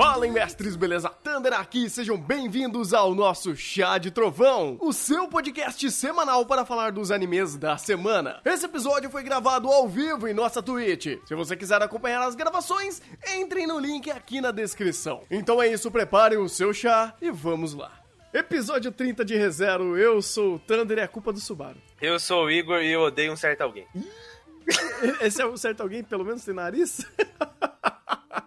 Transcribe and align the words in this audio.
Fala, 0.00 0.26
mestres, 0.28 0.76
beleza? 0.76 1.10
Thunder 1.10 1.52
aqui, 1.52 1.90
sejam 1.90 2.16
bem-vindos 2.16 2.94
ao 2.94 3.14
nosso 3.14 3.54
Chá 3.54 3.98
de 3.98 4.10
Trovão, 4.10 4.78
o 4.80 4.94
seu 4.94 5.28
podcast 5.28 5.90
semanal 5.90 6.46
para 6.46 6.64
falar 6.64 6.90
dos 6.90 7.10
animes 7.10 7.54
da 7.54 7.76
semana. 7.76 8.40
Esse 8.42 8.64
episódio 8.64 9.10
foi 9.10 9.22
gravado 9.22 9.68
ao 9.68 9.86
vivo 9.86 10.26
em 10.26 10.32
nossa 10.32 10.62
Twitch. 10.62 11.18
Se 11.26 11.34
você 11.34 11.54
quiser 11.54 11.82
acompanhar 11.82 12.22
as 12.22 12.34
gravações, 12.34 13.02
entrem 13.36 13.66
no 13.66 13.78
link 13.78 14.10
aqui 14.10 14.40
na 14.40 14.50
descrição. 14.50 15.24
Então 15.30 15.60
é 15.60 15.68
isso, 15.68 15.90
preparem 15.90 16.38
o 16.38 16.48
seu 16.48 16.72
chá 16.72 17.14
e 17.20 17.30
vamos 17.30 17.74
lá. 17.74 17.92
Episódio 18.32 18.90
30 18.90 19.22
de 19.22 19.36
ReZero, 19.36 19.98
eu 19.98 20.22
sou 20.22 20.54
o 20.54 20.58
Thunder 20.58 20.96
e 20.96 21.02
é 21.02 21.06
culpa 21.06 21.30
do 21.30 21.40
Subaru. 21.40 21.76
Eu 22.00 22.18
sou 22.18 22.46
o 22.46 22.50
Igor 22.50 22.80
e 22.80 22.90
eu 22.90 23.02
odeio 23.02 23.34
um 23.34 23.36
certo 23.36 23.60
alguém. 23.60 23.86
Esse 25.20 25.42
é 25.42 25.46
um 25.46 25.58
certo 25.58 25.82
alguém, 25.82 26.02
pelo 26.02 26.24
menos 26.24 26.42
tem 26.42 26.54
nariz? 26.54 27.06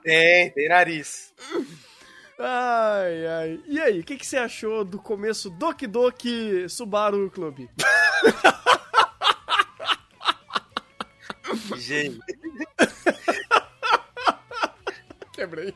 Tem, 0.03 0.49
tem 0.51 0.67
nariz. 0.67 1.33
Ai, 2.37 3.25
ai. 3.25 3.63
E 3.67 3.79
aí, 3.79 3.99
o 3.99 4.03
que, 4.03 4.17
que 4.17 4.25
você 4.25 4.37
achou 4.37 4.83
do 4.83 4.99
começo 4.99 5.49
Doki 5.49 5.87
Doki 5.87 6.67
Subaru 6.67 7.31
Club? 7.31 7.69
Gente. 11.77 12.19
Quebrei. 15.33 15.73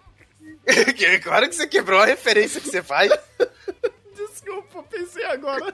claro 1.24 1.48
que 1.50 1.56
você 1.56 1.68
quebrou 1.68 2.00
a 2.00 2.06
referência 2.06 2.62
que 2.62 2.70
você 2.70 2.84
faz. 2.84 3.12
Desculpa, 4.16 4.84
pensei 4.84 5.26
agora. 5.26 5.74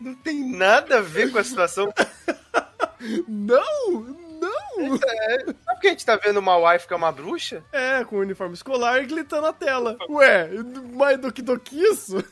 Não 0.00 0.14
tem 0.14 0.44
nada 0.50 0.98
a 0.98 1.02
ver 1.02 1.30
com 1.30 1.38
a 1.38 1.44
situação. 1.44 1.92
Não, 3.26 4.16
não. 4.40 4.94
É, 4.94 5.44
sabe 5.82 5.88
que 5.88 5.88
a 5.88 5.90
gente 5.90 6.06
tá 6.06 6.16
vendo 6.16 6.38
uma 6.38 6.56
wife 6.56 6.86
que 6.86 6.94
é 6.94 6.96
uma 6.96 7.10
bruxa? 7.10 7.62
É, 7.72 8.04
com 8.04 8.16
o 8.16 8.20
uniforme 8.20 8.54
escolar 8.54 9.04
gritando 9.04 9.42
na 9.42 9.52
tela. 9.52 9.96
Ué, 10.08 10.48
mais 10.92 11.18
do 11.18 11.32
que 11.32 11.42
do 11.42 11.58
que 11.58 11.76
isso? 11.76 12.24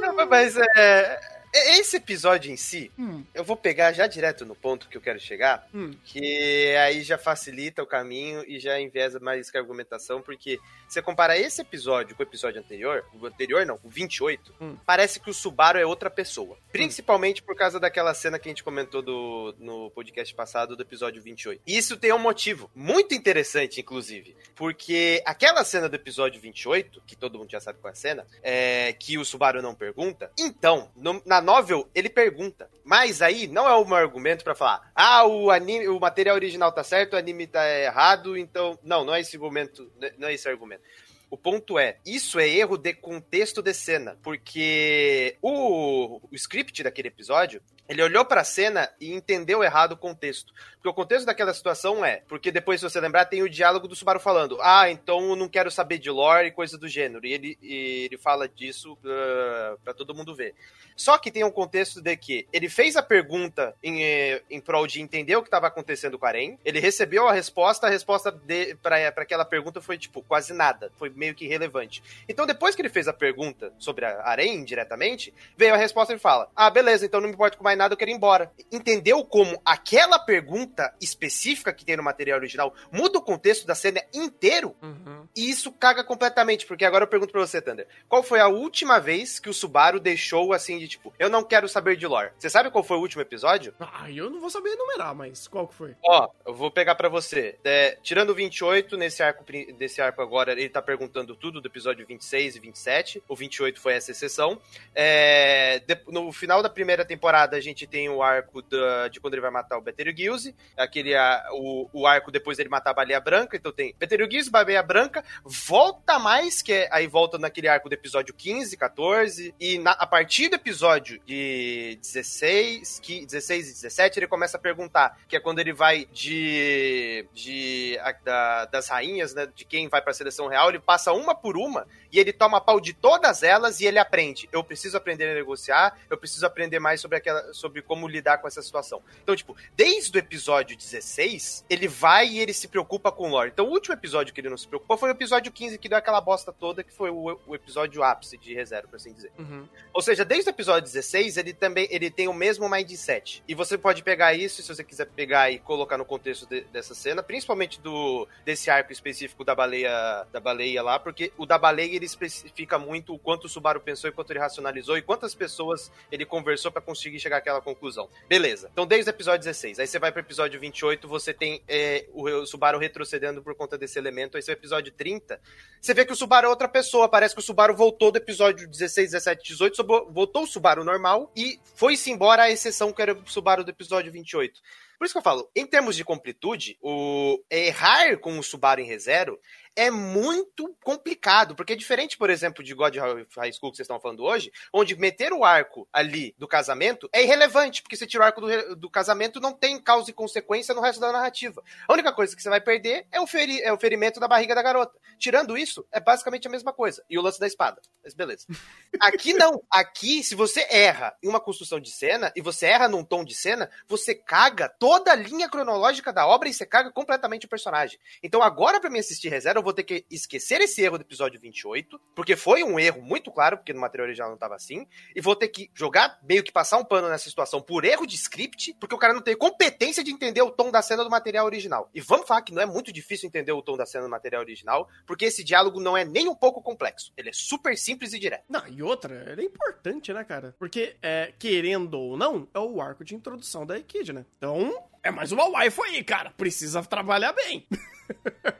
Não, 0.00 0.26
mas 0.26 0.56
é. 0.76 1.39
Esse 1.52 1.96
episódio 1.96 2.52
em 2.52 2.56
si, 2.56 2.92
hum. 2.96 3.24
eu 3.34 3.42
vou 3.42 3.56
pegar 3.56 3.92
já 3.92 4.06
direto 4.06 4.46
no 4.46 4.54
ponto 4.54 4.88
que 4.88 4.96
eu 4.96 5.00
quero 5.00 5.18
chegar, 5.18 5.66
hum. 5.74 5.92
que 6.04 6.76
aí 6.76 7.02
já 7.02 7.18
facilita 7.18 7.82
o 7.82 7.86
caminho 7.86 8.44
e 8.46 8.60
já 8.60 8.80
enviesa 8.80 9.18
mais 9.18 9.50
que 9.50 9.56
a 9.56 9.60
argumentação, 9.60 10.22
porque 10.22 10.60
você 10.88 11.02
compara 11.02 11.36
esse 11.36 11.60
episódio 11.60 12.14
com 12.14 12.22
o 12.22 12.26
episódio 12.26 12.60
anterior, 12.60 13.04
o 13.20 13.26
anterior 13.26 13.66
não, 13.66 13.80
o 13.82 13.88
28, 13.88 14.54
hum. 14.60 14.76
parece 14.86 15.18
que 15.18 15.28
o 15.28 15.34
Subaru 15.34 15.78
é 15.78 15.84
outra 15.84 16.08
pessoa. 16.08 16.56
Principalmente 16.70 17.42
por 17.42 17.56
causa 17.56 17.80
daquela 17.80 18.14
cena 18.14 18.38
que 18.38 18.48
a 18.48 18.50
gente 18.50 18.62
comentou 18.62 19.02
do, 19.02 19.54
no 19.58 19.90
podcast 19.90 20.32
passado 20.32 20.76
do 20.76 20.82
episódio 20.82 21.20
28. 21.20 21.62
E 21.66 21.76
isso 21.76 21.96
tem 21.96 22.12
um 22.12 22.18
motivo 22.18 22.70
muito 22.74 23.12
interessante, 23.12 23.80
inclusive, 23.80 24.36
porque 24.54 25.20
aquela 25.26 25.64
cena 25.64 25.88
do 25.88 25.96
episódio 25.96 26.40
28, 26.40 27.02
que 27.04 27.16
todo 27.16 27.38
mundo 27.38 27.50
já 27.50 27.60
sabe 27.60 27.80
qual 27.80 27.90
é 27.90 27.92
a 27.92 27.96
cena, 27.96 28.26
é 28.40 28.92
que 28.92 29.18
o 29.18 29.24
Subaru 29.24 29.60
não 29.60 29.74
pergunta, 29.74 30.30
então, 30.38 30.90
no, 30.94 31.20
na 31.26 31.39
novel, 31.40 31.88
ele 31.94 32.08
pergunta. 32.08 32.68
Mas 32.84 33.22
aí 33.22 33.46
não 33.46 33.68
é 33.68 33.76
um 33.76 33.94
argumento 33.94 34.44
para 34.44 34.54
falar, 34.54 34.90
ah, 34.94 35.26
o 35.26 35.50
anime, 35.50 35.88
o 35.88 35.98
material 36.00 36.34
original 36.34 36.72
tá 36.72 36.82
certo, 36.82 37.14
o 37.14 37.16
anime 37.16 37.46
tá 37.46 37.66
errado, 37.68 38.36
então. 38.36 38.78
Não, 38.82 39.04
não 39.04 39.14
é 39.14 39.20
esse 39.20 39.36
argumento. 39.36 39.90
Não 40.18 40.28
é 40.28 40.34
esse 40.34 40.48
argumento. 40.48 40.82
O 41.30 41.36
ponto 41.36 41.78
é, 41.78 41.98
isso 42.04 42.40
é 42.40 42.48
erro 42.48 42.76
de 42.76 42.92
contexto 42.92 43.62
de 43.62 43.72
cena, 43.72 44.18
porque 44.20 45.36
o, 45.40 46.20
o 46.28 46.34
script 46.34 46.82
daquele 46.82 47.06
episódio, 47.06 47.62
ele 47.90 48.02
olhou 48.04 48.24
para 48.24 48.42
a 48.42 48.44
cena 48.44 48.88
e 49.00 49.12
entendeu 49.12 49.64
errado 49.64 49.92
o 49.92 49.96
contexto. 49.96 50.54
Porque 50.74 50.88
o 50.88 50.94
contexto 50.94 51.26
daquela 51.26 51.52
situação 51.52 52.04
é, 52.04 52.22
porque 52.28 52.52
depois, 52.52 52.80
se 52.80 52.88
você 52.88 53.00
lembrar, 53.00 53.24
tem 53.24 53.42
o 53.42 53.50
diálogo 53.50 53.88
do 53.88 53.96
Subaru 53.96 54.20
falando, 54.20 54.58
ah, 54.62 54.88
então 54.88 55.30
eu 55.30 55.36
não 55.36 55.48
quero 55.48 55.72
saber 55.72 55.98
de 55.98 56.08
lore 56.08 56.46
e 56.46 56.52
coisa 56.52 56.78
do 56.78 56.86
gênero. 56.86 57.26
E 57.26 57.32
ele, 57.32 57.58
e 57.60 58.04
ele 58.04 58.16
fala 58.16 58.48
disso 58.48 58.92
uh, 58.92 59.76
para 59.82 59.92
todo 59.92 60.14
mundo 60.14 60.34
ver. 60.36 60.54
Só 60.94 61.18
que 61.18 61.32
tem 61.32 61.42
um 61.42 61.50
contexto 61.50 62.00
de 62.00 62.16
que 62.16 62.46
ele 62.52 62.68
fez 62.68 62.94
a 62.94 63.02
pergunta 63.02 63.74
em, 63.82 64.04
eh, 64.04 64.42
em 64.50 64.60
prol 64.60 64.86
de 64.86 65.00
entender 65.00 65.34
o 65.34 65.42
que 65.42 65.48
estava 65.48 65.66
acontecendo 65.66 66.18
com 66.18 66.26
a 66.26 66.28
Arém, 66.28 66.58
ele 66.62 66.78
recebeu 66.78 67.26
a 67.26 67.32
resposta, 67.32 67.86
a 67.86 67.90
resposta 67.90 68.38
para 68.82 69.08
aquela 69.16 69.44
pergunta 69.44 69.80
foi, 69.80 69.96
tipo, 69.96 70.22
quase 70.22 70.52
nada. 70.52 70.92
Foi 70.96 71.08
meio 71.08 71.34
que 71.34 71.46
irrelevante. 71.46 72.02
Então, 72.28 72.46
depois 72.46 72.74
que 72.74 72.82
ele 72.82 72.90
fez 72.90 73.08
a 73.08 73.14
pergunta 73.14 73.72
sobre 73.78 74.04
a 74.04 74.22
Arém, 74.26 74.62
diretamente, 74.62 75.32
veio 75.56 75.72
a 75.72 75.76
resposta 75.78 76.12
e 76.12 76.18
fala: 76.18 76.50
Ah, 76.54 76.68
beleza, 76.68 77.06
então 77.06 77.20
não 77.20 77.28
me 77.28 77.34
importa 77.34 77.56
com 77.56 77.64
mais 77.64 77.79
nada, 77.80 77.94
eu 77.94 77.98
quero 77.98 78.10
ir 78.10 78.14
embora. 78.14 78.52
Entendeu 78.70 79.24
como 79.24 79.60
aquela 79.64 80.18
pergunta 80.18 80.94
específica 81.00 81.72
que 81.72 81.84
tem 81.84 81.96
no 81.96 82.02
material 82.02 82.38
original 82.38 82.74
muda 82.92 83.18
o 83.18 83.22
contexto 83.22 83.66
da 83.66 83.74
cena 83.74 84.02
inteiro? 84.12 84.76
Uhum. 84.82 85.26
E 85.34 85.48
isso 85.48 85.72
caga 85.72 86.04
completamente, 86.04 86.66
porque 86.66 86.84
agora 86.84 87.04
eu 87.04 87.08
pergunto 87.08 87.32
pra 87.32 87.40
você, 87.40 87.60
Thunder: 87.60 87.86
qual 88.08 88.22
foi 88.22 88.40
a 88.40 88.48
última 88.48 88.98
vez 88.98 89.38
que 89.38 89.48
o 89.48 89.54
Subaru 89.54 89.98
deixou 89.98 90.52
assim 90.52 90.78
de 90.78 90.88
tipo, 90.88 91.12
eu 91.18 91.28
não 91.28 91.42
quero 91.42 91.68
saber 91.68 91.96
de 91.96 92.06
lore. 92.06 92.30
Você 92.38 92.50
sabe 92.50 92.70
qual 92.70 92.84
foi 92.84 92.96
o 92.96 93.00
último 93.00 93.22
episódio? 93.22 93.74
Ah, 93.80 94.10
eu 94.10 94.30
não 94.30 94.40
vou 94.40 94.50
saber 94.50 94.70
enumerar, 94.70 95.14
mas 95.14 95.48
qual 95.48 95.66
que 95.66 95.74
foi? 95.74 95.96
Ó, 96.04 96.28
eu 96.46 96.54
vou 96.54 96.70
pegar 96.70 96.94
para 96.94 97.08
você. 97.08 97.58
É, 97.64 97.96
tirando 98.02 98.30
o 98.30 98.34
28, 98.34 98.96
nesse 98.96 99.22
arco, 99.22 99.44
desse 99.76 100.00
arco 100.00 100.20
agora, 100.20 100.52
ele 100.52 100.68
tá 100.68 100.82
perguntando 100.82 101.34
tudo 101.34 101.60
do 101.60 101.68
episódio 101.68 102.06
26 102.06 102.56
e 102.56 102.60
27. 102.60 103.22
O 103.28 103.36
28 103.36 103.80
foi 103.80 103.94
essa 103.94 104.10
exceção. 104.10 104.60
É, 104.94 105.80
de, 105.86 105.98
no 106.08 106.32
final 106.32 106.62
da 106.62 106.68
primeira 106.68 107.04
temporada, 107.04 107.59
a 107.60 107.62
gente 107.62 107.86
tem 107.86 108.08
o 108.08 108.22
arco 108.22 108.62
da, 108.62 109.08
de 109.08 109.20
quando 109.20 109.34
ele 109.34 109.42
vai 109.42 109.50
matar 109.50 109.78
o 109.78 109.80
Betelgeuse. 109.80 110.54
Aquele, 110.76 111.14
a, 111.14 111.46
o, 111.52 111.88
o 111.92 112.06
arco 112.06 112.30
depois 112.30 112.56
dele 112.56 112.68
matar 112.68 112.90
a 112.90 112.94
Baleia 112.94 113.20
Branca. 113.20 113.56
Então 113.56 113.70
tem 113.70 113.94
Betelgeuse, 113.98 114.50
Baleia 114.50 114.82
Branca, 114.82 115.24
volta 115.44 116.18
mais, 116.18 116.62
que 116.62 116.72
é, 116.72 116.88
aí 116.90 117.06
volta 117.06 117.38
naquele 117.38 117.68
arco 117.68 117.88
do 117.88 117.92
episódio 117.92 118.34
15, 118.34 118.76
14. 118.76 119.54
E 119.60 119.78
na, 119.78 119.92
a 119.92 120.06
partir 120.06 120.48
do 120.48 120.56
episódio 120.56 121.20
de 121.26 121.98
16, 122.00 123.00
que 123.02 123.24
16 123.26 123.68
e 123.68 123.72
17, 123.74 124.18
ele 124.18 124.26
começa 124.26 124.56
a 124.56 124.60
perguntar, 124.60 125.18
que 125.28 125.36
é 125.36 125.40
quando 125.40 125.58
ele 125.58 125.72
vai 125.72 126.06
de, 126.06 127.26
de 127.32 127.98
a, 128.02 128.12
da, 128.12 128.64
das 128.66 128.88
rainhas, 128.88 129.34
né, 129.34 129.46
de 129.54 129.64
quem 129.64 129.88
vai 129.88 130.00
para 130.00 130.10
a 130.10 130.14
seleção 130.14 130.48
real, 130.48 130.70
ele 130.70 130.80
passa 130.80 131.12
uma 131.12 131.34
por 131.34 131.56
uma 131.56 131.86
e 132.12 132.18
ele 132.18 132.32
toma 132.32 132.60
pau 132.60 132.80
de 132.80 132.92
todas 132.92 133.42
elas 133.42 133.80
e 133.80 133.86
ele 133.86 133.98
aprende. 133.98 134.48
Eu 134.52 134.64
preciso 134.64 134.96
aprender 134.96 135.30
a 135.30 135.34
negociar, 135.34 135.96
eu 136.08 136.16
preciso 136.16 136.46
aprender 136.46 136.78
mais 136.78 137.00
sobre 137.00 137.18
aquela 137.18 137.49
sobre 137.52 137.82
como 137.82 138.08
lidar 138.08 138.38
com 138.38 138.48
essa 138.48 138.62
situação. 138.62 139.02
Então, 139.22 139.34
tipo, 139.34 139.56
desde 139.76 140.16
o 140.16 140.18
episódio 140.18 140.76
16, 140.76 141.64
ele 141.68 141.88
vai 141.88 142.28
e 142.28 142.38
ele 142.38 142.52
se 142.52 142.68
preocupa 142.68 143.12
com 143.12 143.28
o 143.28 143.30
lore. 143.30 143.50
Então, 143.52 143.66
o 143.66 143.70
último 143.70 143.94
episódio 143.94 144.32
que 144.32 144.40
ele 144.40 144.48
não 144.48 144.56
se 144.56 144.66
preocupou 144.66 144.96
foi 144.96 145.10
o 145.10 145.12
episódio 145.12 145.52
15, 145.52 145.78
que 145.78 145.88
deu 145.88 145.98
aquela 145.98 146.20
bosta 146.20 146.52
toda, 146.52 146.82
que 146.82 146.92
foi 146.92 147.10
o, 147.10 147.38
o 147.46 147.54
episódio 147.54 148.02
ápice 148.02 148.36
de 148.36 148.54
reserva, 148.54 148.88
por 148.88 148.96
assim 148.96 149.12
dizer. 149.12 149.32
Uhum. 149.38 149.66
Ou 149.92 150.02
seja, 150.02 150.24
desde 150.24 150.50
o 150.50 150.52
episódio 150.52 150.82
16, 150.82 151.36
ele 151.36 151.52
também 151.52 151.88
ele 151.90 152.10
tem 152.10 152.28
o 152.28 152.34
mesmo 152.34 152.68
mindset. 152.68 153.42
E 153.46 153.54
você 153.54 153.76
pode 153.76 154.02
pegar 154.02 154.34
isso, 154.34 154.62
se 154.62 154.74
você 154.74 154.84
quiser 154.84 155.06
pegar 155.06 155.50
e 155.50 155.58
colocar 155.58 155.98
no 155.98 156.04
contexto 156.04 156.46
de, 156.46 156.62
dessa 156.62 156.94
cena, 156.94 157.22
principalmente 157.22 157.80
do 157.80 158.26
desse 158.44 158.70
arco 158.70 158.92
específico 158.92 159.44
da 159.44 159.54
baleia 159.54 160.26
da 160.32 160.40
baleia 160.40 160.82
lá, 160.82 160.98
porque 160.98 161.32
o 161.36 161.46
da 161.46 161.58
baleia 161.58 161.94
ele 161.94 162.04
especifica 162.04 162.78
muito 162.78 163.14
o 163.14 163.18
quanto 163.18 163.44
o 163.44 163.48
Subaru 163.48 163.80
pensou 163.80 164.08
e 164.08 164.12
quanto 164.12 164.30
ele 164.30 164.38
racionalizou 164.38 164.96
e 164.96 165.02
quantas 165.02 165.34
pessoas 165.34 165.90
ele 166.10 166.24
conversou 166.24 166.70
para 166.70 166.82
conseguir 166.82 167.18
chegar 167.18 167.38
àquela 167.40 167.60
conclusão. 167.60 168.08
Beleza. 168.28 168.70
Então, 168.72 168.86
desde 168.86 169.10
o 169.10 169.12
episódio 169.12 169.40
16. 169.40 169.78
Aí 169.78 169.86
você 169.86 169.98
vai 169.98 170.12
pro 170.12 170.20
episódio 170.20 170.60
28, 170.60 171.08
você 171.08 171.34
tem 171.34 171.62
é, 171.66 172.06
o 172.12 172.46
Subaru 172.46 172.78
retrocedendo 172.78 173.42
por 173.42 173.54
conta 173.54 173.76
desse 173.76 173.98
elemento. 173.98 174.36
Aí, 174.36 174.42
seu 174.42 174.54
episódio 174.54 174.92
30, 174.92 175.40
você 175.80 175.92
vê 175.94 176.04
que 176.04 176.12
o 176.12 176.16
Subaru 176.16 176.46
é 176.46 176.50
outra 176.50 176.68
pessoa. 176.68 177.08
Parece 177.08 177.34
que 177.34 177.40
o 177.40 177.44
Subaru 177.44 177.74
voltou 177.74 178.10
do 178.12 178.16
episódio 178.16 178.68
16, 178.68 179.10
17, 179.10 179.42
18, 179.42 179.84
voltou 180.10 180.44
o 180.44 180.46
Subaru 180.46 180.84
normal 180.84 181.32
e 181.36 181.58
foi-se 181.74 182.10
embora 182.10 182.44
a 182.44 182.50
exceção 182.50 182.92
que 182.92 183.02
era 183.02 183.14
o 183.14 183.26
Subaru 183.26 183.64
do 183.64 183.70
episódio 183.70 184.12
28. 184.12 184.60
Por 185.00 185.06
isso 185.06 185.14
que 185.14 185.18
eu 185.18 185.22
falo, 185.22 185.50
em 185.56 185.66
termos 185.66 185.96
de 185.96 186.04
completude, 186.04 186.76
o 186.82 187.42
errar 187.50 188.18
com 188.18 188.38
o 188.38 188.42
Subaru 188.42 188.82
em 188.82 188.84
ReZero 188.84 189.40
é 189.76 189.90
muito 189.90 190.74
complicado, 190.82 191.54
porque 191.54 191.72
é 191.72 191.76
diferente, 191.76 192.16
por 192.16 192.30
exemplo, 192.30 192.62
de 192.62 192.74
God 192.74 192.96
High 192.96 193.52
School 193.52 193.70
que 193.70 193.76
vocês 193.76 193.80
estão 193.80 194.00
falando 194.00 194.24
hoje, 194.24 194.52
onde 194.72 194.96
meter 194.96 195.32
o 195.32 195.44
arco 195.44 195.88
ali 195.92 196.34
do 196.38 196.48
casamento 196.48 197.08
é 197.12 197.22
irrelevante, 197.22 197.82
porque 197.82 197.96
se 197.96 198.06
tira 198.06 198.24
o 198.24 198.26
arco 198.26 198.40
do, 198.40 198.76
do 198.76 198.90
casamento 198.90 199.40
não 199.40 199.52
tem 199.52 199.80
causa 199.80 200.10
e 200.10 200.14
consequência 200.14 200.74
no 200.74 200.80
resto 200.80 201.00
da 201.00 201.12
narrativa. 201.12 201.62
A 201.88 201.92
única 201.92 202.12
coisa 202.12 202.34
que 202.34 202.42
você 202.42 202.48
vai 202.48 202.60
perder 202.60 203.06
é 203.10 203.20
o, 203.20 203.26
feri 203.26 203.60
é 203.62 203.72
o 203.72 203.78
ferimento 203.78 204.20
da 204.20 204.28
barriga 204.28 204.54
da 204.54 204.62
garota. 204.62 204.98
Tirando 205.18 205.56
isso, 205.56 205.86
é 205.92 206.00
basicamente 206.00 206.46
a 206.46 206.50
mesma 206.50 206.72
coisa. 206.72 207.04
E 207.08 207.18
o 207.18 207.22
lance 207.22 207.38
da 207.38 207.46
espada. 207.46 207.80
Mas 208.02 208.14
beleza. 208.14 208.46
Aqui 209.00 209.32
não. 209.32 209.62
Aqui, 209.70 210.22
se 210.22 210.34
você 210.34 210.66
erra 210.70 211.14
em 211.22 211.28
uma 211.28 211.40
construção 211.40 211.78
de 211.80 211.90
cena 211.90 212.32
e 212.34 212.40
você 212.40 212.66
erra 212.66 212.88
num 212.88 213.04
tom 213.04 213.24
de 213.24 213.34
cena, 213.34 213.70
você 213.86 214.14
caga 214.14 214.68
toda 214.68 215.12
a 215.12 215.16
linha 215.16 215.48
cronológica 215.48 216.12
da 216.12 216.26
obra 216.26 216.48
e 216.48 216.54
você 216.54 216.66
caga 216.66 216.90
completamente 216.90 217.46
o 217.46 217.48
personagem. 217.48 217.98
Então 218.22 218.42
agora, 218.42 218.80
para 218.80 218.90
mim 218.90 218.98
assistir 218.98 219.28
reserva, 219.28 219.59
eu 219.60 219.64
vou 219.64 219.72
ter 219.72 219.84
que 219.84 220.04
esquecer 220.10 220.60
esse 220.60 220.82
erro 220.82 220.98
do 220.98 221.02
episódio 221.02 221.40
28, 221.40 222.00
porque 222.14 222.34
foi 222.34 222.64
um 222.64 222.78
erro 222.78 223.02
muito 223.02 223.30
claro, 223.30 223.58
porque 223.58 223.72
no 223.72 223.80
material 223.80 224.06
original 224.06 224.30
não 224.30 224.36
tava 224.38 224.54
assim, 224.54 224.86
e 225.14 225.20
vou 225.20 225.36
ter 225.36 225.48
que 225.48 225.70
jogar, 225.74 226.18
meio 226.22 226.42
que 226.42 226.50
passar 226.50 226.78
um 226.78 226.84
pano 226.84 227.08
nessa 227.08 227.28
situação 227.28 227.60
por 227.60 227.84
erro 227.84 228.06
de 228.06 228.16
script, 228.16 228.74
porque 228.80 228.94
o 228.94 228.98
cara 228.98 229.12
não 229.12 229.20
tem 229.20 229.36
competência 229.36 230.02
de 230.02 230.10
entender 230.10 230.42
o 230.42 230.50
tom 230.50 230.70
da 230.70 230.82
cena 230.82 231.04
do 231.04 231.10
material 231.10 231.46
original. 231.46 231.90
E 231.94 232.00
vamos 232.00 232.26
falar 232.26 232.42
que 232.42 232.52
não 232.52 232.62
é 232.62 232.66
muito 232.66 232.92
difícil 232.92 233.26
entender 233.26 233.52
o 233.52 233.62
tom 233.62 233.76
da 233.76 233.86
cena 233.86 234.04
do 234.04 234.10
material 234.10 234.42
original, 234.42 234.88
porque 235.06 235.26
esse 235.26 235.44
diálogo 235.44 235.78
não 235.78 235.96
é 235.96 236.04
nem 236.04 236.28
um 236.28 236.34
pouco 236.34 236.62
complexo. 236.62 237.12
Ele 237.16 237.28
é 237.28 237.32
super 237.32 237.76
simples 237.76 238.12
e 238.12 238.18
direto. 238.18 238.44
Não, 238.48 238.66
e 238.66 238.82
outra, 238.82 239.30
ele 239.30 239.42
é 239.42 239.44
importante, 239.44 240.12
né, 240.12 240.24
cara? 240.24 240.54
Porque, 240.58 240.96
é, 241.02 241.32
querendo 241.38 241.94
ou 241.94 242.16
não, 242.16 242.48
é 242.54 242.58
o 242.58 242.80
arco 242.80 243.04
de 243.04 243.14
introdução 243.14 243.66
da 243.66 243.78
Ekid, 243.78 244.12
né? 244.12 244.24
Então, 244.36 244.88
é 245.02 245.10
mais 245.10 245.32
uma 245.32 245.48
waifu 245.48 245.82
aí, 245.82 246.02
cara. 246.02 246.30
Precisa 246.30 246.82
trabalhar 246.82 247.32
bem. 247.32 247.66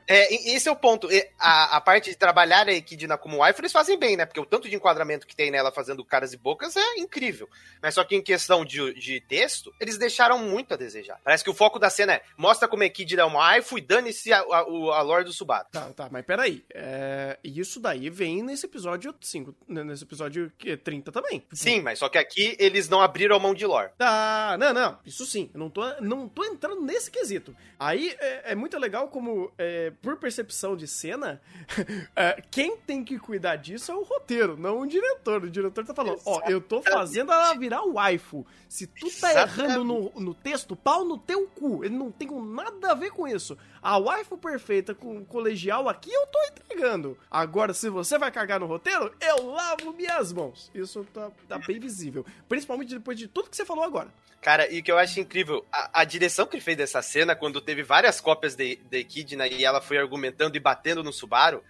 É, 0.07 0.33
esse 0.53 0.67
é 0.67 0.71
o 0.71 0.75
ponto. 0.75 1.07
A, 1.39 1.77
a 1.77 1.81
parte 1.81 2.09
de 2.09 2.15
trabalhar 2.17 2.67
a 2.67 2.73
Equidna 2.73 3.17
como 3.17 3.43
wife, 3.43 3.61
eles 3.61 3.71
fazem 3.71 3.97
bem, 3.97 4.17
né? 4.17 4.25
Porque 4.25 4.39
o 4.39 4.45
tanto 4.45 4.67
de 4.67 4.75
enquadramento 4.75 5.25
que 5.25 5.35
tem 5.35 5.49
nela 5.49 5.71
fazendo 5.71 6.03
caras 6.03 6.33
e 6.33 6.37
bocas 6.37 6.75
é 6.75 6.97
incrível. 6.97 7.49
Mas 7.81 7.95
só 7.95 8.03
que 8.03 8.15
em 8.15 8.21
questão 8.21 8.65
de, 8.65 8.93
de 8.93 9.21
texto, 9.21 9.73
eles 9.79 9.97
deixaram 9.97 10.39
muito 10.39 10.73
a 10.73 10.77
desejar. 10.77 11.19
Parece 11.23 11.43
que 11.43 11.49
o 11.49 11.53
foco 11.53 11.79
da 11.79 11.89
cena 11.89 12.13
é 12.13 12.23
mostra 12.37 12.67
como 12.67 12.83
a 12.83 12.85
Equidna 12.85 13.21
é 13.21 13.25
uma 13.25 13.39
waifu 13.39 13.77
e 13.77 13.81
dane-se 13.81 14.33
a, 14.33 14.39
a, 14.39 14.59
a 14.59 15.01
lore 15.01 15.23
do 15.23 15.33
Subaru. 15.33 15.67
Tá, 15.71 15.89
tá, 15.93 16.09
mas 16.11 16.25
peraí. 16.25 16.63
É, 16.73 17.37
isso 17.43 17.79
daí 17.79 18.09
vem 18.09 18.43
nesse 18.43 18.65
episódio 18.65 19.15
5, 19.19 19.55
né, 19.67 19.83
nesse 19.83 20.03
episódio 20.03 20.51
30 20.83 21.11
também. 21.11 21.43
Sim, 21.53 21.81
mas 21.81 21.99
só 21.99 22.09
que 22.09 22.17
aqui 22.17 22.55
eles 22.59 22.89
não 22.89 23.01
abriram 23.01 23.35
a 23.35 23.39
mão 23.39 23.53
de 23.53 23.65
lore. 23.65 23.91
Tá, 23.97 24.57
não, 24.59 24.73
não. 24.73 24.99
Isso 25.05 25.25
sim. 25.25 25.49
Eu 25.53 25.59
não 25.59 25.69
tô, 25.69 25.81
não 26.01 26.27
tô 26.27 26.43
entrando 26.43 26.81
nesse 26.81 27.09
quesito. 27.09 27.55
Aí 27.79 28.15
é, 28.19 28.51
é 28.51 28.55
muito 28.55 28.77
legal 28.77 29.07
como, 29.07 29.40
é, 29.57 29.91
por 30.01 30.17
percepção 30.17 30.75
de 30.75 30.87
cena, 30.87 31.41
é, 32.15 32.43
quem 32.51 32.75
tem 32.77 33.03
que 33.03 33.17
cuidar 33.17 33.55
disso 33.55 33.91
é 33.91 33.95
o 33.95 34.03
roteiro, 34.03 34.57
não 34.57 34.81
o 34.81 34.87
diretor. 34.87 35.43
O 35.43 35.49
diretor 35.49 35.85
tá 35.85 35.93
falando, 35.93 36.19
ó, 36.25 36.41
oh, 36.43 36.49
eu 36.49 36.59
tô 36.59 36.81
fazendo 36.81 37.31
ela 37.31 37.53
virar 37.53 37.83
waifu. 37.83 38.45
Se 38.67 38.85
tu 38.87 39.07
tá 39.19 39.33
errando 39.33 39.83
no, 39.83 40.11
no 40.15 40.33
texto, 40.33 40.75
pau 40.75 41.05
no 41.05 41.17
teu 41.17 41.47
cu. 41.47 41.83
Ele 41.83 41.95
não 41.95 42.11
tem 42.11 42.29
nada 42.29 42.91
a 42.91 42.95
ver 42.95 43.11
com 43.11 43.27
isso. 43.27 43.57
A 43.81 43.97
waifu 43.97 44.37
perfeita 44.37 44.93
com 44.93 45.23
colegial 45.25 45.87
aqui 45.89 46.11
eu 46.11 46.27
tô 46.27 46.39
entregando. 46.45 47.17
Agora, 47.29 47.73
se 47.73 47.89
você 47.89 48.17
vai 48.17 48.31
cagar 48.31 48.59
no 48.59 48.65
roteiro, 48.65 49.13
eu 49.19 49.51
lavo 49.51 49.93
minhas 49.93 50.31
mãos. 50.31 50.69
Isso 50.73 51.05
tá, 51.13 51.31
tá 51.47 51.57
bem 51.59 51.79
visível. 51.79 52.25
Principalmente 52.47 52.93
depois 52.93 53.17
de 53.17 53.27
tudo 53.27 53.49
que 53.49 53.55
você 53.55 53.65
falou 53.65 53.83
agora. 53.83 54.09
Cara, 54.41 54.71
e 54.71 54.79
o 54.79 54.83
que 54.83 54.91
eu 54.91 54.97
acho 54.97 55.19
incrível, 55.19 55.63
a, 55.71 56.01
a, 56.01 56.03
direção 56.03 56.47
que 56.47 56.55
ele 56.55 56.63
fez 56.63 56.75
dessa 56.75 56.99
cena, 57.03 57.35
quando 57.35 57.61
teve 57.61 57.83
várias 57.83 58.19
cópias 58.19 58.55
de, 58.55 58.79
de 58.89 59.03
Echidna 59.31 59.47
e 59.47 59.63
ela 59.63 59.81
foi 59.81 59.97
argumentando 59.97 60.57
e 60.57 60.59
batendo 60.59 61.03
no 61.03 61.13
Subaru, 61.13 61.63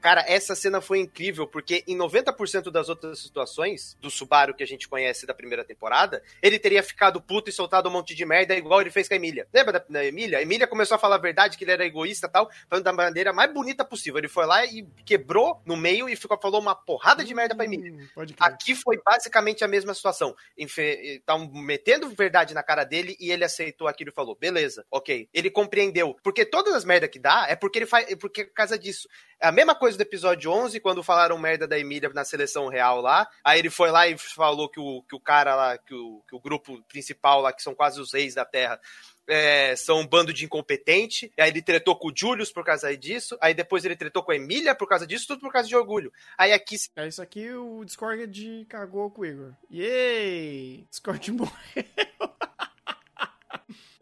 Cara, 0.00 0.24
essa 0.28 0.54
cena 0.54 0.80
foi 0.80 1.00
incrível, 1.00 1.46
porque 1.46 1.82
em 1.86 1.96
90% 1.96 2.70
das 2.70 2.88
outras 2.88 3.18
situações 3.18 3.96
do 4.00 4.10
Subaru 4.10 4.54
que 4.54 4.62
a 4.62 4.66
gente 4.66 4.88
conhece 4.88 5.26
da 5.26 5.34
primeira 5.34 5.64
temporada, 5.64 6.22
ele 6.40 6.58
teria 6.58 6.82
ficado 6.82 7.20
puto 7.20 7.50
e 7.50 7.52
soltado 7.52 7.88
um 7.88 7.92
monte 7.92 8.14
de 8.14 8.24
merda, 8.24 8.54
igual 8.54 8.80
ele 8.80 8.90
fez 8.90 9.08
com 9.08 9.14
a 9.14 9.16
Emília. 9.16 9.48
Lembra 9.52 9.72
da, 9.72 9.84
da 9.88 10.04
Emília? 10.04 10.38
A 10.38 10.42
Emília 10.42 10.66
começou 10.66 10.94
a 10.94 10.98
falar 10.98 11.16
a 11.16 11.20
verdade, 11.20 11.58
que 11.58 11.64
ele 11.64 11.72
era 11.72 11.84
egoísta 11.84 12.26
e 12.26 12.30
tal, 12.30 12.48
falando 12.68 12.84
da 12.84 12.92
maneira 12.92 13.32
mais 13.32 13.52
bonita 13.52 13.84
possível. 13.84 14.18
Ele 14.18 14.28
foi 14.28 14.46
lá 14.46 14.64
e 14.64 14.86
quebrou 15.04 15.60
no 15.66 15.76
meio 15.76 16.08
e 16.08 16.14
ficou, 16.14 16.38
falou 16.40 16.60
uma 16.60 16.74
porrada 16.74 17.24
de 17.24 17.34
merda 17.34 17.54
pra 17.54 17.64
Emília. 17.64 17.92
Hum, 17.92 18.26
Aqui 18.38 18.74
foi 18.74 19.00
basicamente 19.04 19.64
a 19.64 19.68
mesma 19.68 19.94
situação. 19.94 20.34
Estavam 20.56 21.50
metendo 21.52 22.08
verdade 22.10 22.54
na 22.54 22.62
cara 22.62 22.84
dele 22.84 23.16
e 23.18 23.32
ele 23.32 23.44
aceitou 23.44 23.88
aquilo 23.88 24.10
e 24.10 24.14
falou: 24.14 24.36
beleza, 24.36 24.84
ok. 24.90 25.28
Ele 25.34 25.50
compreendeu. 25.50 26.16
Porque 26.22 26.44
todas 26.44 26.74
as 26.74 26.84
merdas 26.84 27.10
que 27.10 27.18
dá 27.18 27.46
é 27.48 27.56
porque 27.56 27.78
ele 27.80 27.86
faz. 27.86 28.10
É 28.10 28.16
porque 28.16 28.42
é 28.42 28.44
por 28.44 28.54
causa 28.54 28.78
disso. 28.78 29.08
É 29.40 29.46
a 29.48 29.52
mesma 29.52 29.74
coisa 29.74 29.96
do 29.96 30.00
episódio 30.00 30.50
11, 30.50 30.80
quando 30.80 31.02
falaram 31.02 31.38
merda 31.38 31.66
da 31.66 31.78
Emília 31.78 32.10
na 32.10 32.24
seleção 32.24 32.68
real 32.68 33.00
lá. 33.00 33.28
Aí 33.44 33.60
ele 33.60 33.70
foi 33.70 33.90
lá 33.90 34.08
e 34.08 34.18
falou 34.18 34.68
que 34.68 34.80
o, 34.80 35.02
que 35.02 35.14
o 35.14 35.20
cara 35.20 35.54
lá, 35.54 35.78
que 35.78 35.94
o, 35.94 36.22
que 36.28 36.34
o 36.34 36.40
grupo 36.40 36.82
principal 36.88 37.40
lá, 37.40 37.52
que 37.52 37.62
são 37.62 37.74
quase 37.74 38.00
os 38.00 38.12
reis 38.12 38.34
da 38.34 38.44
Terra, 38.44 38.80
é, 39.28 39.76
são 39.76 40.00
um 40.00 40.06
bando 40.06 40.32
de 40.32 40.44
incompetente. 40.44 41.32
Aí 41.38 41.50
ele 41.50 41.62
tretou 41.62 41.94
com 41.96 42.08
o 42.08 42.12
Julius 42.14 42.50
por 42.50 42.64
causa 42.64 42.96
disso. 42.96 43.38
Aí 43.40 43.54
depois 43.54 43.84
ele 43.84 43.94
tretou 43.94 44.22
com 44.22 44.32
a 44.32 44.36
Emília 44.36 44.74
por 44.74 44.88
causa 44.88 45.06
disso, 45.06 45.26
tudo 45.28 45.40
por 45.40 45.52
causa 45.52 45.68
de 45.68 45.76
orgulho. 45.76 46.12
Aí 46.36 46.52
aqui. 46.52 46.76
É 46.96 47.06
isso 47.06 47.22
aqui, 47.22 47.52
o 47.52 47.84
Discord 47.84 48.66
cagou 48.68 49.10
com 49.10 49.22
o 49.22 49.26
Igor. 49.26 49.52
Yay! 49.70 50.86
Discord 50.90 51.30
morreu. 51.32 51.84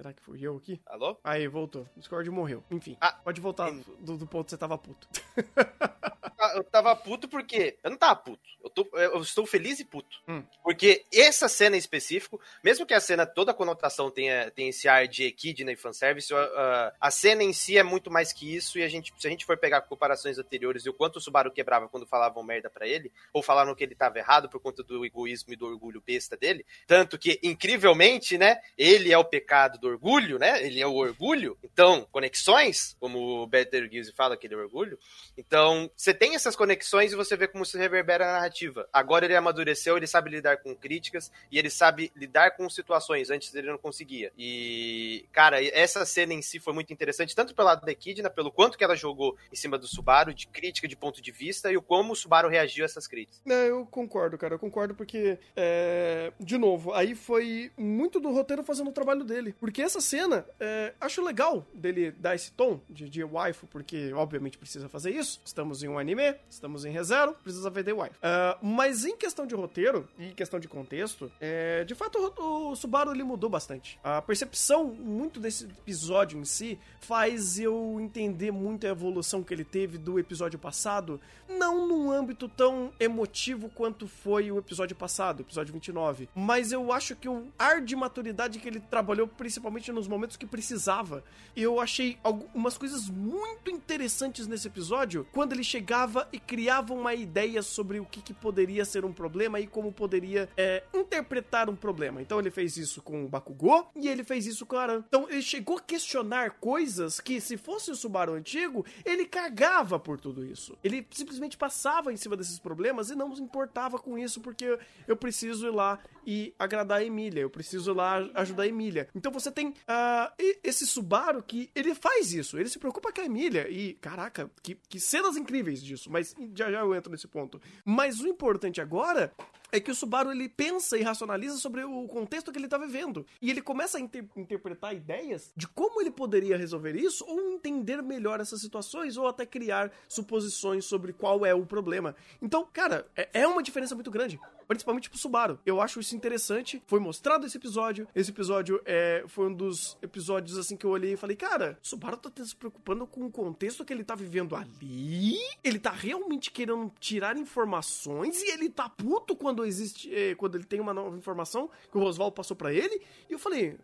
Será 0.06 0.14
que 0.14 0.22
fui 0.22 0.40
eu 0.40 0.56
aqui? 0.56 0.80
Alô? 0.86 1.18
Aí, 1.24 1.48
voltou. 1.48 1.82
O 1.96 1.98
Discord 1.98 2.30
morreu. 2.30 2.62
Enfim, 2.70 2.96
ah, 3.00 3.12
pode 3.12 3.40
voltar 3.40 3.72
do, 3.98 4.16
do 4.16 4.24
ponto 4.24 4.44
que 4.44 4.50
você 4.50 4.56
tava 4.56 4.78
puto. 4.78 5.08
eu 6.54 6.64
tava 6.64 6.94
puto 6.94 7.28
porque. 7.28 7.76
Eu 7.82 7.90
não 7.90 7.98
tava 7.98 8.16
puto. 8.16 8.46
Eu, 8.62 8.70
tô, 8.70 8.88
eu 8.94 9.20
estou 9.20 9.46
feliz 9.46 9.78
e 9.78 9.84
puto. 9.84 10.20
Hum. 10.28 10.42
Porque 10.62 11.04
essa 11.12 11.48
cena 11.48 11.76
em 11.76 11.78
específico, 11.78 12.40
mesmo 12.62 12.84
que 12.84 12.94
a 12.94 13.00
cena, 13.00 13.24
toda 13.24 13.52
a 13.52 13.54
conotação 13.54 14.10
tenha, 14.10 14.50
tenha 14.50 14.70
esse 14.70 14.88
ar 14.88 15.06
de 15.06 15.24
equidna 15.24 15.70
e 15.70 15.76
fanservice, 15.76 16.34
uh, 16.34 16.92
a 17.00 17.10
cena 17.10 17.42
em 17.42 17.52
si 17.52 17.78
é 17.78 17.82
muito 17.82 18.10
mais 18.10 18.32
que 18.32 18.54
isso. 18.54 18.78
E 18.78 18.82
a 18.82 18.88
gente, 18.88 19.12
se 19.18 19.26
a 19.26 19.30
gente 19.30 19.44
for 19.44 19.56
pegar 19.56 19.82
comparações 19.82 20.38
anteriores 20.38 20.84
e 20.84 20.90
o 20.90 20.94
quanto 20.94 21.16
o 21.16 21.20
Subaru 21.20 21.52
quebrava 21.52 21.88
quando 21.88 22.06
falavam 22.06 22.42
merda 22.42 22.68
para 22.68 22.86
ele, 22.86 23.12
ou 23.32 23.42
falaram 23.42 23.74
que 23.74 23.84
ele 23.84 23.94
tava 23.94 24.18
errado 24.18 24.48
por 24.48 24.60
conta 24.60 24.82
do 24.82 25.04
egoísmo 25.04 25.52
e 25.52 25.56
do 25.56 25.66
orgulho 25.66 26.02
besta 26.04 26.36
dele. 26.36 26.66
Tanto 26.86 27.18
que, 27.18 27.38
incrivelmente, 27.42 28.36
né, 28.36 28.60
ele 28.76 29.12
é 29.12 29.18
o 29.18 29.24
pecado 29.24 29.78
do 29.78 29.88
orgulho, 29.88 30.38
né? 30.38 30.64
Ele 30.64 30.80
é 30.80 30.86
o 30.86 30.94
orgulho. 30.94 31.56
Então, 31.62 32.06
conexões, 32.10 32.96
como 32.98 33.42
o 33.42 33.46
Better 33.46 33.88
Gills 33.90 34.12
fala 34.14 34.36
que 34.36 34.46
ele 34.46 34.54
é 34.54 34.58
orgulho. 34.58 34.98
Então, 35.36 35.90
você 35.96 36.12
tem 36.12 36.34
essas 36.46 36.56
conexões 36.56 37.12
e 37.12 37.16
você 37.16 37.36
vê 37.36 37.48
como 37.48 37.66
se 37.66 37.76
reverbera 37.76 38.28
a 38.28 38.32
narrativa. 38.34 38.88
Agora 38.92 39.24
ele 39.24 39.34
amadureceu, 39.34 39.96
ele 39.96 40.06
sabe 40.06 40.30
lidar 40.30 40.58
com 40.58 40.74
críticas 40.74 41.30
e 41.50 41.58
ele 41.58 41.68
sabe 41.68 42.12
lidar 42.14 42.52
com 42.52 42.68
situações. 42.70 43.30
Antes 43.30 43.52
ele 43.54 43.68
não 43.68 43.78
conseguia. 43.78 44.32
E, 44.38 45.26
cara, 45.32 45.62
essa 45.62 46.06
cena 46.06 46.32
em 46.32 46.42
si 46.42 46.60
foi 46.60 46.72
muito 46.72 46.92
interessante, 46.92 47.34
tanto 47.34 47.54
pelo 47.54 47.66
lado 47.66 47.84
da 47.84 47.92
Echidna, 47.92 48.30
pelo 48.30 48.52
quanto 48.52 48.78
que 48.78 48.84
ela 48.84 48.94
jogou 48.94 49.36
em 49.52 49.56
cima 49.56 49.76
do 49.76 49.88
Subaru, 49.88 50.32
de 50.32 50.46
crítica 50.46 50.86
de 50.86 50.96
ponto 50.96 51.20
de 51.20 51.32
vista, 51.32 51.70
e 51.70 51.76
o 51.76 51.82
como 51.82 52.12
o 52.12 52.16
Subaru 52.16 52.48
reagiu 52.48 52.84
a 52.84 52.86
essas 52.86 53.08
críticas. 53.08 53.40
Não, 53.44 53.56
eu 53.56 53.86
concordo, 53.86 54.38
cara. 54.38 54.54
Eu 54.54 54.58
concordo 54.58 54.94
porque, 54.94 55.38
é... 55.56 56.32
de 56.38 56.56
novo, 56.56 56.92
aí 56.92 57.14
foi 57.14 57.72
muito 57.76 58.20
do 58.20 58.30
roteiro 58.30 58.62
fazendo 58.62 58.90
o 58.90 58.92
trabalho 58.92 59.24
dele. 59.24 59.54
Porque 59.58 59.82
essa 59.82 60.00
cena, 60.00 60.46
é... 60.60 60.92
acho 61.00 61.24
legal 61.24 61.66
dele 61.74 62.12
dar 62.12 62.34
esse 62.36 62.52
tom 62.52 62.80
de, 62.88 63.08
de 63.08 63.24
waifu, 63.24 63.66
porque 63.66 64.12
obviamente 64.12 64.58
precisa 64.58 64.88
fazer 64.88 65.10
isso. 65.10 65.40
Estamos 65.44 65.82
em 65.82 65.88
um 65.88 65.98
anime, 65.98 66.25
estamos 66.48 66.84
em 66.84 66.90
ReZero, 66.90 67.34
precisa 67.42 67.68
vender 67.70 67.92
wife. 67.92 68.14
Uh, 68.16 68.66
mas 68.66 69.04
em 69.04 69.16
questão 69.16 69.46
de 69.46 69.54
roteiro 69.54 70.08
e 70.18 70.26
em 70.26 70.34
questão 70.34 70.58
de 70.58 70.68
contexto, 70.68 71.30
é, 71.40 71.84
de 71.84 71.94
fato 71.94 72.34
o, 72.38 72.70
o, 72.70 72.76
Subaru 72.76 73.12
ele 73.12 73.24
mudou 73.24 73.50
bastante. 73.50 73.98
A 74.02 74.22
percepção 74.22 74.86
muito 74.86 75.40
desse 75.40 75.64
episódio 75.64 76.38
em 76.38 76.44
si 76.44 76.78
faz 77.00 77.58
eu 77.58 77.98
entender 78.00 78.50
muito 78.50 78.86
a 78.86 78.90
evolução 78.90 79.42
que 79.42 79.52
ele 79.52 79.64
teve 79.64 79.98
do 79.98 80.18
episódio 80.18 80.58
passado, 80.58 81.20
não 81.48 81.86
num 81.86 82.10
âmbito 82.10 82.48
tão 82.48 82.92
emotivo 82.98 83.68
quanto 83.68 84.08
foi 84.08 84.50
o 84.50 84.58
episódio 84.58 84.96
passado, 84.96 85.40
episódio 85.40 85.72
29, 85.72 86.28
mas 86.34 86.72
eu 86.72 86.92
acho 86.92 87.14
que 87.14 87.28
o 87.28 87.46
ar 87.58 87.80
de 87.80 87.94
maturidade 87.94 88.58
que 88.58 88.68
ele 88.68 88.80
trabalhou 88.80 89.26
principalmente 89.26 89.92
nos 89.92 90.08
momentos 90.08 90.36
que 90.36 90.46
precisava. 90.46 91.22
Eu 91.56 91.80
achei 91.80 92.18
algumas 92.22 92.76
coisas 92.76 93.08
muito 93.08 93.70
interessantes 93.70 94.46
nesse 94.46 94.68
episódio 94.68 95.26
quando 95.32 95.52
ele 95.52 95.64
chegava 95.64 96.15
e 96.32 96.38
criava 96.38 96.94
uma 96.94 97.14
ideia 97.14 97.62
sobre 97.62 97.98
o 97.98 98.04
que, 98.04 98.22
que 98.22 98.32
poderia 98.32 98.84
ser 98.84 99.04
um 99.04 99.12
problema 99.12 99.58
e 99.58 99.66
como 99.66 99.92
poderia 99.92 100.48
é, 100.56 100.84
interpretar 100.94 101.68
um 101.68 101.76
problema. 101.76 102.22
Então 102.22 102.38
ele 102.38 102.50
fez 102.50 102.76
isso 102.76 103.02
com 103.02 103.24
o 103.24 103.28
Bakugou 103.28 103.90
e 103.96 104.08
ele 104.08 104.22
fez 104.22 104.46
isso 104.46 104.64
com 104.64 104.76
o 104.76 104.78
Aran. 104.78 105.04
Então 105.06 105.26
ele 105.28 105.42
chegou 105.42 105.78
a 105.78 105.80
questionar 105.80 106.52
coisas 106.60 107.20
que, 107.20 107.40
se 107.40 107.56
fosse 107.56 107.90
o 107.90 107.96
Subaru 107.96 108.34
antigo, 108.34 108.84
ele 109.04 109.26
cagava 109.26 109.98
por 109.98 110.20
tudo 110.20 110.44
isso. 110.44 110.76
Ele 110.82 111.06
simplesmente 111.10 111.56
passava 111.56 112.12
em 112.12 112.16
cima 112.16 112.36
desses 112.36 112.58
problemas 112.58 113.10
e 113.10 113.16
não 113.16 113.34
se 113.34 113.42
importava 113.42 113.98
com 113.98 114.18
isso 114.18 114.40
porque 114.40 114.78
eu 115.06 115.16
preciso 115.16 115.66
ir 115.66 115.72
lá 115.72 115.98
e 116.26 116.54
agradar 116.58 116.98
a 116.98 117.04
Emília, 117.04 117.40
eu 117.40 117.50
preciso 117.50 117.92
ir 117.92 117.94
lá 117.94 118.18
ajudar 118.34 118.64
a 118.64 118.66
Emília. 118.66 119.08
Então 119.14 119.30
você 119.30 119.50
tem 119.50 119.68
uh, 119.68 120.32
esse 120.62 120.86
Subaru 120.86 121.42
que 121.42 121.70
ele 121.74 121.94
faz 121.94 122.32
isso, 122.32 122.58
ele 122.58 122.68
se 122.68 122.78
preocupa 122.78 123.12
com 123.12 123.20
a 123.20 123.24
Emília 123.24 123.68
e, 123.70 123.94
caraca, 123.94 124.50
que, 124.62 124.76
que 124.88 124.98
cenas 124.98 125.36
incríveis 125.36 125.82
disso, 125.82 126.05
mas 126.10 126.34
já 126.54 126.70
já 126.70 126.80
eu 126.80 126.94
entro 126.94 127.10
nesse 127.10 127.28
ponto. 127.28 127.60
Mas 127.84 128.20
o 128.20 128.28
importante 128.28 128.80
agora 128.80 129.32
é 129.72 129.80
que 129.80 129.90
o 129.90 129.94
Subaru 129.94 130.30
ele 130.30 130.48
pensa 130.48 130.96
e 130.96 131.02
racionaliza 131.02 131.56
sobre 131.56 131.84
o 131.84 132.06
contexto 132.06 132.52
que 132.52 132.58
ele 132.58 132.66
está 132.66 132.78
vivendo. 132.78 133.26
E 133.40 133.50
ele 133.50 133.60
começa 133.60 133.98
a 133.98 134.00
inter 134.00 134.24
interpretar 134.36 134.94
ideias 134.94 135.52
de 135.56 135.66
como 135.68 136.00
ele 136.00 136.10
poderia 136.10 136.56
resolver 136.56 136.94
isso, 136.96 137.24
ou 137.26 137.40
entender 137.52 138.02
melhor 138.02 138.40
essas 138.40 138.60
situações, 138.60 139.16
ou 139.16 139.26
até 139.26 139.44
criar 139.44 139.92
suposições 140.08 140.84
sobre 140.84 141.12
qual 141.12 141.44
é 141.44 141.54
o 141.54 141.66
problema. 141.66 142.14
Então, 142.40 142.66
cara, 142.72 143.06
é, 143.16 143.28
é 143.40 143.46
uma 143.46 143.62
diferença 143.62 143.94
muito 143.94 144.10
grande. 144.10 144.38
Principalmente 144.66 145.08
pro 145.08 145.18
Subaru. 145.18 145.58
Eu 145.64 145.80
acho 145.80 146.00
isso 146.00 146.16
interessante. 146.16 146.82
Foi 146.86 147.00
mostrado 147.00 147.46
esse 147.46 147.56
episódio. 147.56 148.08
Esse 148.14 148.30
episódio 148.30 148.80
é, 148.84 149.24
foi 149.26 149.46
um 149.48 149.54
dos 149.54 149.96
episódios 150.02 150.58
assim 150.58 150.76
que 150.76 150.84
eu 150.84 150.90
olhei 150.90 151.12
e 151.12 151.16
falei, 151.16 151.36
cara, 151.36 151.78
Subaru 151.82 152.16
tá 152.16 152.30
se 152.44 152.54
preocupando 152.54 153.06
com 153.06 153.26
o 153.26 153.30
contexto 153.30 153.84
que 153.84 153.92
ele 153.92 154.04
tá 154.04 154.14
vivendo 154.14 154.54
ali. 154.56 155.38
Ele 155.62 155.78
tá 155.78 155.90
realmente 155.90 156.50
querendo 156.50 156.92
tirar 156.98 157.36
informações 157.36 158.42
e 158.42 158.50
ele 158.50 158.68
tá 158.68 158.88
puto 158.88 159.36
quando 159.36 159.64
existe, 159.64 160.12
eh, 160.14 160.34
quando 160.34 160.56
ele 160.56 160.64
tem 160.64 160.80
uma 160.80 160.94
nova 160.94 161.16
informação 161.16 161.70
que 161.90 161.96
o 161.96 162.00
Roswell 162.00 162.32
passou 162.32 162.56
para 162.56 162.72
ele. 162.72 163.02
E 163.28 163.32
eu 163.32 163.38
falei, 163.38 163.76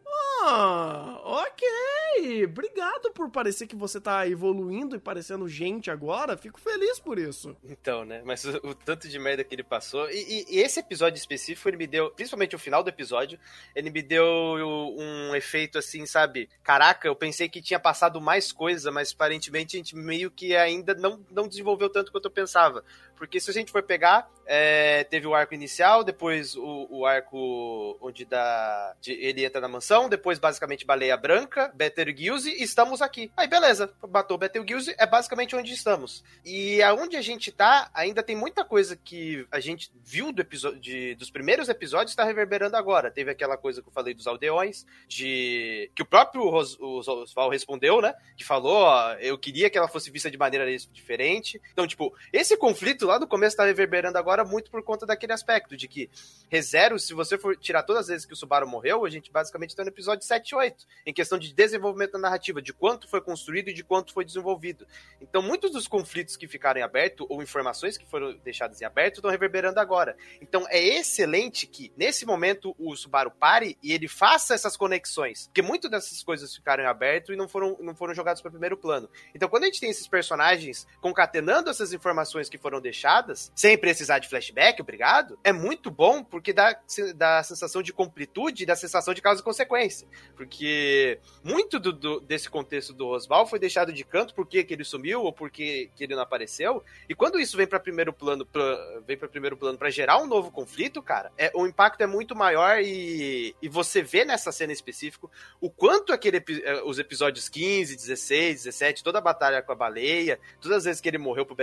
ah, 0.45 1.21
ok, 1.25 2.45
obrigado 2.45 3.13
por 3.13 3.31
parecer 3.31 3.67
que 3.67 3.77
você 3.77 4.01
tá 4.01 4.27
evoluindo 4.29 4.97
e 4.97 4.99
parecendo 4.99 5.49
gente 5.49 5.91
agora. 5.91 6.37
Fico 6.37 6.61
feliz 6.61 6.99
por 6.99 7.19
isso. 7.19 7.57
Então, 7.65 8.05
né? 8.05 8.23
Mas 8.25 8.45
o, 8.45 8.57
o 8.65 8.75
tanto 8.75 9.09
de 9.09 9.19
merda 9.19 9.45
que 9.45 9.55
ele 9.55 9.63
passou. 9.63 10.11
E, 10.11 10.17
e, 10.17 10.57
e, 10.57 10.61
esse 10.61 10.72
episódio 10.81 11.19
específico, 11.19 11.69
ele 11.69 11.77
me 11.77 11.87
deu, 11.87 12.11
principalmente 12.11 12.55
o 12.55 12.59
final 12.59 12.83
do 12.83 12.89
episódio, 12.89 13.39
ele 13.75 13.91
me 13.91 14.03
deu 14.03 14.25
um 14.25 15.35
efeito 15.35 15.79
assim, 15.79 16.07
sabe? 16.07 16.49
Caraca, 16.63 17.07
eu 17.07 17.17
pensei 17.17 17.49
que 17.49 17.63
tinha 17.63 17.81
passado 17.81 18.21
mais 18.21 18.53
coisa, 18.53 18.91
mas 18.91 19.13
aparentemente 19.13 19.77
a 19.77 19.79
gente 19.79 19.97
meio 19.97 20.31
que 20.31 20.57
ainda 20.57 20.95
não, 20.95 21.25
não 21.31 21.49
desenvolveu 21.49 21.89
tanto 21.89 22.13
quanto 22.13 22.27
eu 22.27 22.31
pensava. 22.31 22.85
Porque 23.23 23.39
se 23.39 23.49
a 23.49 23.55
gente 23.55 23.71
for 23.71 23.85
pegar, 23.85 24.29
é, 24.45 25.05
teve 25.05 25.29
o 25.29 25.33
arco 25.33 25.55
inicial, 25.55 26.03
depois 26.03 26.57
o, 26.57 26.89
o 26.91 27.07
arco 27.07 27.97
onde 28.01 28.25
dá, 28.25 28.97
de, 29.01 29.13
ele 29.13 29.45
entra 29.45 29.61
na 29.61 29.69
mansão, 29.69 30.09
depois 30.09 30.41
basicamente 30.41 30.85
Baleia 30.85 31.17
Branca, 31.17 31.71
Betelgeuse 31.73 32.51
e 32.51 32.65
estamos 32.65 33.01
aqui. 33.01 33.31
Aí 33.37 33.47
beleza, 33.47 33.95
matou 34.11 34.37
Betelgeuse, 34.37 34.93
é 34.99 35.07
basicamente 35.07 35.55
onde 35.55 35.73
estamos. 35.73 36.25
E 36.45 36.83
aonde 36.83 37.17
a 37.17 37.23
gente 37.23 37.53
tá, 37.53 37.89
ainda 37.95 38.25
tem 38.25 38.35
muita 38.35 38.65
coisa 38.65 38.97
que 38.97 39.47
a 39.53 39.61
gente 39.61 39.93
viu 40.05 40.33
do 40.33 40.43
episódio, 40.43 40.81
de, 40.81 41.15
dos 41.15 41.31
primeiros 41.31 41.69
episódios 41.69 42.11
está 42.11 42.25
reverberando 42.25 42.77
agora. 42.77 43.09
Teve 43.09 43.31
aquela 43.31 43.57
coisa 43.57 43.81
que 43.81 43.89
eu 43.89 43.93
falei 43.93 44.15
dos 44.15 44.27
aldeões, 44.27 44.85
de 45.07 45.93
que 45.95 46.03
o 46.03 46.07
próprio 46.07 46.43
Osval 46.43 47.51
respondeu, 47.51 48.03
né? 48.03 48.15
Que 48.37 48.43
falou, 48.43 48.83
ó, 48.83 49.13
eu 49.21 49.39
queria 49.39 49.71
que 49.71 49.79
ela 49.79 49.87
fosse 49.87 50.11
vista 50.11 50.29
de 50.29 50.37
maneira 50.37 50.67
diferente. 50.91 51.63
Então, 51.73 51.87
tipo, 51.87 52.13
esse 52.33 52.57
conflito 52.57 53.12
lá 53.13 53.19
do 53.19 53.27
começo 53.27 53.57
tá 53.57 53.65
reverberando 53.65 54.19
agora 54.19 54.45
muito 54.45 54.71
por 54.71 54.83
conta 54.83 55.07
daquele 55.07 55.33
aspecto 55.33 55.77
de 55.77 55.87
que 55.87 56.11
ReZero, 56.51 56.99
se 56.99 57.15
você 57.15 57.39
for 57.39 57.57
tirar 57.57 57.83
todas 57.83 58.03
as 58.03 58.09
vezes 58.09 58.27
que 58.27 58.33
o 58.33 58.37
Subaru 58.37 58.67
morreu, 58.67 59.05
a 59.05 59.11
gente 59.11 59.31
basicamente 59.31 59.77
tá 59.77 59.83
no 59.83 59.91
episódio 59.91 60.25
7 60.25 60.51
e 60.51 60.55
8, 60.55 60.87
em 61.07 61.13
questão 61.13 61.39
de 61.39 61.53
desenvolvimento 61.53 62.13
da 62.13 62.19
narrativa, 62.19 62.61
de 62.61 62.73
quanto 62.73 63.09
foi 63.09 63.21
construído 63.21 63.69
e 63.69 63.75
de 63.75 63.85
quanto 63.85 64.13
foi 64.13 64.25
desenvolvido. 64.25 64.87
Então, 65.21 65.43
muitos 65.43 65.71
dos 65.73 65.87
conflitos 65.87 66.37
que 66.37 66.49
ficaram 66.49 66.81
em 66.81 66.83
aberto, 66.83 67.27
ou 67.29 67.43
informações 67.43 67.97
que 67.97 68.07
foram 68.07 68.37
deixadas 68.39 68.81
em 68.81 68.85
aberto, 68.85 69.17
estão 69.17 69.31
reverberando 69.31 69.79
agora. 69.81 70.17
Então, 70.41 70.67
é 70.69 70.83
excelente 70.83 71.67
que, 71.67 71.93
nesse 71.97 72.27
momento, 72.27 72.75
o 72.79 72.97
Subaru 72.97 73.31
pare 73.31 73.77
e 73.83 73.93
ele 73.93 74.09
faça 74.09 74.55
essas 74.55 74.77
conexões. 74.77 75.47
Porque 75.47 75.63
muitas 75.63 75.91
dessas 75.91 76.23
coisas 76.23 76.55
ficaram 76.55 76.85
em 76.85 76.87
aberto 76.87 77.33
e 77.33 77.37
não 77.37 77.49
foram, 77.49 77.77
não 77.81 77.95
foram 77.95 78.15
jogadas 78.15 78.41
para 78.41 78.51
primeiro 78.51 78.77
plano. 78.77 79.09
Então, 79.35 79.49
quando 79.49 79.65
a 79.65 79.67
gente 79.67 79.81
tem 79.81 79.91
esses 79.91 80.07
personagens 80.07 80.87
concatenando 81.01 81.71
essas 81.71 81.93
informações 81.93 82.49
que 82.49 82.59
foram 82.59 82.81
deixadas, 82.81 83.02
fechadas, 83.03 83.53
sem 83.55 83.77
precisar 83.77 84.21
de 84.21 84.29
flashback, 84.29 84.81
obrigado, 84.81 85.37
é 85.43 85.53
muito 85.53 85.91
bom 85.91 86.23
porque 86.23 86.53
dá, 86.53 86.79
dá 87.17 87.39
a 87.39 87.43
sensação 87.43 87.83
de 87.83 87.93
completude 87.93 88.65
e 88.65 88.77
sensação 88.77 89.13
de 89.13 89.21
causa 89.21 89.41
e 89.41 89.45
consequência. 89.45 90.07
Porque 90.37 91.19
muito 91.43 91.81
do, 91.81 91.93
do, 91.93 92.21
desse 92.21 92.49
contexto 92.49 92.93
do 92.93 93.09
Oswald 93.09 93.51
foi 93.51 93.59
deixado 93.59 93.93
de 93.93 94.05
canto 94.05 94.35
porque 94.35 94.63
que 94.63 94.73
ele 94.73 94.85
sumiu 94.85 95.23
ou 95.23 95.33
porque 95.33 95.91
que 95.97 96.05
ele 96.05 96.15
não 96.15 96.23
apareceu. 96.23 96.83
E 97.09 97.15
quando 97.15 97.41
isso 97.41 97.57
vem 97.57 97.67
para 97.67 97.81
primeiro 97.81 98.13
plano, 98.13 98.47
pra, 98.47 98.63
vem 99.07 99.17
para 99.17 99.29
primeiro 99.29 99.57
plano 99.57 99.77
para 99.77 99.91
gerar 99.91 100.19
um 100.19 100.27
novo 100.27 100.51
conflito, 100.51 101.03
cara, 101.03 101.33
é, 101.37 101.51
o 101.55 101.67
impacto 101.67 102.01
é 102.03 102.07
muito 102.07 102.37
maior 102.37 102.81
e, 102.81 103.55
e 103.61 103.69
você 103.69 104.03
vê 104.03 104.25
nessa 104.25 104.53
cena 104.53 104.73
específica 104.73 105.27
o 105.61 105.69
quanto 105.69 106.13
aquele, 106.13 106.39
eh, 106.39 106.83
os 106.85 106.99
episódios 106.99 107.49
15, 107.49 107.97
16, 107.97 108.65
17, 108.65 109.03
toda 109.03 109.19
a 109.19 109.23
batalha 109.23 109.63
com 109.63 109.73
a 109.73 109.75
baleia, 109.75 110.39
todas 110.61 110.79
as 110.79 110.85
vezes 110.85 111.01
que 111.01 111.09
ele 111.09 111.19
morreu 111.19 111.45
pro 111.45 111.57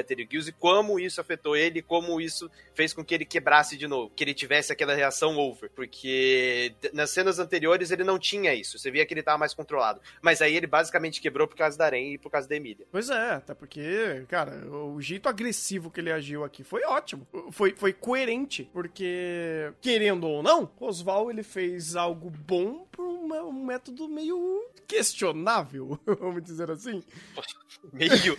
e 0.48 0.52
como 0.54 1.00
isso 1.00 1.19
afetou 1.20 1.56
ele, 1.56 1.82
como 1.82 2.20
isso 2.20 2.50
fez 2.74 2.94
com 2.94 3.04
que 3.04 3.14
ele 3.14 3.26
quebrasse 3.26 3.78
de 3.78 3.88
novo, 3.88 4.12
que 4.16 4.24
ele 4.24 4.34
tivesse 4.34 4.72
aquela 4.72 4.94
reação 4.94 5.38
over, 5.38 5.70
porque 5.76 6.74
nas 6.94 7.10
cenas 7.10 7.40
anteriores 7.40 7.92
ele 7.92 8.04
não 8.04 8.18
tinha 8.18 8.54
isso, 8.54 8.78
você 8.78 8.92
via 8.92 9.06
que 9.06 9.14
ele 9.14 9.24
tava 9.24 9.38
mais 9.38 9.54
controlado, 9.54 10.00
mas 10.22 10.42
aí 10.42 10.56
ele 10.56 10.68
basicamente 10.68 11.22
quebrou 11.22 11.48
por 11.48 11.58
causa 11.58 11.78
da 11.78 11.86
Aren 11.86 12.14
e 12.14 12.18
por 12.18 12.32
causa 12.32 12.48
da 12.48 12.56
Emília. 12.56 12.86
Pois 12.92 13.10
é, 13.10 13.32
até 13.32 13.54
porque, 13.54 14.26
cara, 14.28 14.66
o 14.70 15.02
jeito 15.02 15.28
agressivo 15.28 15.92
que 15.92 16.00
ele 16.00 16.12
agiu 16.12 16.44
aqui 16.44 16.64
foi 16.64 16.84
ótimo, 16.84 17.28
foi, 17.52 17.74
foi 17.76 17.94
coerente, 17.94 18.70
porque, 18.72 19.72
querendo 19.82 20.28
ou 20.28 20.44
não, 20.44 20.72
Oswald 20.80 21.32
ele 21.32 21.44
fez 21.44 21.96
algo 21.96 22.30
bom 22.30 22.86
por 22.92 23.09
um 23.50 23.66
método 23.66 24.08
meio 24.08 24.66
questionável, 24.88 26.00
vamos 26.20 26.44
dizer 26.44 26.72
assim. 26.72 27.04
Meio. 27.94 28.36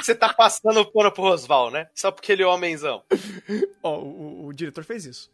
Você 0.00 0.14
tá 0.14 0.32
passando 0.32 0.80
o 0.80 0.92
pano 0.92 1.10
pro 1.10 1.24
Oswald, 1.24 1.72
né? 1.72 1.88
Só 1.94 2.12
porque 2.12 2.30
ele 2.30 2.42
é 2.42 2.46
homenzão. 2.46 3.02
Ó, 3.82 3.98
o, 3.98 4.46
o 4.46 4.52
diretor 4.52 4.84
fez 4.84 5.04
isso. 5.04 5.30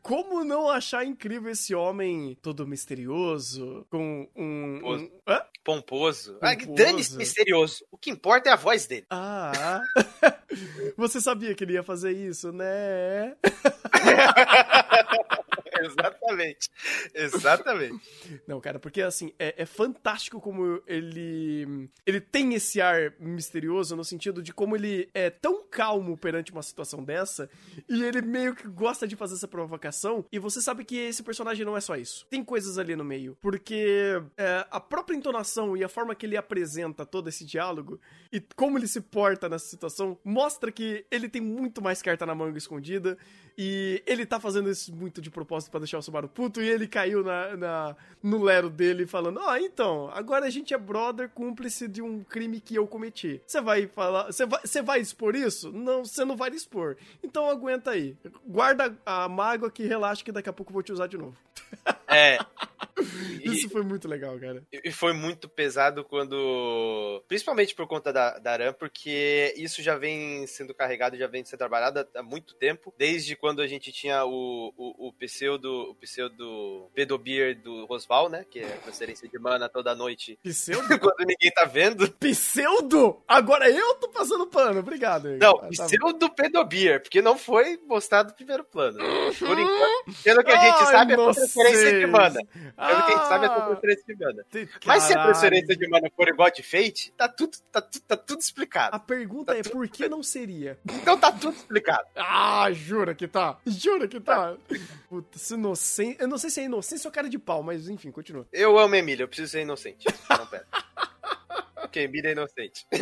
Como 0.00 0.44
não 0.44 0.70
achar 0.70 1.04
incrível 1.04 1.50
esse 1.50 1.74
homem 1.74 2.36
todo 2.40 2.66
misterioso, 2.66 3.86
com 3.90 4.28
um. 4.36 4.78
Pomposo. 4.80 5.04
um... 5.04 5.10
Hã? 5.26 5.42
Pomposo. 5.62 6.38
Ah, 6.40 6.54
dane-se 6.54 7.16
misterioso. 7.16 7.84
O 7.90 7.98
que 7.98 8.10
importa 8.10 8.48
é 8.48 8.52
a 8.52 8.56
voz 8.56 8.86
dele. 8.86 9.06
Ah. 9.10 9.82
Você 10.96 11.20
sabia 11.20 11.54
que 11.54 11.64
ele 11.64 11.74
ia 11.74 11.82
fazer 11.82 12.12
isso, 12.12 12.52
né? 12.52 13.36
Exatamente. 15.80 16.19
Exatamente. 17.14 18.00
Não, 18.46 18.60
cara, 18.60 18.78
porque 18.78 19.02
assim, 19.02 19.32
é, 19.38 19.54
é, 19.62 19.66
fantástico 19.66 20.40
como 20.40 20.82
ele. 20.86 21.88
Ele 22.06 22.20
tem 22.20 22.54
esse 22.54 22.80
ar 22.80 23.12
misterioso 23.18 23.96
no 23.96 24.04
sentido 24.04 24.42
de 24.42 24.52
como 24.52 24.76
ele 24.76 25.08
é 25.14 25.30
tão 25.30 25.64
calmo 25.64 26.16
perante 26.16 26.52
uma 26.52 26.62
situação 26.62 27.02
dessa 27.02 27.48
e 27.88 28.02
ele 28.02 28.22
meio 28.22 28.54
que 28.54 28.66
gosta 28.68 29.06
de 29.06 29.16
fazer 29.16 29.34
essa 29.34 29.48
provocação. 29.48 30.24
E 30.30 30.38
você 30.38 30.60
sabe 30.60 30.84
que 30.84 30.96
esse 30.96 31.22
personagem 31.22 31.64
não 31.64 31.76
é 31.76 31.80
só 31.80 31.96
isso. 31.96 32.26
Tem 32.28 32.44
coisas 32.44 32.78
ali 32.78 32.96
no 32.96 33.04
meio. 33.04 33.36
Porque 33.40 34.20
é, 34.36 34.66
a 34.70 34.80
própria 34.80 35.16
entonação 35.16 35.76
e 35.76 35.84
a 35.84 35.88
forma 35.88 36.14
que 36.14 36.26
ele 36.26 36.36
apresenta 36.36 37.06
todo 37.06 37.28
esse 37.28 37.44
diálogo 37.44 38.00
e 38.32 38.40
como 38.56 38.78
ele 38.78 38.86
se 38.86 39.00
porta 39.00 39.48
nessa 39.48 39.66
situação 39.66 40.18
mostra 40.24 40.70
que 40.70 41.04
ele 41.10 41.28
tem 41.28 41.40
muito 41.40 41.82
mais 41.82 42.02
carta 42.02 42.26
na 42.26 42.34
manga 42.34 42.58
escondida 42.58 43.16
e 43.56 44.02
ele 44.06 44.24
tá 44.24 44.40
fazendo 44.40 44.70
isso 44.70 44.94
muito 44.94 45.20
de 45.20 45.30
propósito 45.30 45.70
para 45.70 45.80
deixar 45.80 45.98
o 45.98 46.02
Subaru 46.02 46.19
puto. 46.28 46.60
E 46.60 46.68
ele 46.68 46.86
caiu 46.86 47.22
na, 47.22 47.56
na 47.56 47.96
no 48.22 48.42
lero 48.42 48.68
dele 48.68 49.06
falando: 49.06 49.40
Ó, 49.40 49.52
oh, 49.52 49.56
então, 49.56 50.10
agora 50.12 50.46
a 50.46 50.50
gente 50.50 50.74
é 50.74 50.78
brother 50.78 51.28
cúmplice 51.30 51.88
de 51.88 52.02
um 52.02 52.22
crime 52.22 52.60
que 52.60 52.74
eu 52.74 52.86
cometi. 52.86 53.40
Você 53.46 53.60
vai 53.60 53.86
falar. 53.86 54.26
Você 54.26 54.46
vai, 54.46 54.60
vai 54.84 55.00
expor 55.00 55.34
isso? 55.34 55.72
Não, 55.72 56.04
você 56.04 56.24
não 56.24 56.36
vai 56.36 56.50
expor. 56.50 56.96
Então 57.22 57.48
aguenta 57.48 57.92
aí. 57.92 58.16
Guarda 58.46 58.96
a 59.04 59.28
mágoa 59.28 59.70
que 59.70 59.84
relaxa 59.84 60.24
que 60.24 60.32
daqui 60.32 60.48
a 60.48 60.52
pouco 60.52 60.70
eu 60.70 60.74
vou 60.74 60.82
te 60.82 60.92
usar 60.92 61.06
de 61.06 61.16
novo. 61.18 61.36
É. 62.10 62.38
Isso 63.42 63.68
foi 63.70 63.82
muito 63.82 64.08
legal, 64.08 64.38
cara. 64.38 64.62
E 64.72 64.90
foi 64.90 65.12
muito 65.12 65.48
pesado 65.48 66.04
quando. 66.04 67.22
Principalmente 67.26 67.74
por 67.74 67.86
conta 67.86 68.12
da, 68.12 68.38
da 68.38 68.52
Aran, 68.52 68.72
porque 68.72 69.54
isso 69.56 69.82
já 69.82 69.96
vem 69.96 70.46
sendo 70.46 70.74
carregado, 70.74 71.16
já 71.16 71.26
vem 71.26 71.44
sendo 71.44 71.58
trabalhado 71.58 72.06
há 72.14 72.22
muito 72.22 72.54
tempo. 72.54 72.92
Desde 72.98 73.34
quando 73.36 73.62
a 73.62 73.66
gente 73.66 73.92
tinha 73.92 74.24
o, 74.24 74.72
o, 74.76 75.08
o 75.08 75.12
pseudo. 75.14 75.90
O 75.90 75.94
pseudo 75.94 76.90
Pedobeer 76.94 77.58
do 77.60 77.86
Rosval, 77.86 78.28
né? 78.28 78.44
Que 78.50 78.60
é 78.60 78.66
a 78.66 78.78
transferência 78.78 79.28
de 79.28 79.38
mana 79.38 79.68
toda 79.68 79.94
noite. 79.94 80.38
Pseudo? 80.42 80.88
quando 81.00 81.26
ninguém 81.26 81.50
tá 81.52 81.64
vendo. 81.64 82.10
Pseudo? 82.12 83.22
Agora 83.26 83.68
eu 83.70 83.94
tô 83.94 84.08
passando 84.08 84.46
pano, 84.46 84.80
obrigado. 84.80 85.36
Não, 85.38 85.56
ah, 85.56 85.68
tá 85.76 85.84
pseudo 85.86 86.30
Pedobeer, 86.30 87.00
porque 87.00 87.22
não 87.22 87.38
foi 87.38 87.78
mostrado 87.86 88.30
no 88.30 88.34
primeiro 88.34 88.64
plano. 88.64 88.98
Por 89.38 89.58
enquanto, 89.58 90.22
pelo 90.22 90.44
que 90.44 90.50
a 90.50 90.60
gente 90.60 90.80
Ai, 90.80 90.86
sabe, 90.86 91.12
é 91.12 91.16
transferência 91.16 91.99
de 92.00 92.06
mana. 92.06 92.40
Pelo 92.44 93.04
que 93.04 93.12
a 93.12 93.16
gente 93.16 93.28
sabe, 93.28 93.46
é 93.46 93.48
tudo 93.48 93.76
transferência 93.80 94.04
de 94.06 94.24
mana. 94.24 94.44
Mas 94.86 95.02
se 95.04 95.12
a 95.12 95.22
transferência 95.22 95.76
de 95.76 95.88
mana 95.88 96.10
for 96.14 96.28
igual 96.28 96.50
de 96.50 96.62
Fate, 96.62 97.12
tá 97.16 97.28
tudo, 97.28 97.58
tá, 97.70 97.82
tá 97.82 98.16
tudo 98.16 98.40
explicado. 98.40 98.94
A 98.94 98.98
pergunta 98.98 99.52
tá 99.52 99.58
é, 99.58 99.62
por 99.62 99.88
que 99.88 100.08
não 100.08 100.22
seria? 100.22 100.78
Então 100.84 101.18
tá 101.18 101.32
tudo 101.32 101.56
explicado. 101.56 102.06
Ah, 102.16 102.70
jura 102.72 103.14
que 103.14 103.26
tá? 103.28 103.58
Jura 103.66 104.06
que 104.08 104.20
tá? 104.20 104.56
Puta, 105.08 105.38
se 105.38 105.54
inocente... 105.54 106.16
Eu 106.20 106.28
não 106.28 106.38
sei 106.38 106.50
se 106.50 106.60
é 106.60 106.64
inocência 106.64 107.08
ou 107.08 107.12
cara 107.12 107.28
de 107.28 107.38
pau, 107.38 107.62
mas 107.62 107.88
enfim, 107.88 108.10
continua. 108.10 108.46
Eu 108.52 108.78
amo 108.78 108.94
Emília, 108.94 109.24
eu 109.24 109.28
preciso 109.28 109.52
ser 109.52 109.62
inocente. 109.62 110.06
Não, 110.28 110.46
pera. 110.46 110.66
Porque 111.80 112.00
Emília 112.00 112.28
é 112.28 112.32
inocente. 112.32 112.86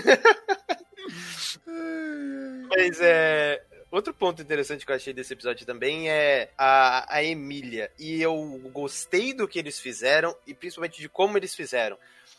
mas 2.71 3.01
é 3.01 3.63
outro 3.91 4.13
ponto 4.13 4.43
interessante 4.43 4.85
que 4.85 4.93
eu 4.93 4.97
achei 4.97 5.13
desse 5.13 5.33
episódio 5.33 5.67
também 5.67 6.11
é 6.11 6.51
a, 6.57 7.17
a 7.17 7.25
Emília. 7.25 7.91
E 7.99 8.21
eu 8.21 8.35
gostei 8.73 9.33
do 9.33 9.49
que 9.49 9.59
eles 9.59 9.81
fizeram 9.81 10.37
e 10.47 10.55
principalmente 10.55 11.01
de 11.01 11.09
como 11.09 11.39
eles 11.39 11.55
fizeram. 11.55 11.97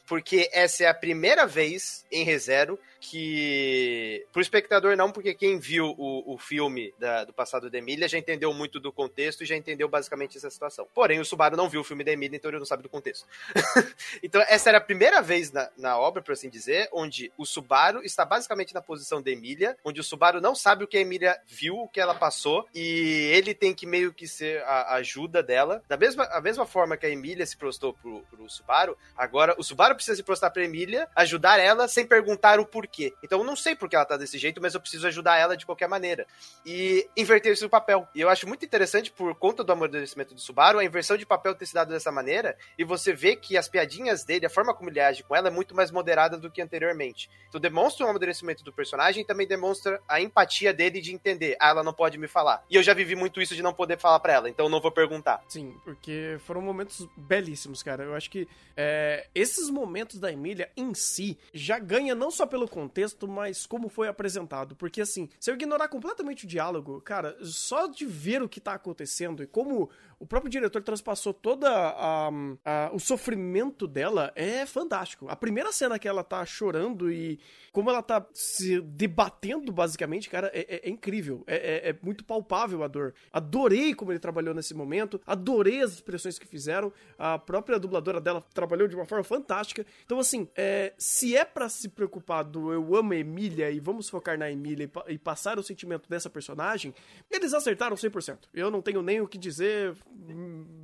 Porque 0.09 0.49
essa 0.51 0.85
é 0.85 0.87
a 0.87 0.93
primeira 0.93 1.45
vez 1.45 2.03
em 2.11 2.23
ReZero 2.23 2.79
que. 2.99 4.25
Pro 4.33 4.41
espectador, 4.41 4.97
não, 4.97 5.11
porque 5.11 5.35
quem 5.35 5.59
viu 5.59 5.93
o, 5.97 6.33
o 6.33 6.37
filme 6.37 6.91
da, 6.97 7.23
do 7.23 7.31
passado 7.31 7.69
da 7.69 7.77
Emília 7.77 8.09
já 8.09 8.17
entendeu 8.17 8.51
muito 8.51 8.79
do 8.79 8.91
contexto 8.91 9.43
e 9.43 9.45
já 9.45 9.55
entendeu 9.55 9.87
basicamente 9.87 10.35
essa 10.35 10.49
situação. 10.49 10.87
Porém, 10.95 11.19
o 11.19 11.25
Subaru 11.25 11.55
não 11.55 11.69
viu 11.69 11.81
o 11.81 11.83
filme 11.83 12.03
da 12.03 12.11
Emília, 12.11 12.35
então 12.35 12.49
ele 12.49 12.57
não 12.57 12.65
sabe 12.65 12.81
do 12.81 12.89
contexto. 12.89 13.27
então, 14.23 14.43
essa 14.49 14.69
era 14.69 14.79
a 14.79 14.81
primeira 14.81 15.21
vez 15.21 15.51
na, 15.51 15.69
na 15.77 15.97
obra, 15.97 16.23
por 16.23 16.31
assim 16.33 16.49
dizer, 16.49 16.89
onde 16.91 17.31
o 17.37 17.45
Subaru 17.45 18.01
está 18.03 18.25
basicamente 18.25 18.73
na 18.73 18.81
posição 18.81 19.21
da 19.21 19.29
Emília, 19.29 19.77
onde 19.85 20.01
o 20.01 20.03
Subaru 20.03 20.41
não 20.41 20.55
sabe 20.55 20.83
o 20.83 20.87
que 20.87 20.97
a 20.97 21.01
Emília 21.01 21.39
viu, 21.45 21.75
o 21.75 21.87
que 21.87 22.01
ela 22.01 22.15
passou, 22.15 22.67
e 22.73 23.29
ele 23.31 23.53
tem 23.53 23.75
que 23.75 23.85
meio 23.85 24.11
que 24.11 24.27
ser 24.27 24.63
a 24.63 24.95
ajuda 24.95 25.43
dela. 25.43 25.83
Da 25.87 25.97
mesma, 25.97 26.25
a 26.25 26.41
mesma 26.41 26.65
forma 26.65 26.97
que 26.97 27.05
a 27.05 27.09
Emília 27.09 27.45
se 27.45 27.55
prostou 27.55 27.93
pro, 27.93 28.23
pro 28.23 28.49
Subaru, 28.49 28.97
agora 29.15 29.55
o 29.57 29.63
Subaru 29.63 29.98
precisa 29.99 30.15
se 30.15 30.23
prostrar 30.23 30.51
pra 30.51 30.63
Emília, 30.63 31.07
ajudar 31.15 31.59
ela 31.59 31.87
sem 31.87 32.05
perguntar 32.05 32.59
o 32.59 32.65
porquê. 32.65 33.13
Então 33.23 33.39
eu 33.39 33.45
não 33.45 33.55
sei 33.55 33.75
por 33.75 33.89
que 33.89 33.95
ela 33.95 34.05
tá 34.05 34.17
desse 34.17 34.37
jeito, 34.37 34.61
mas 34.61 34.73
eu 34.73 34.81
preciso 34.81 35.07
ajudar 35.07 35.37
ela 35.37 35.55
de 35.55 35.65
qualquer 35.65 35.87
maneira. 35.87 36.25
E 36.65 37.07
inverter 37.15 37.51
esse 37.51 37.67
papel. 37.67 38.07
E 38.15 38.21
eu 38.21 38.29
acho 38.29 38.47
muito 38.47 38.65
interessante, 38.65 39.11
por 39.11 39.35
conta 39.35 39.63
do 39.63 39.71
amadurecimento 39.71 40.33
do 40.33 40.41
Subaru, 40.41 40.79
a 40.79 40.85
inversão 40.85 41.17
de 41.17 41.25
papel 41.25 41.53
ter 41.53 41.65
se 41.65 41.73
dado 41.73 41.89
dessa 41.89 42.11
maneira, 42.11 42.57
e 42.77 42.83
você 42.83 43.13
vê 43.13 43.35
que 43.35 43.57
as 43.57 43.67
piadinhas 43.67 44.23
dele, 44.23 44.45
a 44.45 44.49
forma 44.49 44.73
como 44.73 44.89
ele 44.89 44.99
age 44.99 45.23
com 45.23 45.35
ela, 45.35 45.47
é 45.49 45.51
muito 45.51 45.75
mais 45.75 45.91
moderada 45.91 46.37
do 46.37 46.49
que 46.49 46.61
anteriormente. 46.61 47.29
Então 47.47 47.59
demonstra 47.59 48.05
o 48.05 48.09
amadurecimento 48.09 48.63
do 48.63 48.71
personagem 48.71 49.23
e 49.23 49.25
também 49.25 49.47
demonstra 49.47 50.01
a 50.07 50.21
empatia 50.21 50.73
dele 50.73 51.01
de 51.01 51.13
entender, 51.13 51.57
ah, 51.59 51.69
ela 51.69 51.83
não 51.83 51.93
pode 51.93 52.17
me 52.17 52.27
falar. 52.27 52.63
E 52.69 52.75
eu 52.75 52.83
já 52.83 52.93
vivi 52.93 53.15
muito 53.15 53.41
isso 53.41 53.55
de 53.55 53.61
não 53.61 53.73
poder 53.73 53.97
falar 53.97 54.19
para 54.19 54.33
ela, 54.33 54.49
então 54.49 54.69
não 54.69 54.79
vou 54.79 54.91
perguntar. 54.91 55.43
Sim, 55.47 55.75
porque 55.83 56.37
foram 56.45 56.61
momentos 56.61 57.07
belíssimos, 57.17 57.83
cara. 57.83 58.03
Eu 58.03 58.15
acho 58.15 58.29
que 58.29 58.47
é, 58.75 59.27
esses 59.33 59.69
momentos 59.69 59.88
da 60.19 60.31
Emília 60.31 60.71
em 60.75 60.93
si 60.93 61.37
já 61.53 61.79
ganha 61.79 62.15
não 62.15 62.31
só 62.31 62.45
pelo 62.45 62.67
contexto, 62.67 63.27
mas 63.27 63.65
como 63.65 63.89
foi 63.89 64.07
apresentado. 64.07 64.75
Porque, 64.75 65.01
assim, 65.01 65.29
se 65.39 65.49
eu 65.51 65.55
ignorar 65.55 65.87
completamente 65.87 66.45
o 66.45 66.47
diálogo, 66.47 67.01
cara, 67.01 67.37
só 67.41 67.87
de 67.87 68.05
ver 68.05 68.41
o 68.41 68.49
que 68.49 68.59
tá 68.59 68.73
acontecendo 68.73 69.43
e 69.43 69.47
como 69.47 69.89
o 70.19 70.25
próprio 70.25 70.51
diretor 70.51 70.83
transpassou 70.83 71.33
toda 71.33 71.69
a, 71.69 72.29
a, 72.65 72.91
o 72.91 72.99
sofrimento 72.99 73.87
dela 73.87 74.33
é 74.35 74.65
fantástico. 74.65 75.27
A 75.29 75.35
primeira 75.35 75.71
cena 75.71 75.97
que 75.97 76.07
ela 76.07 76.23
tá 76.23 76.45
chorando 76.45 77.09
e 77.09 77.39
como 77.71 77.89
ela 77.89 78.01
tá 78.01 78.25
se 78.33 78.81
debatendo, 78.81 79.71
basicamente, 79.71 80.29
cara, 80.29 80.51
é, 80.53 80.59
é, 80.59 80.87
é 80.87 80.89
incrível. 80.89 81.43
É, 81.47 81.55
é, 81.55 81.89
é, 81.89 81.99
muito 82.01 82.25
palpável 82.25 82.83
a 82.83 82.87
dor. 82.87 83.13
Adorei 83.31 83.93
como 83.95 84.11
ele 84.11 84.19
trabalhou 84.19 84.53
nesse 84.53 84.73
momento, 84.73 85.21
adorei 85.25 85.81
as 85.81 85.93
expressões 85.93 86.37
que 86.37 86.45
fizeram. 86.45 86.91
A 87.17 87.39
própria 87.39 87.79
dubladora 87.79 88.19
dela 88.19 88.43
trabalhou 88.53 88.89
de 88.89 88.95
uma 88.95 89.05
forma 89.05 89.23
fantástica. 89.23 89.68
Então, 90.05 90.19
assim, 90.19 90.47
é, 90.55 90.93
se 90.97 91.35
é 91.35 91.45
para 91.45 91.69
se 91.69 91.89
preocupar 91.89 92.43
do 92.43 92.71
eu 92.71 92.95
amo 92.95 93.13
a 93.13 93.15
Emília 93.15 93.69
e 93.71 93.79
vamos 93.79 94.09
focar 94.09 94.37
na 94.37 94.49
Emília 94.49 94.89
e, 95.07 95.13
e 95.13 95.17
passar 95.17 95.59
o 95.59 95.63
sentimento 95.63 96.09
dessa 96.09 96.29
personagem, 96.29 96.93
eles 97.29 97.53
acertaram 97.53 97.95
100%. 97.95 98.37
Eu 98.53 98.71
não 98.71 98.81
tenho 98.81 99.01
nem 99.01 99.21
o 99.21 99.27
que 99.27 99.37
dizer 99.37 99.95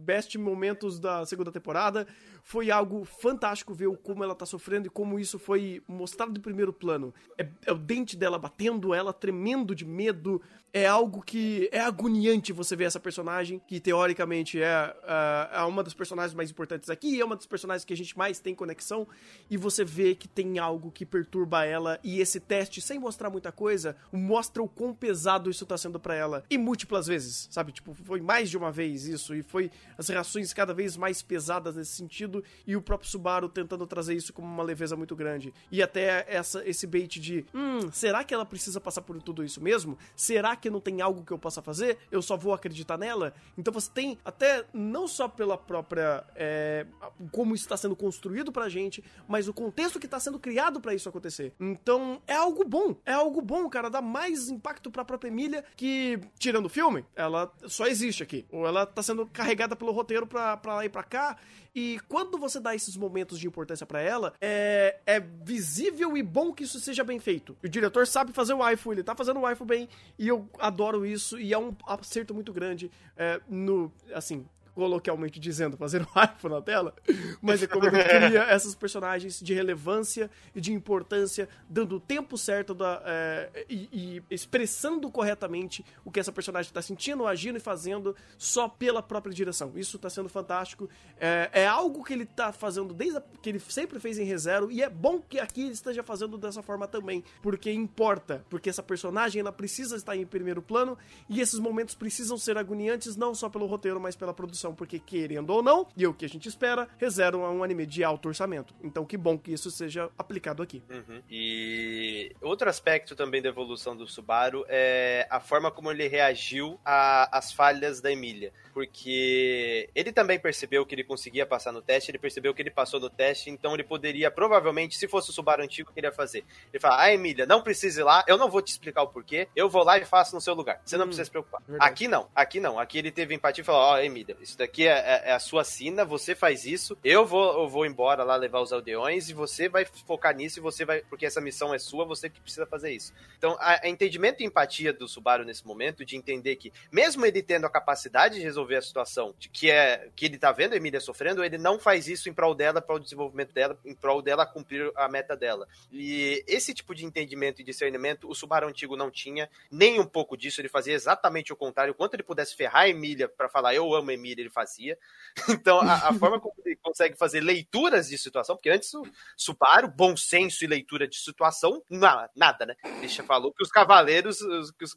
best 0.05 0.37
momentos 0.37 0.99
da 0.99 1.25
segunda 1.25 1.51
temporada. 1.51 2.07
Foi 2.43 2.69
algo 2.69 3.03
fantástico 3.03 3.73
ver 3.73 3.89
como 3.97 4.23
ela 4.23 4.35
tá 4.35 4.45
sofrendo 4.45 4.87
e 4.87 4.89
como 4.89 5.19
isso 5.19 5.39
foi 5.39 5.81
mostrado 5.87 6.31
de 6.31 6.39
primeiro 6.39 6.71
plano. 6.71 7.13
É, 7.37 7.47
é 7.65 7.71
o 7.71 7.77
dente 7.77 8.15
dela 8.15 8.37
batendo, 8.37 8.93
ela 8.93 9.11
tremendo 9.11 9.73
de 9.73 9.85
medo, 9.85 10.41
é 10.75 10.85
algo 10.85 11.21
que 11.21 11.69
é 11.71 11.79
agoniante 11.79 12.51
você 12.51 12.75
ver 12.75 12.83
essa 12.83 12.99
personagem, 12.99 13.61
que 13.65 13.79
teoricamente 13.79 14.61
é, 14.61 14.93
uh, 15.03 15.55
é 15.55 15.63
uma 15.63 15.81
das 15.81 15.93
personagens 15.93 16.33
mais 16.33 16.51
importantes 16.51 16.89
aqui, 16.89 17.21
é 17.21 17.23
uma 17.23 17.37
das 17.37 17.45
personagens 17.45 17.85
que 17.85 17.93
a 17.93 17.95
gente 17.95 18.17
mais 18.17 18.39
tem 18.41 18.53
conexão, 18.53 19.07
e 19.49 19.55
você 19.55 19.85
vê 19.85 20.13
que 20.13 20.27
tem 20.27 20.59
algo 20.59 20.91
que 20.91 21.05
perturba 21.05 21.63
ela, 21.63 21.97
e 22.03 22.19
esse 22.19 22.41
teste, 22.41 22.81
sem 22.81 22.99
mostrar 22.99 23.29
muita 23.29 23.53
coisa, 23.53 23.95
mostra 24.11 24.61
o 24.61 24.67
quão 24.67 24.93
pesado 24.93 25.49
isso 25.49 25.65
tá 25.65 25.77
sendo 25.77 25.97
para 25.97 26.13
ela. 26.13 26.43
E 26.49 26.57
múltiplas 26.57 27.07
vezes, 27.07 27.47
sabe? 27.49 27.71
Tipo, 27.71 27.93
foi 27.93 28.19
mais 28.19 28.49
de 28.49 28.57
uma 28.57 28.69
vez 28.69 29.05
isso, 29.05 29.33
e 29.33 29.41
foi 29.41 29.71
as 29.97 30.09
reações 30.09 30.51
cada 30.51 30.73
vez 30.73 30.97
mais 30.97 31.21
pesadas 31.21 31.77
nesse 31.77 31.95
sentido, 31.95 32.43
e 32.67 32.75
o 32.75 32.81
próprio 32.81 33.09
Subaru 33.09 33.47
tentando 33.47 33.87
trazer 33.87 34.13
isso 34.13 34.33
como 34.33 34.45
uma 34.45 34.63
leveza 34.63 34.97
muito 34.97 35.15
grande. 35.15 35.53
E 35.71 35.81
até 35.81 36.25
essa, 36.27 36.67
esse 36.67 36.85
bait 36.85 37.17
de, 37.17 37.45
hum, 37.53 37.89
será 37.93 38.25
que 38.25 38.33
ela 38.33 38.45
precisa 38.45 38.81
passar 38.81 39.03
por 39.03 39.21
tudo 39.23 39.41
isso 39.41 39.63
mesmo? 39.63 39.97
Será 40.17 40.53
que 40.53 40.64
que 40.65 40.69
não 40.71 40.81
tem 40.81 40.99
algo 40.99 41.23
que 41.23 41.31
eu 41.31 41.37
possa 41.37 41.61
fazer, 41.61 41.99
eu 42.11 42.23
só 42.23 42.35
vou 42.35 42.51
acreditar 42.51 42.97
nela. 42.97 43.35
Então 43.55 43.71
você 43.71 43.87
tem 43.93 44.17
até 44.25 44.65
não 44.73 45.07
só 45.07 45.27
pela 45.27 45.55
própria 45.55 46.23
é, 46.35 46.87
como 47.31 47.53
isso 47.53 47.65
está 47.65 47.77
sendo 47.77 47.95
construído 47.95 48.51
pra 48.51 48.67
gente, 48.67 49.03
mas 49.27 49.47
o 49.47 49.53
contexto 49.53 49.99
que 49.99 50.07
está 50.07 50.19
sendo 50.19 50.39
criado 50.39 50.81
para 50.81 50.95
isso 50.95 51.07
acontecer. 51.07 51.53
Então 51.59 52.19
é 52.25 52.33
algo 52.33 52.63
bom, 52.63 52.95
é 53.05 53.13
algo 53.13 53.41
bom, 53.41 53.69
cara, 53.69 53.91
dá 53.91 54.01
mais 54.01 54.49
impacto 54.49 54.89
para 54.89 55.03
a 55.03 55.05
própria 55.05 55.29
Emília 55.29 55.63
que 55.75 56.19
tirando 56.39 56.65
o 56.65 56.69
filme, 56.69 57.05
ela 57.15 57.53
só 57.67 57.85
existe 57.85 58.23
aqui, 58.23 58.43
ou 58.51 58.65
ela 58.65 58.87
tá 58.87 59.03
sendo 59.03 59.27
carregada 59.27 59.75
pelo 59.75 59.91
roteiro 59.91 60.25
pra, 60.25 60.57
pra 60.57 60.77
lá 60.77 60.85
e 60.85 60.89
pra 60.89 61.03
cá 61.03 61.37
e 61.75 61.99
quando 62.07 62.37
você 62.37 62.57
dá 62.57 62.73
esses 62.73 62.95
momentos 62.95 63.37
de 63.37 63.47
importância 63.47 63.85
para 63.85 64.01
ela, 64.01 64.33
é, 64.39 64.97
é 65.05 65.19
visível 65.19 66.15
e 66.15 66.23
bom 66.23 66.53
que 66.53 66.63
isso 66.63 66.79
seja 66.79 67.03
bem 67.03 67.19
feito. 67.19 67.57
O 67.61 67.67
diretor 67.67 68.07
sabe 68.07 68.31
fazer 68.31 68.53
o 68.53 68.59
waifu, 68.59 68.93
ele 68.93 69.03
tá 69.03 69.13
fazendo 69.13 69.37
o 69.37 69.41
waifu 69.41 69.65
bem, 69.65 69.89
e 70.17 70.25
eu 70.25 70.44
adoro 70.59 71.05
isso, 71.05 71.39
e 71.39 71.53
é 71.53 71.57
um 71.57 71.75
acerto 71.85 72.33
muito 72.33 72.51
grande 72.53 72.91
é, 73.15 73.39
no, 73.49 73.91
assim, 74.13 74.45
coloquialmente 74.75 75.39
dizendo, 75.39 75.77
fazer 75.77 76.01
um 76.01 76.05
iPhone 76.21 76.53
na 76.53 76.61
tela, 76.61 76.93
mas 77.41 77.63
é 77.63 77.67
como 77.67 77.87
ele 77.87 78.03
cria 78.03 78.43
essas 78.43 78.75
personagens 78.75 79.39
de 79.39 79.53
relevância 79.53 80.29
e 80.53 80.59
de 80.59 80.73
importância, 80.73 81.47
dando 81.69 81.95
o 81.95 81.99
tempo 81.99 82.37
certo 82.37 82.73
da, 82.73 83.01
é, 83.05 83.65
e, 83.69 83.89
e, 83.91 84.23
expressando 84.29 85.09
corretamente 85.09 85.83
o 86.03 86.11
que 86.11 86.19
essa 86.19 86.31
personagem 86.31 86.69
está 86.69 86.81
sentindo, 86.81 87.25
agindo 87.25 87.57
e 87.57 87.61
fazendo 87.61 88.13
só 88.37 88.67
pela 88.67 89.01
própria 89.01 89.33
direção. 89.33 89.71
Isso 89.75 89.95
está 89.95 90.09
sendo 90.09 90.27
fantástico. 90.27 90.89
É, 91.17 91.49
é, 91.53 91.67
algo 91.67 92.03
que 92.03 92.11
ele 92.11 92.23
está 92.23 92.51
fazendo 92.51 92.93
desde 92.93 93.17
a, 93.17 93.23
que 93.41 93.49
ele 93.49 93.59
sempre 93.59 93.99
fez 93.99 94.19
em 94.19 94.25
ReZero 94.25 94.69
e 94.69 94.83
é 94.83 94.89
bom 94.89 95.21
que 95.21 95.39
aqui 95.39 95.61
ele 95.61 95.71
esteja 95.71 96.03
fazendo 96.03 96.37
dessa 96.37 96.61
forma 96.61 96.85
também, 96.85 97.23
porque 97.41 97.71
importa, 97.71 98.45
porque 98.49 98.69
essa 98.69 98.83
personagem 98.83 99.39
ela 99.39 99.53
precisa 99.53 99.95
estar 99.95 100.17
em 100.17 100.25
primeiro 100.25 100.61
plano 100.61 100.97
e 101.29 101.39
esses 101.39 101.59
momentos 101.59 101.95
precisam 101.95 102.37
ser 102.37 102.57
agoniantes 102.57 103.15
não 103.15 103.33
só 103.33 103.47
pelo 103.47 103.65
roteiro, 103.65 104.01
mas 104.01 104.15
pela 104.17 104.33
produção 104.33 104.64
porque 104.73 104.99
querendo 104.99 105.49
ou 105.51 105.61
não, 105.61 105.87
e 105.95 106.03
é 106.03 106.07
o 106.07 106.13
que 106.13 106.25
a 106.25 106.29
gente 106.29 106.47
espera, 106.47 106.87
reservam 106.97 107.43
um 107.55 107.63
anime 107.63 107.85
de 107.85 108.03
alto 108.03 108.27
orçamento. 108.27 108.73
Então 108.83 109.05
que 109.05 109.17
bom 109.17 109.37
que 109.37 109.51
isso 109.51 109.69
seja 109.69 110.09
aplicado 110.17 110.63
aqui. 110.63 110.81
Uhum. 110.89 111.21
E 111.29 112.35
outro 112.41 112.69
aspecto 112.69 113.15
também 113.15 113.41
da 113.41 113.49
evolução 113.49 113.95
do 113.95 114.07
Subaru 114.07 114.65
é 114.67 115.27
a 115.29 115.39
forma 115.39 115.71
como 115.71 115.91
ele 115.91 116.07
reagiu 116.07 116.79
às 116.83 117.51
falhas 117.51 118.01
da 118.01 118.11
Emília. 118.11 118.51
Porque 118.73 119.89
ele 119.95 120.11
também 120.11 120.39
percebeu 120.39 120.85
que 120.85 120.93
ele 120.93 121.03
conseguia 121.03 121.45
passar 121.45 121.71
no 121.71 121.81
teste, 121.81 122.11
ele 122.11 122.17
percebeu 122.17 122.53
que 122.53 122.61
ele 122.61 122.71
passou 122.71 122.99
no 122.99 123.09
teste, 123.09 123.49
então 123.49 123.73
ele 123.73 123.83
poderia, 123.83 124.29
provavelmente, 124.29 124.97
se 124.97 125.07
fosse 125.07 125.29
o 125.29 125.33
Subaru 125.33 125.63
antigo, 125.63 125.91
que 125.93 125.99
ele 125.99 126.07
ia 126.07 126.11
fazer. 126.11 126.43
Ele 126.73 126.79
fala, 126.79 127.01
ah, 127.01 127.13
Emília, 127.13 127.45
não 127.45 127.61
precisa 127.61 128.01
ir 128.01 128.03
lá, 128.03 128.23
eu 128.27 128.37
não 128.37 128.49
vou 128.49 128.61
te 128.61 128.69
explicar 128.69 129.03
o 129.03 129.07
porquê, 129.07 129.47
eu 129.55 129.69
vou 129.69 129.83
lá 129.83 129.97
e 129.97 130.05
faço 130.05 130.35
no 130.35 130.41
seu 130.41 130.53
lugar. 130.53 130.81
Você 130.83 130.97
não 130.97 131.05
hum, 131.05 131.07
precisa 131.07 131.25
se 131.25 131.31
preocupar. 131.31 131.61
Verdade. 131.67 131.89
Aqui 131.89 132.07
não, 132.07 132.29
aqui 132.35 132.59
não. 132.59 132.79
Aqui 132.79 132.97
ele 132.97 133.11
teve 133.11 133.33
empatia 133.33 133.61
e 133.61 133.65
falou, 133.65 133.81
ó, 133.81 133.93
oh, 133.93 133.97
Emília, 133.97 134.35
isso 134.55 134.57
daqui 134.57 134.87
é, 134.87 134.91
é, 134.91 135.21
é, 135.25 135.31
a 135.33 135.39
sua 135.39 135.63
sina, 135.63 136.05
você 136.05 136.33
faz 136.33 136.65
isso, 136.65 136.97
eu 137.03 137.25
vou, 137.25 137.63
eu 137.63 137.69
vou 137.69 137.85
embora 137.85 138.23
lá 138.23 138.35
levar 138.35 138.61
os 138.61 138.71
aldeões 138.71 139.29
e 139.29 139.33
você 139.33 139.67
vai 139.67 139.85
focar 139.85 140.35
nisso 140.35 140.59
e 140.59 140.61
você 140.61 140.85
vai, 140.85 141.01
porque 141.01 141.25
essa 141.25 141.41
missão 141.41 141.73
é 141.73 141.77
sua, 141.77 142.05
você 142.05 142.29
que 142.29 142.39
precisa 142.39 142.65
fazer 142.65 142.91
isso. 142.91 143.13
Então, 143.37 143.57
a, 143.59 143.85
a 143.85 143.89
entendimento 143.89 144.41
e 144.41 144.45
empatia 144.45 144.93
do 144.93 145.07
Subaru 145.07 145.43
nesse 145.43 145.65
momento, 145.67 146.05
de 146.05 146.15
entender 146.15 146.55
que, 146.55 146.71
mesmo 146.91 147.25
ele 147.25 147.43
tendo 147.43 147.65
a 147.65 147.69
capacidade 147.69 148.35
de 148.35 148.41
resolver 148.41 148.77
a 148.77 148.81
situação, 148.81 149.35
de 149.37 149.49
que 149.49 149.69
é 149.69 150.09
que 150.15 150.25
ele 150.25 150.37
tá 150.37 150.51
vendo 150.51 150.73
a 150.73 150.77
Emília 150.77 150.99
sofrendo, 150.99 151.43
ele 151.43 151.57
não 151.57 151.77
faz 151.77 152.07
isso 152.07 152.29
em 152.29 152.33
prol 152.33 152.55
dela, 152.55 152.81
para 152.81 152.95
o 152.95 152.99
desenvolvimento 152.99 153.53
dela, 153.53 153.77
em 153.85 153.93
prol 153.93 154.21
dela 154.21 154.45
cumprir 154.45 154.91
a 154.95 155.07
meta 155.09 155.35
dela. 155.35 155.67
E 155.91 156.43
esse 156.47 156.73
tipo 156.73 156.95
de 156.95 157.05
entendimento 157.05 157.61
e 157.61 157.65
discernimento, 157.65 158.29
o 158.29 158.35
Subaru 158.35 158.67
antigo 158.67 158.95
não 158.95 159.11
tinha, 159.11 159.49
nem 159.69 159.99
um 159.99 160.05
pouco 160.05 160.37
disso, 160.37 160.61
ele 160.61 160.69
fazia 160.69 160.93
exatamente 160.93 161.51
o 161.51 161.55
contrário. 161.55 161.93
Quanto 161.93 162.13
ele 162.13 162.23
pudesse 162.23 162.55
ferrar 162.55 162.83
a 162.83 162.89
Emília 162.89 163.27
para 163.27 163.49
falar 163.49 163.75
eu 163.75 163.93
amo 163.93 164.11
a 164.11 164.13
Emília, 164.13 164.44
ele 164.45 164.53
fazia. 164.53 164.97
Então, 165.65 165.79
a, 165.79 166.09
a 166.09 166.13
forma 166.13 166.39
como 166.39 166.53
ele 166.65 166.75
consegue 166.75 167.17
fazer 167.17 167.39
leituras 167.39 168.09
de 168.09 168.17
situação, 168.17 168.55
porque 168.55 168.69
antes 168.69 168.93
o 168.93 169.03
Subaru, 169.35 169.87
bom 169.87 170.15
senso 170.15 170.63
e 170.63 170.67
leitura 170.67 171.07
de 171.07 171.17
situação, 171.17 171.81
não, 171.89 172.27
nada, 172.35 172.65
né? 172.65 172.75
Ele 172.83 173.09
falou 173.09 173.53
que 173.53 173.63
os 173.63 173.71
cavaleiros, 173.71 174.39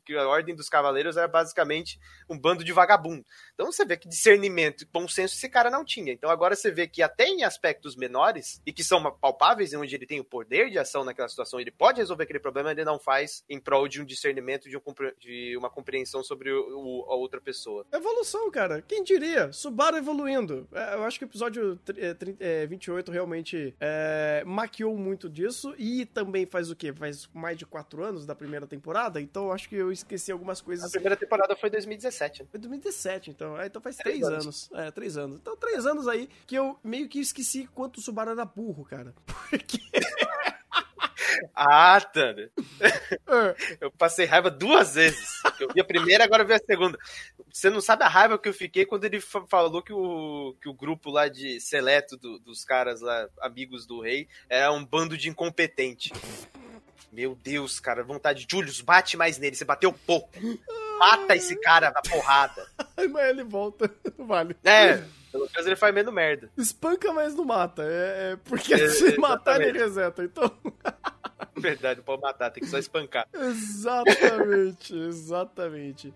que 0.05 0.17
a 0.17 0.27
ordem 0.27 0.55
dos 0.55 0.69
cavaleiros 0.69 1.17
era 1.17 1.29
basicamente 1.29 1.99
um 2.29 2.39
bando 2.39 2.65
de 2.65 2.73
vagabundo. 2.73 3.25
Então 3.55 3.71
você 3.71 3.85
vê 3.85 3.97
que 3.97 4.09
discernimento 4.09 4.83
e 4.83 4.87
bom 4.87 5.09
senso 5.09 5.35
esse 5.35 5.49
cara 5.49 5.71
não 5.71 5.85
tinha. 5.85 6.13
Então 6.13 6.31
agora 6.31 6.55
você 6.55 6.71
vê 6.71 6.87
que 6.87 7.03
até 7.03 7.27
em 7.27 7.45
aspectos 7.45 7.97
menores, 7.97 8.61
e 8.67 8.73
que 8.73 8.85
são 8.85 9.03
palpáveis, 9.17 9.73
onde 9.75 9.95
ele 9.95 10.07
tem 10.07 10.21
o 10.21 10.25
poder 10.25 10.71
de 10.71 10.79
ação 10.79 11.05
naquela 11.05 11.29
situação, 11.29 11.61
ele 11.61 11.71
pode 11.71 11.99
resolver 11.99 12.25
aquele 12.25 12.41
problema, 12.41 12.71
ele 12.71 12.85
não 12.85 12.99
faz 12.99 13.45
em 13.49 13.61
prol 13.61 13.89
de 13.89 14.01
um 14.01 14.05
discernimento, 14.05 14.69
de, 14.69 14.77
um, 14.77 14.83
de 15.19 15.57
uma 15.57 15.71
compreensão 15.71 16.23
sobre 16.23 16.51
o, 16.51 16.79
o, 16.79 17.13
a 17.13 17.15
outra 17.17 17.41
pessoa. 17.41 17.87
Evolução, 17.93 18.51
cara. 18.51 18.83
Quem 18.83 19.03
diria? 19.03 19.38
Aí, 19.47 19.53
Subaru 19.53 19.97
evoluindo. 19.97 20.69
É, 20.73 20.95
eu 20.95 21.05
acho 21.05 21.19
que 21.19 21.25
o 21.25 21.27
episódio 21.27 21.79
é, 22.41 22.67
28 22.67 23.11
realmente 23.13 23.75
é, 23.81 24.43
maquiou 24.47 24.97
muito 24.97 25.29
disso. 25.29 25.75
E 25.79 26.07
também 26.07 26.47
faz 26.47 26.71
o 26.71 26.77
quê? 26.77 26.93
Faz 26.93 27.29
mais 27.33 27.57
de 27.57 27.67
quatro 27.67 28.05
anos 28.05 28.27
da 28.27 28.35
primeira 28.35 28.67
temporada. 28.67 29.21
Então 29.21 29.47
eu 29.47 29.53
acho 29.53 29.69
que 29.69 29.77
eu 29.77 29.93
esqueci 29.93 30.33
algumas 30.33 30.61
coisas. 30.61 30.87
A 30.87 30.91
primeira 30.91 31.17
temporada 31.17 31.57
foi 31.57 31.71
2017. 31.71 32.47
Foi 32.51 32.61
2017, 32.61 33.31
então. 33.31 33.59
É, 33.61 33.67
então 33.67 33.81
faz 33.81 33.97
três, 33.97 34.19
três 34.19 34.29
anos. 34.29 34.45
anos. 34.45 34.71
É, 34.75 34.91
três 34.91 35.17
anos. 35.17 35.39
Então, 35.41 35.57
três 35.57 35.87
anos 35.87 36.09
aí 36.09 36.29
que 36.47 36.55
eu 36.55 36.79
meio 36.83 37.09
que 37.09 37.21
esqueci 37.21 37.69
quanto 37.75 37.99
o 37.99 38.01
Subaru 38.01 38.31
era 38.31 38.45
burro, 38.45 38.85
cara. 38.85 39.15
Porque. 39.51 39.79
Ah, 41.55 42.01
Thunder. 42.01 42.51
É. 42.81 43.79
Eu 43.81 43.91
passei 43.91 44.27
raiva 44.27 44.51
duas 44.51 44.95
vezes. 44.95 45.43
Eu 45.61 45.69
vi 45.73 45.81
a 45.81 45.85
primeira, 45.85 46.25
agora 46.25 46.45
vi 46.45 46.53
a 46.55 46.59
segunda. 46.59 46.99
Você 47.53 47.71
não 47.71 47.81
sabe 47.81 48.05
a 48.05 48.09
raiva 48.09 48.39
que 48.39 48.49
eu 48.49 48.55
fiquei 48.55 48.85
quando 48.85 49.05
ele 49.05 49.21
falou 49.21 49.83
que 49.83 49.93
o, 49.93 50.55
que 50.61 50.69
o 50.69 50.75
grupo 50.75 51.11
lá 51.11 51.29
de 51.29 51.61
seleto 51.61 52.17
do, 52.17 52.39
dos 52.39 52.65
caras 52.65 53.01
lá, 53.01 53.29
amigos 53.41 53.87
do 53.87 54.01
rei, 54.01 54.29
era 54.49 54.73
um 54.73 54.85
bando 54.85 55.17
de 55.17 55.29
incompetente. 55.29 56.13
Meu 57.13 57.35
Deus, 57.35 57.81
cara, 57.81 58.05
vontade. 58.05 58.47
Julius, 58.49 58.81
bate 58.81 59.17
mais 59.17 59.39
nele. 59.39 59.57
Você 59.57 59.65
bateu 59.65 59.93
pouco. 59.93 60.31
Mata 60.99 61.37
esse 61.37 61.57
cara 61.57 61.91
na 61.91 62.03
porrada. 62.03 62.67
Mas 63.11 63.29
ele 63.29 63.45
volta. 63.45 63.91
Vale. 64.19 64.57
É. 64.65 65.03
Pelo 65.31 65.49
menos 65.53 65.67
ele 65.67 65.77
faz 65.77 65.95
menos 65.95 66.13
merda. 66.13 66.51
Espanca, 66.57 67.13
mas 67.13 67.35
não 67.35 67.45
mata. 67.45 67.83
É, 67.83 68.33
é 68.33 68.37
porque 68.45 68.73
é, 68.73 68.89
se 68.89 69.19
matar, 69.19 69.61
ele 69.61 69.79
reseta. 69.79 70.25
Então. 70.25 70.51
Verdade, 71.55 71.99
não 71.99 72.05
pode 72.05 72.23
matar, 72.23 72.51
tem 72.51 72.63
que 72.63 72.69
só 72.69 72.79
espancar. 72.79 73.29
exatamente, 73.35 74.97
exatamente. 74.97 76.15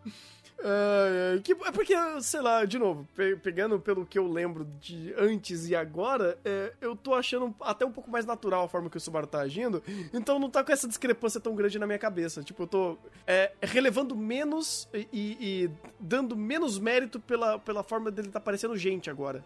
É, 0.64 1.40
que, 1.40 1.52
é 1.52 1.72
porque, 1.72 1.94
sei 2.20 2.40
lá, 2.40 2.64
de 2.64 2.78
novo, 2.78 3.06
pe 3.16 3.34
pegando 3.36 3.80
pelo 3.80 4.06
que 4.06 4.18
eu 4.18 4.30
lembro 4.30 4.64
de 4.80 5.12
antes 5.18 5.68
e 5.68 5.74
agora, 5.74 6.38
é, 6.44 6.72
eu 6.80 6.94
tô 6.94 7.14
achando 7.14 7.52
até 7.60 7.84
um 7.84 7.90
pouco 7.90 8.08
mais 8.08 8.24
natural 8.24 8.64
a 8.64 8.68
forma 8.68 8.88
que 8.88 8.96
o 8.96 9.00
Subaru 9.00 9.26
tá 9.26 9.40
agindo, 9.40 9.82
então 10.12 10.38
não 10.38 10.48
tá 10.48 10.62
com 10.62 10.72
essa 10.72 10.86
discrepância 10.86 11.40
tão 11.40 11.54
grande 11.56 11.78
na 11.78 11.86
minha 11.86 11.98
cabeça. 11.98 12.42
Tipo, 12.42 12.62
eu 12.62 12.66
tô 12.68 12.98
é, 13.26 13.52
relevando 13.60 14.14
menos 14.14 14.88
e, 14.94 15.08
e, 15.12 15.70
dando 15.98 16.36
menos 16.36 16.78
mérito 16.78 17.18
pela, 17.18 17.58
pela 17.58 17.82
forma 17.82 18.10
dele 18.10 18.28
tá 18.28 18.40
parecendo 18.40 18.76
gente 18.76 19.10
agora. 19.10 19.44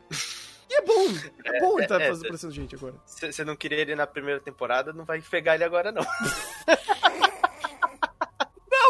E 0.68 0.74
é 0.74 0.82
bom, 0.82 1.06
é, 1.44 1.56
é 1.56 1.60
bom 1.60 1.78
ele 1.78 1.86
tá 1.86 2.00
é, 2.00 2.12
parecendo 2.14 2.52
gente 2.52 2.74
agora. 2.74 2.94
Se 3.06 3.32
você 3.32 3.44
não 3.44 3.56
queria 3.56 3.78
ele 3.78 3.94
na 3.94 4.06
primeira 4.06 4.40
temporada, 4.40 4.92
não 4.92 5.04
vai 5.04 5.22
pegar 5.22 5.54
ele 5.54 5.64
agora, 5.64 5.90
não. 5.90 6.02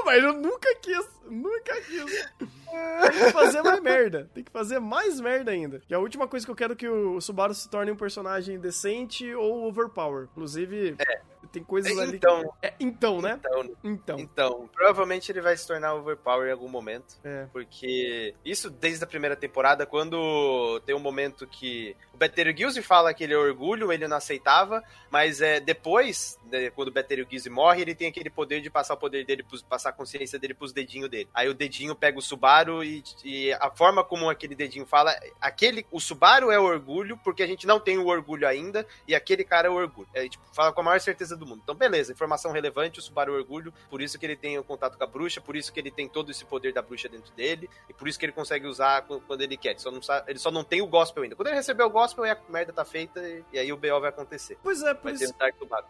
mas 0.06 0.22
eu 0.22 0.32
nunca 0.32 0.74
quis. 0.76 1.06
Nunca 1.28 1.74
quis. 1.82 2.28
Tem 2.38 3.24
que 3.24 3.32
fazer 3.32 3.60
mais 3.62 3.82
merda. 3.82 4.30
Tem 4.32 4.44
que 4.44 4.50
fazer 4.52 4.78
mais 4.78 5.20
merda 5.20 5.50
ainda. 5.50 5.82
E 5.90 5.94
a 5.94 5.98
última 5.98 6.28
coisa 6.28 6.46
que 6.46 6.52
eu 6.52 6.56
quero 6.56 6.72
é 6.72 6.76
que 6.76 6.88
o 6.88 7.20
Subaru 7.20 7.52
se 7.52 7.68
torne 7.68 7.90
um 7.90 7.96
personagem 7.96 8.58
decente 8.58 9.34
ou 9.34 9.66
overpower. 9.66 10.28
Inclusive. 10.30 10.94
É 10.98 11.20
tem 11.46 11.62
coisas 11.62 11.96
ali. 11.98 12.16
Então, 12.16 12.42
que... 12.42 12.66
é, 12.66 12.74
então, 12.78 13.20
né? 13.20 13.38
Então, 13.38 13.76
então. 13.84 14.18
Então, 14.18 14.70
provavelmente 14.72 15.30
ele 15.30 15.40
vai 15.40 15.56
se 15.56 15.66
tornar 15.66 15.94
overpower 15.94 16.48
em 16.48 16.52
algum 16.52 16.68
momento. 16.68 17.16
É. 17.24 17.46
Porque 17.52 18.34
isso 18.44 18.70
desde 18.70 19.04
a 19.04 19.06
primeira 19.06 19.36
temporada, 19.36 19.86
quando 19.86 20.80
tem 20.84 20.94
um 20.94 21.00
momento 21.00 21.46
que 21.46 21.96
o 22.12 22.16
Betelgeuse 22.16 22.82
fala 22.82 23.12
que 23.12 23.24
ele 23.24 23.34
é 23.34 23.38
orgulho, 23.38 23.92
ele 23.92 24.08
não 24.08 24.16
aceitava, 24.16 24.82
mas 25.10 25.40
é 25.40 25.60
depois, 25.60 26.38
né, 26.50 26.70
quando 26.70 26.88
o 26.88 26.92
Betelgeuse 26.92 27.48
morre, 27.50 27.82
ele 27.82 27.94
tem 27.94 28.08
aquele 28.08 28.30
poder 28.30 28.60
de 28.60 28.70
passar 28.70 28.94
o 28.94 28.96
poder 28.96 29.24
dele, 29.24 29.44
passar 29.68 29.90
a 29.90 29.92
consciência 29.92 30.38
dele 30.38 30.54
pros 30.54 30.72
dedinhos 30.72 31.10
dele. 31.10 31.28
Aí 31.34 31.48
o 31.48 31.54
dedinho 31.54 31.94
pega 31.94 32.18
o 32.18 32.22
Subaru 32.22 32.82
e, 32.82 33.02
e 33.24 33.52
a 33.54 33.70
forma 33.70 34.02
como 34.02 34.28
aquele 34.28 34.54
dedinho 34.54 34.86
fala, 34.86 35.14
aquele, 35.40 35.86
o 35.90 36.00
Subaru 36.00 36.50
é 36.50 36.58
orgulho, 36.58 37.18
porque 37.22 37.42
a 37.42 37.46
gente 37.46 37.66
não 37.66 37.78
tem 37.78 37.98
o 37.98 38.06
orgulho 38.06 38.46
ainda, 38.46 38.86
e 39.06 39.14
aquele 39.14 39.44
cara 39.44 39.68
é 39.68 39.70
o 39.70 39.74
orgulho. 39.74 40.08
É, 40.14 40.28
tipo, 40.28 40.44
fala 40.52 40.72
com 40.72 40.80
a 40.80 40.84
maior 40.84 41.00
certeza 41.00 41.35
do 41.36 41.46
mundo. 41.46 41.60
Então, 41.62 41.74
beleza, 41.74 42.12
informação 42.12 42.52
relevante, 42.52 42.98
o 42.98 43.02
Subaru 43.02 43.34
é 43.34 43.38
orgulho, 43.38 43.72
por 43.90 44.00
isso 44.00 44.18
que 44.18 44.26
ele 44.26 44.36
tem 44.36 44.58
o 44.58 44.64
contato 44.64 44.96
com 44.96 45.04
a 45.04 45.06
bruxa, 45.06 45.40
por 45.40 45.56
isso 45.56 45.72
que 45.72 45.80
ele 45.80 45.90
tem 45.90 46.08
todo 46.08 46.30
esse 46.30 46.44
poder 46.44 46.72
da 46.72 46.82
bruxa 46.82 47.08
dentro 47.08 47.32
dele, 47.34 47.68
e 47.88 47.92
por 47.92 48.08
isso 48.08 48.18
que 48.18 48.24
ele 48.24 48.32
consegue 48.32 48.66
usar 48.66 49.02
quando 49.02 49.40
ele 49.40 49.56
quer. 49.56 49.70
Ele 49.70 49.78
só 49.78 49.90
não, 49.90 50.02
sabe, 50.02 50.30
ele 50.30 50.38
só 50.38 50.50
não 50.50 50.64
tem 50.64 50.82
o 50.82 50.86
gospel 50.86 51.22
ainda. 51.22 51.36
Quando 51.36 51.48
ele 51.48 51.56
receber 51.56 51.82
o 51.82 51.90
gospel, 51.90 52.26
e 52.26 52.30
a 52.30 52.38
merda 52.48 52.72
tá 52.72 52.84
feita 52.84 53.20
e, 53.52 53.58
aí 53.58 53.72
o 53.72 53.76
BO 53.76 54.00
vai 54.00 54.10
acontecer. 54.10 54.58
Pois 54.62 54.82
é, 54.82 54.94
por 54.94 55.12
isso. 55.12 55.34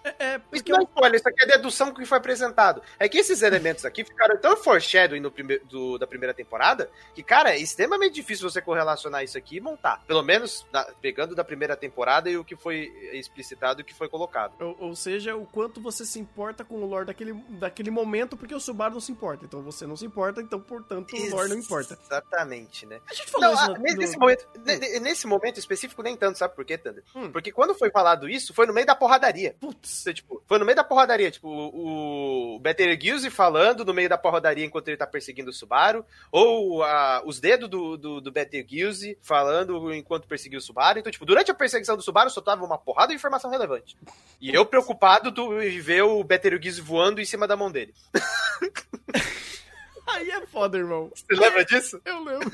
É, 0.05 0.15
é, 0.19 0.39
porque 0.39 0.57
isso 0.57 0.73
não 0.73 0.81
é 0.81 0.85
spoiler, 0.85 1.17
isso 1.17 1.29
aqui 1.29 1.43
é 1.43 1.47
dedução 1.47 1.93
que 1.93 2.05
foi 2.05 2.19
apresentado. 2.19 2.83
É 2.99 3.09
que 3.09 3.19
esses 3.19 3.43
elementos 3.43 3.85
aqui 3.85 4.05
ficaram 4.05 4.39
tão 4.39 4.57
foreshadowing 4.57 5.21
no 5.21 5.31
prime... 5.31 5.59
do, 5.61 5.99
da 5.99 6.07
primeira 6.07 6.35
temporada 6.35 6.91
que, 7.15 7.23
cara, 7.23 7.53
é 7.53 7.59
extremamente 7.59 8.15
difícil 8.15 8.49
você 8.49 8.61
correlacionar 8.61 9.23
isso 9.23 9.37
aqui 9.39 9.57
e 9.57 9.61
montar. 9.61 10.03
Pelo 10.07 10.23
menos 10.23 10.67
na, 10.73 10.85
pegando 11.01 11.35
da 11.35 11.45
primeira 11.45 11.77
temporada 11.77 12.31
e 12.31 12.37
o 12.37 12.45
que 12.45 12.57
foi 12.57 12.93
explicitado 13.13 13.81
e 13.81 13.83
o 13.83 13.85
que 13.85 13.95
foi 13.95 14.09
colocado. 14.09 14.55
Ou, 14.61 14.77
ou, 14.81 14.97
seja, 14.97 15.36
o 15.37 15.47
quanto 15.47 15.81
você 15.81 16.05
se 16.05 16.19
importa 16.19 16.65
com 16.65 16.77
o 16.77 16.87
lore 16.87 17.07
daquele, 17.07 17.33
daquele 17.33 17.91
momento, 17.91 18.37
porque 18.37 18.55
o 18.55 18.61
Subaru 18.61 18.95
não 18.95 19.01
se 19.01 19.13
importa. 19.13 19.45
Então 19.45 19.63
você 19.63 19.87
não 19.87 19.97
se 19.97 20.05
importa, 20.05 20.41
então, 20.41 20.61
portanto, 20.61 21.15
o 21.15 21.31
lore 21.31 21.51
não 21.51 21.57
importa. 21.57 21.99
Exatamente, 22.03 22.87
né? 22.87 23.01
A 23.09 23.15
gente 23.15 23.31
falou 23.31 23.49
não, 23.49 23.55
isso 23.55 23.73
no, 23.73 23.79
nesse, 23.79 24.15
no... 24.15 24.21
Momento, 24.21 24.49
hum. 24.57 25.01
nesse 25.01 25.27
momento 25.27 25.59
específico, 25.59 26.03
nem 26.03 26.17
tanto, 26.17 26.39
sabe 26.39 26.55
por 26.55 26.65
quê, 26.65 26.79
Thunder? 26.79 27.03
Hum. 27.15 27.31
Porque 27.31 27.53
quando 27.53 27.75
foi 27.75 27.91
falado 27.91 28.29
isso, 28.29 28.55
foi 28.55 28.67
no 28.67 28.73
meio 28.73 28.87
da 28.87 28.95
porradaria. 28.95 29.57
Putz. 29.61 30.05
Tipo, 30.15 30.43
foi 30.47 30.59
no 30.59 30.65
meio 30.65 30.77
da 30.77 30.85
porradaria. 30.85 31.31
Tipo, 31.31 31.49
o, 31.49 32.57
o 32.57 32.59
Betelgeuse 32.61 33.31
falando 33.31 33.85
no 33.85 33.95
meio 33.95 34.09
da 34.09 34.19
porradaria 34.19 34.65
enquanto 34.65 34.89
ele 34.89 34.97
tá 34.97 35.07
perseguindo 35.07 35.51
o 35.51 35.53
Subaru, 35.53 36.05
ou 36.31 36.83
a, 36.83 37.23
os 37.25 37.41
dedos 37.41 37.69
do, 37.69 37.97
do, 37.97 38.21
do 38.21 38.33
Betelgeuse 38.33 39.19
falando 39.23 39.93
enquanto 39.93 40.27
perseguiu 40.27 40.59
o 40.59 40.63
Subaru. 40.63 40.99
Então, 40.99 41.13
tipo, 41.13 41.27
durante 41.27 41.51
a 41.51 41.55
perseguição 41.55 41.97
do 41.97 42.03
Subaru, 42.03 42.31
só 42.31 42.41
tava 42.41 42.65
uma 42.65 42.79
porrada 42.79 43.09
de 43.09 43.15
informação 43.15 43.51
relevante. 43.51 43.97
E 44.41 44.55
eu 44.55 44.65
preocupado 44.67 45.26
de 45.31 45.81
ver 45.81 46.03
o 46.03 46.23
Betelgeuse 46.23 46.81
voando 46.81 47.21
em 47.21 47.25
cima 47.25 47.47
da 47.47 47.57
mão 47.57 47.71
dele. 47.71 47.95
Aí 50.07 50.31
é 50.31 50.47
foda, 50.47 50.79
irmão. 50.79 51.11
Você 51.15 51.35
lembra 51.35 51.65
disso? 51.65 52.01
Eu 52.05 52.23
lembro. 52.23 52.51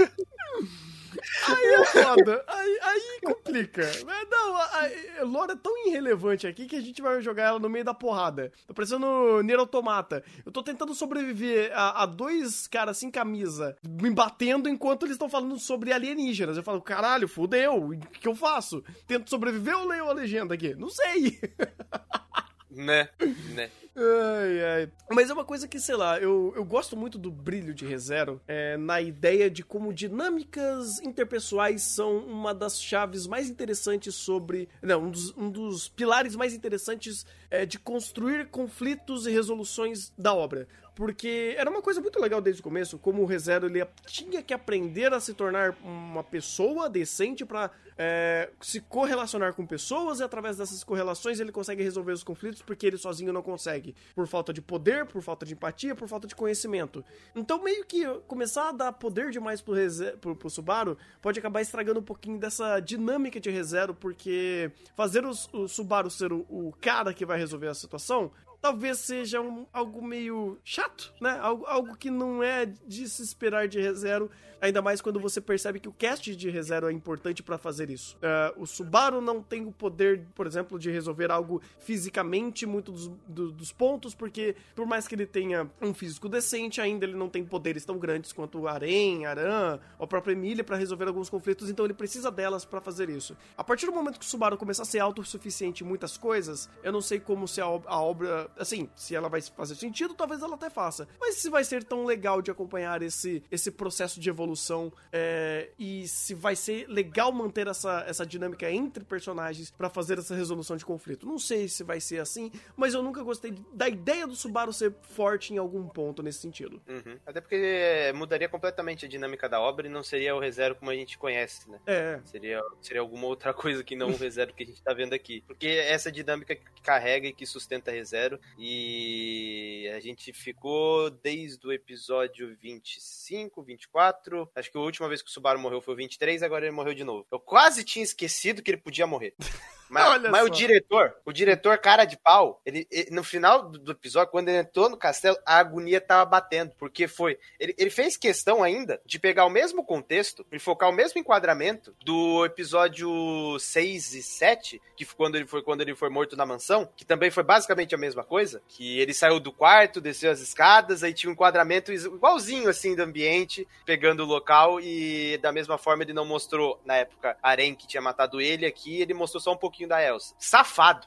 Aí 1.46 1.66
é 1.66 1.85
foda. 1.85 2.44
Aí, 2.46 2.78
aí 2.82 3.20
complica. 3.24 3.82
Não, 4.30 4.56
a, 4.56 4.90
a 5.20 5.24
Lore 5.24 5.52
é 5.52 5.56
tão 5.56 5.87
irrelevante 5.87 6.46
aqui 6.46 6.66
que 6.66 6.76
a 6.76 6.80
gente 6.80 7.02
vai 7.02 7.20
jogar 7.20 7.44
ela 7.44 7.58
no 7.58 7.68
meio 7.68 7.85
da 7.85 7.94
porrada. 7.94 8.52
Tô 8.66 8.74
parecendo 8.74 9.42
Nier 9.42 9.58
Automata. 9.58 10.24
Eu 10.44 10.52
tô 10.52 10.62
tentando 10.62 10.94
sobreviver 10.94 11.70
a, 11.74 12.02
a 12.02 12.06
dois 12.06 12.66
caras 12.66 12.98
sem 12.98 13.11
camisa 13.11 13.76
me 13.87 14.11
batendo 14.11 14.68
enquanto 14.68 15.04
eles 15.04 15.14
estão 15.14 15.28
falando 15.28 15.58
sobre 15.58 15.92
alienígenas. 15.92 16.56
Eu 16.56 16.62
falo, 16.62 16.80
caralho, 16.80 17.28
fudeu. 17.28 17.90
O 17.90 17.98
que 17.98 18.28
eu 18.28 18.35
faço? 18.35 18.82
Tento 19.06 19.28
sobreviver 19.28 19.76
ou 19.76 19.87
leio 19.87 20.08
a 20.08 20.12
legenda 20.12 20.54
aqui? 20.54 20.74
Não 20.74 20.88
sei. 20.88 21.40
Né, 22.74 23.08
né. 23.54 23.70
Ai, 23.94 24.64
ai. 24.64 24.90
Mas 25.11 25.28
é 25.28 25.35
uma 25.35 25.44
coisa 25.44 25.68
que, 25.68 25.78
sei 25.78 25.94
lá, 25.94 26.18
eu, 26.18 26.52
eu 26.56 26.64
gosto 26.64 26.96
muito 26.96 27.18
do 27.18 27.30
brilho 27.30 27.74
de 27.74 27.85
ReZero 27.85 28.40
é, 28.48 28.76
na 28.78 29.02
ideia 29.02 29.50
de 29.50 29.62
como 29.62 29.92
dinâmicas 29.92 30.98
interpessoais 31.00 31.82
são 31.82 32.18
uma 32.18 32.54
das 32.54 32.80
chaves 32.80 33.26
mais 33.26 33.50
interessantes 33.50 34.14
sobre. 34.14 34.68
Não, 34.80 35.04
um 35.04 35.11
dos, 35.11 35.37
um 35.37 35.50
dos 35.50 35.88
pilares 35.88 36.35
mais 36.35 36.54
interessantes 36.54 37.26
é, 37.50 37.66
de 37.66 37.78
construir 37.78 38.48
conflitos 38.48 39.26
e 39.26 39.30
resoluções 39.30 40.11
da 40.16 40.32
obra 40.32 40.66
porque 40.94 41.55
era 41.57 41.70
uma 41.70 41.81
coisa 41.81 42.00
muito 42.00 42.20
legal 42.20 42.40
desde 42.40 42.61
o 42.61 42.64
começo, 42.64 42.98
como 42.98 43.22
o 43.22 43.26
ReZero 43.26 43.66
ele 43.66 43.85
tinha 44.07 44.42
que 44.42 44.52
aprender 44.52 45.12
a 45.12 45.20
se 45.20 45.33
tornar 45.33 45.74
uma 45.83 46.22
pessoa 46.22 46.88
decente 46.88 47.44
para 47.44 47.70
é, 47.96 48.50
se 48.61 48.81
correlacionar 48.81 49.55
com 49.55 49.66
pessoas 49.66 50.20
e 50.20 50.22
através 50.22 50.57
dessas 50.57 50.85
correlações 50.85 51.40
ele 51.40 51.52
consegue 51.52 51.83
resolver 51.83 52.12
os 52.12 52.22
conflitos 52.22 52.61
porque 52.62 52.87
ele 52.87 52.98
sozinho 52.98 53.33
não 53.33 53.42
consegue, 53.42 53.94
por 54.14 54.26
falta 54.26 54.52
de 54.52 54.61
poder, 54.61 55.07
por 55.07 55.22
falta 55.22 55.46
de 55.46 55.55
empatia, 55.55 55.94
por 55.94 56.09
falta 56.09 56.26
de 56.26 56.35
conhecimento. 56.35 57.05
Então 57.35 57.62
meio 57.62 57.85
que 57.85 58.05
começar 58.26 58.68
a 58.68 58.72
dar 58.72 58.92
poder 58.92 59.31
demais 59.31 59.61
pro, 59.61 59.74
Reze 59.74 60.12
pro, 60.20 60.37
pro 60.37 60.50
Subaru 60.50 60.98
pode 61.20 61.38
acabar 61.38 61.61
estragando 61.62 62.00
um 62.00 62.05
pouquinho 62.05 62.38
dessa 62.38 62.81
dinâmica 62.81 63.40
de 63.40 63.50
ReZero, 63.50 63.94
porque 63.94 64.70
fazer 64.94 65.24
o, 65.24 65.31
o 65.52 65.68
Subaru 65.68 66.11
ser 66.11 66.33
o, 66.33 66.44
o 66.48 66.74
cara 66.81 67.14
que 67.14 67.24
vai 67.24 67.38
resolver 67.38 67.68
a 67.68 67.74
situação 67.74 68.31
talvez 68.62 68.98
seja 68.98 69.40
um, 69.40 69.66
algo 69.72 70.01
meio 70.07 70.57
chato, 70.64 71.12
né? 71.20 71.37
Algo, 71.42 71.66
algo 71.66 71.96
que 71.96 72.11
não 72.11 72.42
é 72.42 72.64
de 72.64 73.09
se 73.09 73.20
esperar 73.20 73.66
de 73.66 73.81
ReZero, 73.81 74.31
ainda 74.61 74.81
mais 74.81 75.01
quando 75.01 75.18
você 75.18 75.40
percebe 75.40 75.81
que 75.81 75.88
o 75.88 75.92
cast 75.92 76.37
de 76.37 76.48
ReZero 76.48 76.88
é 76.88 76.92
importante 76.92 77.42
para 77.42 77.59
fazer 77.59 77.90
isso. 77.90 78.16
Uh, 78.18 78.62
o 78.62 78.66
Subaru 78.66 79.20
não 79.20 79.42
tem 79.42 79.66
o 79.66 79.72
poder, 79.72 80.25
por 80.37 80.46
exemplo, 80.46 80.79
de 80.79 80.88
resolver 80.92 81.33
algo 81.33 81.61
fisicamente 81.81 82.64
muito 82.64 82.92
dos, 82.92 83.09
do, 83.27 83.51
dos 83.51 83.72
pontos, 83.72 84.14
porque 84.14 84.55
por 84.77 84.87
mais 84.87 85.09
que 85.09 85.16
ele 85.16 85.27
tenha 85.27 85.68
um 85.81 85.92
físico 85.92 86.29
decente, 86.29 86.81
ainda 86.81 87.05
ele 87.05 87.16
não 87.16 87.29
tem 87.29 87.44
poderes 87.44 87.85
tão 87.85 87.98
grandes 87.98 88.33
quanto 88.33 88.61
o 88.61 88.68
Aren, 88.68 89.25
Aran, 89.25 89.81
ou 89.98 90.05
a 90.05 90.07
própria 90.07 90.33
Emília 90.33 90.62
para 90.62 90.77
resolver 90.77 91.09
alguns 91.09 91.29
conflitos, 91.29 91.68
então 91.68 91.85
ele 91.85 91.94
precisa 91.94 92.31
delas 92.31 92.64
para 92.64 92.81
fazer 92.81 93.11
isso. 93.11 93.37
A 93.57 93.64
partir 93.64 93.87
do 93.87 93.92
momento 93.92 94.20
que 94.20 94.25
o 94.25 94.29
Subaru 94.29 94.57
começar 94.57 94.83
a 94.83 94.87
ser 94.87 95.01
autossuficiente 95.01 95.83
em 95.83 95.87
muitas 95.87 96.16
coisas, 96.16 96.70
eu 96.85 96.92
não 96.92 97.01
sei 97.01 97.18
como 97.18 97.48
se 97.48 97.61
a, 97.61 97.64
a 97.64 98.01
obra 98.01 98.48
assim, 98.59 98.88
se 98.95 99.15
ela 99.15 99.29
vai 99.29 99.41
fazer 99.41 99.75
sentido, 99.75 100.15
talvez 100.15 100.43
ela 100.43 100.55
até 100.55 100.71
faça. 100.71 101.09
Mas 101.21 101.37
se 101.37 101.49
vai 101.49 101.65
ser 101.65 101.85
tão 101.85 102.05
legal 102.05 102.43
de 102.43 102.51
acompanhar 102.51 103.03
esse, 103.03 103.43
esse 103.51 103.71
processo 103.71 104.21
de 104.21 104.29
evolução 104.29 104.93
é, 105.12 105.71
e 105.79 106.07
se 106.09 106.35
vai 106.35 106.57
ser 106.57 106.87
legal 106.88 107.33
manter 107.33 107.67
essa, 107.67 108.05
essa 108.07 108.27
dinâmica 108.27 108.71
entre 108.71 109.05
personagens 109.05 109.71
para 109.71 109.88
fazer 109.88 110.19
essa 110.19 110.35
resolução 110.35 110.77
de 110.77 110.85
conflito. 110.85 111.27
Não 111.27 111.38
sei 111.38 111.69
se 111.69 111.83
vai 111.83 112.01
ser 112.01 112.21
assim, 112.21 112.51
mas 112.77 112.95
eu 112.95 113.03
nunca 113.03 113.23
gostei 113.23 113.55
da 113.73 113.88
ideia 113.88 114.27
do 114.27 114.35
Subaru 114.35 114.73
ser 114.73 114.95
forte 115.03 115.53
em 115.55 115.59
algum 115.59 115.87
ponto 115.87 116.23
nesse 116.23 116.41
sentido. 116.41 116.81
Uhum. 116.88 117.19
Até 117.27 117.41
porque 117.41 118.12
mudaria 118.15 118.49
completamente 118.49 119.07
a 119.07 119.09
dinâmica 119.09 119.49
da 119.49 119.61
obra 119.61 119.87
e 119.87 119.91
não 119.91 120.03
seria 120.03 120.35
o 120.35 120.38
ReZero 120.38 120.75
como 120.75 120.91
a 120.91 120.95
gente 120.95 121.19
conhece, 121.19 121.71
né? 121.71 121.81
É. 121.87 122.21
Seria, 122.25 122.61
seria 122.81 123.01
alguma 123.01 123.27
outra 123.27 123.53
coisa 123.55 123.83
que 123.83 123.97
não 123.97 124.11
o 124.11 124.17
ReZero 124.17 124.53
que 124.55 124.62
a 124.62 124.67
gente 124.67 124.83
tá 124.83 124.93
vendo 124.93 125.15
aqui. 125.15 125.43
Porque 125.47 125.67
essa 125.67 126.11
dinâmica 126.11 126.55
que 126.55 126.83
carrega 126.83 127.29
e 127.29 127.33
que 127.33 127.47
sustenta 127.47 127.91
ReZero 127.91 128.38
e 128.59 129.90
a 129.94 130.00
gente 130.00 130.33
ficou 130.33 131.11
desde 131.11 131.66
o 131.66 131.72
episódio 131.72 132.57
25, 132.61 133.62
24, 133.62 134.50
acho 134.55 134.70
que 134.70 134.78
a 134.78 134.81
última 134.81 135.09
vez 135.09 135.22
que 135.22 135.28
o 135.28 135.33
Subaru 135.33 135.59
morreu 135.59 135.81
foi 135.81 135.94
o 135.94 135.96
23, 135.96 136.42
agora 136.42 136.64
ele 136.64 136.74
morreu 136.74 136.94
de 136.94 137.05
novo. 137.05 137.26
Eu 137.31 137.40
quase 137.40 137.85
tinha 137.85 138.02
esquecido 138.02 138.62
que 138.62 138.70
ele 138.70 138.78
podia 138.78 139.07
morrer. 139.07 139.35
Mas, 139.92 140.22
mas 140.31 140.46
o 140.46 140.50
diretor, 140.50 141.14
o 141.24 141.33
diretor 141.33 141.78
cara 141.78 142.05
de 142.05 142.16
pau, 142.16 142.61
ele, 142.64 142.87
ele, 142.90 143.11
no 143.11 143.22
final 143.22 143.68
do 143.68 143.92
episódio, 143.92 144.31
quando 144.31 144.48
ele 144.48 144.59
entrou 144.59 144.88
no 144.88 144.96
castelo, 144.96 145.37
a 145.44 145.59
agonia 145.59 146.00
tava 146.00 146.24
batendo, 146.24 146.72
porque 146.78 147.07
foi, 147.07 147.38
ele, 147.61 147.74
ele 147.76 147.90
fez 147.90 148.16
questão 148.16 148.62
ainda 148.62 149.00
de 149.05 149.18
pegar 149.18 149.44
o 149.44 149.50
mesmo 149.50 149.85
contexto, 149.85 150.46
e 150.50 150.59
focar 150.59 150.88
o 150.88 150.92
mesmo 150.92 151.20
enquadramento 151.20 151.94
do 152.05 152.44
episódio 152.44 153.59
6 153.59 154.14
e 154.14 154.22
7, 154.22 154.83
que 154.96 155.05
foi 155.05 155.16
quando 155.16 155.35
ele 155.37 155.46
foi 155.46 155.62
quando 155.62 155.81
ele 155.83 155.94
foi 155.94 156.09
morto 156.09 156.37
na 156.37 156.46
mansão, 156.46 156.88
que 156.96 157.05
também 157.05 157.31
foi 157.31 157.42
basicamente 157.42 157.94
a 157.94 157.98
mesma 157.98 158.24
coisa, 158.24 158.62
que 158.68 158.98
ele 158.98 159.12
saiu 159.12 159.38
do 159.38 159.52
quarto, 159.52 160.00
desceu 160.00 160.31
as 160.31 160.40
escadas, 160.40 161.02
aí 161.02 161.12
tinha 161.12 161.31
um 161.31 161.35
enquadramento 161.35 161.92
igualzinho 161.92 162.68
assim 162.68 162.94
do 162.94 163.02
ambiente, 163.02 163.66
pegando 163.85 164.22
o 164.22 164.26
local 164.26 164.81
e 164.81 165.38
da 165.38 165.52
mesma 165.52 165.76
forma 165.76 166.02
ele 166.02 166.12
não 166.12 166.24
mostrou 166.24 166.81
na 166.85 166.96
época 166.96 167.37
Aren 167.42 167.74
que 167.74 167.87
tinha 167.87 168.00
matado 168.00 168.40
ele 168.40 168.66
aqui, 168.66 169.00
ele 169.00 169.14
mostrou 169.14 169.40
só 169.40 169.52
um 169.52 169.57
pouquinho 169.57 169.82
da 169.87 170.03
Elsa. 170.03 170.35
Safado. 170.38 171.07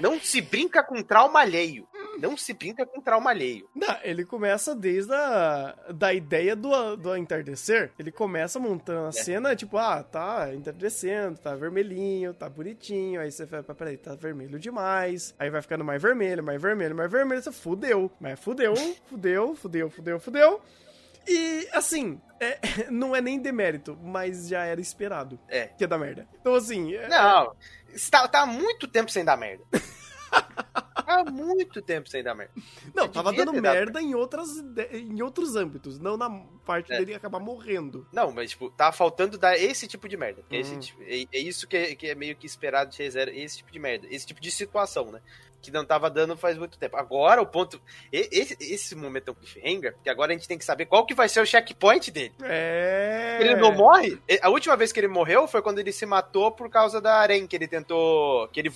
Não 0.00 0.18
se 0.18 0.40
brinca 0.40 0.82
com 0.82 1.02
trauma 1.02 1.40
alheio. 1.40 1.86
Não 2.18 2.36
se 2.36 2.52
brinca 2.52 2.84
com 2.86 3.00
trauma 3.00 3.30
alheio. 3.30 3.68
Não, 3.74 3.96
ele 4.02 4.24
começa 4.24 4.74
desde 4.74 5.12
a 5.12 5.74
da 5.94 6.12
ideia 6.12 6.56
do, 6.56 6.96
do 6.96 7.16
entardecer. 7.16 7.92
Ele 7.98 8.10
começa 8.10 8.58
montando 8.58 9.06
a 9.06 9.08
é. 9.08 9.12
cena, 9.12 9.56
tipo, 9.56 9.76
ah, 9.78 10.02
tá 10.02 10.54
entardecendo, 10.54 11.38
tá 11.38 11.54
vermelhinho, 11.54 12.34
tá 12.34 12.48
bonitinho. 12.48 13.20
Aí 13.20 13.30
você 13.30 13.46
fala, 13.46 13.62
peraí, 13.62 13.96
tá 13.96 14.14
vermelho 14.14 14.58
demais. 14.58 15.34
Aí 15.38 15.50
vai 15.50 15.62
ficando 15.62 15.84
mais 15.84 16.00
vermelho, 16.00 16.42
mais 16.42 16.60
vermelho, 16.60 16.94
mais 16.94 17.10
vermelho. 17.10 17.42
Você 17.42 17.52
fudeu. 17.52 18.10
Mas 18.20 18.38
fudeu, 18.40 18.74
fudeu, 19.06 19.54
fudeu, 19.54 19.90
fudeu, 19.90 20.20
fudeu. 20.20 20.60
E, 21.26 21.68
assim, 21.72 22.20
é, 22.40 22.58
não 22.90 23.14
é 23.14 23.20
nem 23.20 23.38
demérito, 23.38 23.96
mas 24.02 24.48
já 24.48 24.64
era 24.64 24.80
esperado. 24.80 25.38
É. 25.48 25.66
Que 25.66 25.84
é 25.84 25.86
da 25.86 25.98
merda. 25.98 26.26
Então, 26.40 26.54
assim. 26.54 26.94
É... 26.94 27.08
Não, 27.08 27.54
tá, 28.10 28.26
tá 28.28 28.42
há 28.42 28.46
muito 28.46 28.88
tempo 28.88 29.10
sem 29.10 29.24
dar 29.24 29.36
merda. 29.36 29.64
Há 30.94 31.24
muito 31.24 31.82
tempo 31.82 32.08
sem 32.08 32.22
dar 32.22 32.36
merda. 32.36 32.52
Não, 32.94 33.08
tava 33.08 33.32
dando 33.32 33.52
merda 33.52 34.00
em, 34.00 34.14
outras, 34.14 34.48
em 34.92 35.20
outros 35.20 35.56
âmbitos, 35.56 35.98
não 35.98 36.16
na 36.16 36.30
parte 36.64 36.92
é. 36.92 36.98
dele 36.98 37.14
acabar 37.14 37.40
morrendo. 37.40 38.06
Não, 38.12 38.30
mas, 38.30 38.50
tipo, 38.50 38.70
tava 38.70 38.92
faltando 38.92 39.36
dar 39.36 39.58
esse 39.58 39.88
tipo 39.88 40.08
de 40.08 40.16
merda. 40.16 40.42
Hum. 40.42 40.54
Esse 40.54 40.78
tipo, 40.78 41.02
é, 41.02 41.24
é, 41.32 41.38
isso 41.40 41.66
que 41.66 41.76
é, 41.76 41.94
que 41.96 42.06
é 42.06 42.14
meio 42.14 42.36
que 42.36 42.46
esperado 42.46 42.92
de 42.92 42.98
reserva, 42.98 43.32
esse 43.32 43.56
tipo 43.56 43.72
de 43.72 43.78
merda, 43.80 44.06
esse 44.08 44.24
tipo 44.24 44.40
de 44.40 44.52
situação, 44.52 45.10
né? 45.10 45.20
Que 45.60 45.70
não 45.70 45.84
tava 45.84 46.10
dando 46.10 46.36
faz 46.36 46.56
muito 46.56 46.78
tempo. 46.78 46.96
Agora 46.96 47.40
o 47.40 47.46
ponto. 47.46 47.80
Esse, 48.12 48.56
esse 48.60 48.94
momento 48.94 49.28
é 49.28 49.30
um 49.32 49.34
cliffhanger, 49.34 49.94
que 50.02 50.10
agora 50.10 50.32
a 50.32 50.34
gente 50.34 50.48
tem 50.48 50.58
que 50.58 50.64
saber 50.64 50.86
qual 50.86 51.04
que 51.04 51.14
vai 51.14 51.28
ser 51.28 51.40
o 51.40 51.46
checkpoint 51.46 52.10
dele. 52.10 52.32
É. 52.42 53.38
Ele 53.40 53.56
não 53.56 53.72
morre? 53.72 54.18
A 54.42 54.48
última 54.48 54.76
vez 54.76 54.92
que 54.92 55.00
ele 55.00 55.08
morreu 55.08 55.46
foi 55.46 55.62
quando 55.62 55.78
ele 55.78 55.92
se 55.92 56.06
matou 56.06 56.50
por 56.50 56.68
causa 56.70 57.00
da 57.00 57.16
Arém, 57.16 57.46
que 57.46 57.56
ele 57.56 57.68
tentou. 57.68 58.48
que 58.48 58.60
ele, 58.60 58.72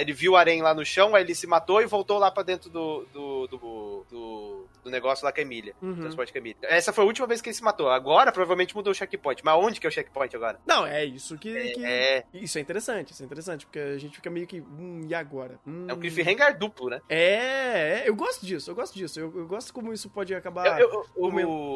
ele 0.00 0.12
viu 0.12 0.36
a 0.36 0.40
Arém 0.40 0.62
lá 0.62 0.74
no 0.74 0.84
chão, 0.84 1.14
aí 1.14 1.22
ele 1.22 1.34
se 1.34 1.46
matou 1.46 1.80
e 1.80 1.86
voltou 1.86 2.18
lá 2.18 2.30
pra 2.30 2.42
dentro 2.42 2.70
do. 2.70 3.06
do, 3.12 3.46
do, 3.46 3.58
do, 4.88 4.92
negócio 4.92 5.24
lá 5.24 5.32
com 5.32 5.40
a 5.40 5.42
Emília. 5.42 5.74
Uhum. 5.80 5.96
Transporte 5.96 6.32
com 6.32 6.38
a 6.38 6.40
Emília. 6.40 6.58
Essa 6.62 6.92
foi 6.92 7.04
a 7.04 7.06
última 7.06 7.26
vez 7.26 7.40
que 7.40 7.48
ele 7.48 7.54
se 7.54 7.62
matou. 7.62 7.90
Agora 7.90 8.32
provavelmente 8.32 8.74
mudou 8.74 8.92
o 8.92 8.94
checkpoint. 8.94 9.42
Mas 9.44 9.54
onde 9.56 9.80
que 9.80 9.86
é 9.86 9.90
o 9.90 9.92
checkpoint 9.92 10.34
agora? 10.34 10.60
Não, 10.66 10.86
é 10.86 11.04
isso 11.04 11.38
que. 11.38 11.56
É. 11.56 11.72
que... 11.72 11.84
é... 11.84 12.24
Isso 12.34 12.58
é 12.58 12.60
interessante, 12.60 13.12
isso 13.12 13.22
é 13.22 13.26
interessante, 13.26 13.66
porque 13.66 13.78
a 13.78 13.98
gente 13.98 14.16
fica 14.16 14.30
meio 14.30 14.46
que. 14.46 14.60
Hum, 14.60 15.06
e 15.08 15.14
agora? 15.14 15.58
Hum... 15.66 15.86
É 15.88 15.94
um 15.94 16.00
cliffhanger 16.00 16.58
duplo, 16.58 16.90
né? 16.90 17.00
É, 17.08 17.58
é, 17.68 18.08
eu 18.08 18.14
gosto 18.14 18.44
disso, 18.44 18.70
eu 18.70 18.74
gosto 18.74 18.94
disso. 18.94 19.20
Eu, 19.20 19.32
eu 19.36 19.46
gosto 19.46 19.72
como 19.72 19.92
isso 19.92 20.08
pode 20.10 20.34
acabar. 20.34 20.80
Eu, 20.80 20.90
eu, 20.90 21.06
o, 21.16 21.28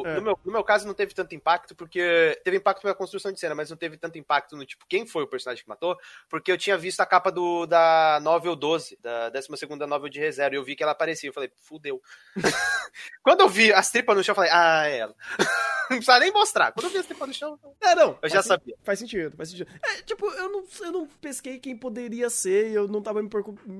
é. 0.07 0.15
no, 0.15 0.21
meu, 0.21 0.39
no 0.43 0.51
meu 0.51 0.63
caso, 0.63 0.87
não 0.87 0.93
teve 0.93 1.13
tanto 1.13 1.35
impacto, 1.35 1.75
porque 1.75 2.39
teve 2.43 2.57
impacto 2.57 2.81
pela 2.81 2.95
construção 2.95 3.31
de 3.31 3.39
cena, 3.39 3.55
mas 3.55 3.69
não 3.69 3.77
teve 3.77 3.97
tanto 3.97 4.17
impacto 4.17 4.55
no 4.55 4.65
tipo, 4.65 4.85
quem 4.87 5.05
foi 5.05 5.23
o 5.23 5.27
personagem 5.27 5.63
que 5.63 5.69
matou, 5.69 5.97
porque 6.29 6.51
eu 6.51 6.57
tinha 6.57 6.77
visto 6.77 6.99
a 7.01 7.05
capa 7.05 7.31
do, 7.31 7.65
da 7.65 8.19
novel 8.21 8.55
12, 8.55 8.97
da 9.01 9.29
12 9.29 9.49
novel 9.87 10.09
de 10.09 10.19
reserva, 10.19 10.55
e 10.55 10.57
eu 10.57 10.63
vi 10.63 10.75
que 10.75 10.83
ela 10.83 10.91
aparecia. 10.91 11.29
Eu 11.29 11.33
falei, 11.33 11.51
fudeu. 11.61 12.01
Quando 13.21 13.41
eu 13.41 13.49
vi 13.49 13.71
as 13.71 13.89
tripas 13.89 14.15
no 14.15 14.23
chão, 14.23 14.33
eu 14.33 14.35
falei, 14.35 14.51
ah, 14.51 14.87
é 14.87 14.97
ela. 14.99 15.15
não 15.89 15.97
precisa 15.97 16.19
nem 16.19 16.31
mostrar. 16.31 16.71
Quando 16.71 16.85
eu 16.85 16.91
vi 16.91 16.97
as 16.97 17.05
tripas 17.05 17.27
no 17.27 17.33
chão, 17.33 17.59
é, 17.81 17.95
não, 17.95 18.17
eu 18.21 18.29
já 18.29 18.41
sabia. 18.41 18.75
Faz 18.83 18.99
sentido, 18.99 19.35
faz 19.35 19.49
sentido. 19.49 19.69
É, 19.83 20.01
tipo, 20.01 20.25
eu 20.25 20.49
não, 20.49 20.63
eu 20.81 20.91
não 20.91 21.07
pesquei 21.21 21.59
quem 21.59 21.75
poderia 21.75 22.29
ser 22.29 22.69
e 22.69 22.73
eu 22.73 22.87
não 22.87 23.01
tava 23.01 23.21
me 23.21 23.29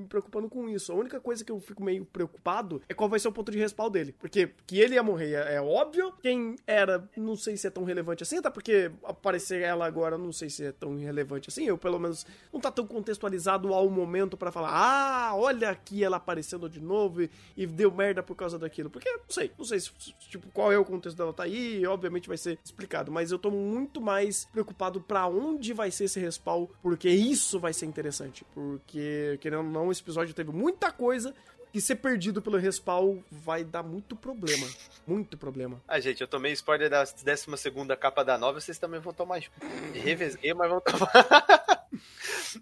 preocupando 0.07 0.49
com 0.49 0.69
isso. 0.69 0.91
A 0.91 0.95
única 0.95 1.19
coisa 1.19 1.43
que 1.43 1.51
eu 1.51 1.59
fico 1.59 1.83
meio 1.83 2.05
preocupado 2.05 2.81
é 2.87 2.93
qual 2.93 3.09
vai 3.09 3.19
ser 3.19 3.27
o 3.27 3.31
ponto 3.31 3.51
de 3.51 3.57
respawn 3.57 3.89
dele. 3.89 4.15
Porque 4.19 4.51
que 4.65 4.79
ele 4.79 4.95
ia 4.95 5.03
morrer 5.03 5.33
é, 5.33 5.55
é 5.55 5.61
óbvio. 5.61 6.13
Quem 6.21 6.55
era, 6.65 7.07
não 7.15 7.35
sei 7.35 7.57
se 7.57 7.67
é 7.67 7.69
tão 7.69 7.83
relevante 7.83 8.23
assim, 8.23 8.37
até 8.37 8.49
porque 8.49 8.91
aparecer 9.03 9.61
ela 9.61 9.85
agora, 9.85 10.17
não 10.17 10.31
sei 10.31 10.49
se 10.49 10.65
é 10.65 10.71
tão 10.71 10.97
relevante 10.97 11.49
assim. 11.49 11.65
Eu, 11.65 11.77
pelo 11.77 11.99
menos, 11.99 12.25
não 12.51 12.59
tá 12.59 12.71
tão 12.71 12.85
contextualizado 12.85 13.73
ao 13.73 13.89
momento 13.89 14.37
para 14.37 14.51
falar, 14.51 14.71
ah, 14.71 15.35
olha 15.35 15.69
aqui 15.69 16.03
ela 16.03 16.17
aparecendo 16.17 16.69
de 16.69 16.81
novo 16.81 17.21
e, 17.21 17.29
e, 17.55 17.65
deu 17.65 17.91
merda 17.91 18.21
por 18.21 18.35
causa 18.35 18.59
daquilo. 18.59 18.89
Porque, 18.89 19.12
não 19.17 19.29
sei, 19.29 19.51
não 19.57 19.65
sei 19.65 19.79
se, 19.79 19.91
tipo, 20.29 20.47
qual 20.51 20.71
é 20.71 20.77
o 20.77 20.85
contexto 20.85 21.17
dela 21.17 21.33
tá 21.33 21.43
aí, 21.43 21.85
obviamente 21.85 22.27
vai 22.27 22.37
ser 22.37 22.59
explicado. 22.63 23.11
Mas 23.11 23.31
eu 23.31 23.39
tô 23.39 23.51
muito 23.51 24.01
mais 24.01 24.45
preocupado 24.45 25.01
para 25.01 25.27
onde 25.27 25.73
vai 25.73 25.91
ser 25.91 26.05
esse 26.05 26.19
respawn, 26.19 26.67
porque 26.81 27.09
isso 27.09 27.59
vai 27.59 27.73
ser 27.73 27.85
interessante. 27.85 28.45
Porque, 28.53 29.37
querendo 29.41 29.65
ou 29.65 29.71
não, 29.71 29.91
esse 29.91 30.01
episódio 30.01 30.33
teve 30.33 30.51
muita 30.51 30.91
coisa 30.91 31.33
que 31.73 31.81
ser 31.81 31.95
perdido 31.95 32.39
pelo 32.39 32.57
respawn 32.57 33.19
vai 33.31 33.63
dar 33.63 33.81
muito 33.81 34.15
problema. 34.15 34.67
Muito 35.07 35.35
problema. 35.35 35.81
Ah, 35.87 35.99
gente, 35.99 36.21
eu 36.21 36.27
tomei 36.27 36.53
spoiler 36.53 36.87
da 36.87 37.03
12 37.03 37.47
capa 37.99 38.23
da 38.23 38.37
nova, 38.37 38.61
vocês 38.61 38.77
também 38.77 38.99
vão 38.99 39.11
tomar. 39.11 39.41
Revesguei, 39.91 40.53
mas 40.53 40.69
vão 40.69 40.79
tomar. 40.79 41.11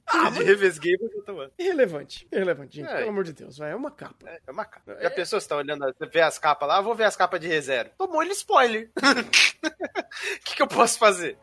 ah, 0.07 0.29
de 0.29 0.43
mas 0.45 0.77
vão 0.77 1.21
tomar. 1.25 1.49
Irrelevante. 1.57 2.27
Irrelevante, 2.31 2.77
gente. 2.77 2.89
É. 2.89 2.97
Pelo 2.97 3.09
amor 3.09 3.23
de 3.23 3.33
Deus, 3.33 3.57
vai. 3.57 3.71
É 3.71 3.75
uma 3.75 3.91
capa. 3.91 4.29
É, 4.29 4.39
é 4.47 4.51
uma 4.51 4.65
capa. 4.65 4.93
É. 4.93 5.03
Já 5.03 5.11
pensou, 5.11 5.39
você 5.39 5.47
tá 5.47 5.55
olhando, 5.55 5.85
você 5.85 6.05
vê 6.05 6.21
as 6.21 6.37
capas 6.37 6.67
lá, 6.67 6.77
eu 6.77 6.83
vou 6.83 6.95
ver 6.95 7.05
as 7.05 7.15
capas 7.15 7.39
de 7.39 7.47
reserva. 7.47 7.91
Tomou 7.97 8.21
ele 8.21 8.33
spoiler. 8.33 8.91
O 8.97 10.41
que, 10.43 10.55
que 10.55 10.61
eu 10.61 10.67
posso 10.67 10.97
fazer? 10.97 11.37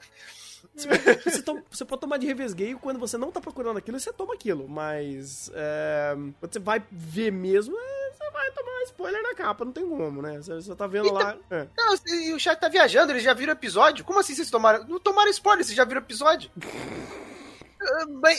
Você, 0.74 1.42
toma, 1.42 1.62
você, 1.68 1.84
pode 1.84 2.00
tomar 2.00 2.18
de 2.18 2.26
revesgueio 2.26 2.78
quando 2.78 3.00
você 3.00 3.18
não 3.18 3.32
tá 3.32 3.40
procurando 3.40 3.78
aquilo, 3.78 3.98
você 3.98 4.12
toma 4.12 4.34
aquilo. 4.34 4.68
Mas 4.68 5.50
é, 5.54 6.14
quando 6.38 6.52
você 6.52 6.58
vai 6.58 6.82
ver 6.90 7.32
mesmo, 7.32 7.76
é, 7.76 8.12
você 8.12 8.30
vai 8.30 8.50
tomar 8.52 8.82
spoiler 8.84 9.22
na 9.22 9.34
capa, 9.34 9.64
não 9.64 9.72
tem 9.72 9.88
como, 9.88 10.22
né? 10.22 10.36
Você, 10.36 10.54
você 10.54 10.74
tá 10.76 10.86
vendo 10.86 11.12
lá. 11.12 11.36
É. 11.50 11.66
Não, 11.76 11.94
e 12.06 12.32
o 12.32 12.38
chat 12.38 12.58
tá 12.58 12.68
viajando, 12.68 13.12
eles 13.12 13.24
já 13.24 13.34
viram 13.34 13.52
episódio. 13.52 14.04
Como 14.04 14.20
assim 14.20 14.34
vocês 14.34 14.50
tomaram? 14.50 14.84
Não 14.86 15.00
tomaram 15.00 15.30
spoiler, 15.30 15.64
vocês 15.64 15.76
já 15.76 15.84
viram 15.84 16.00
episódio? 16.00 16.50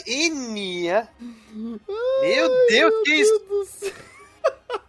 Enia. 0.06 1.08
Meu 2.22 2.68
Deus, 2.68 2.94
que 3.04 3.14
isso? 3.14 3.94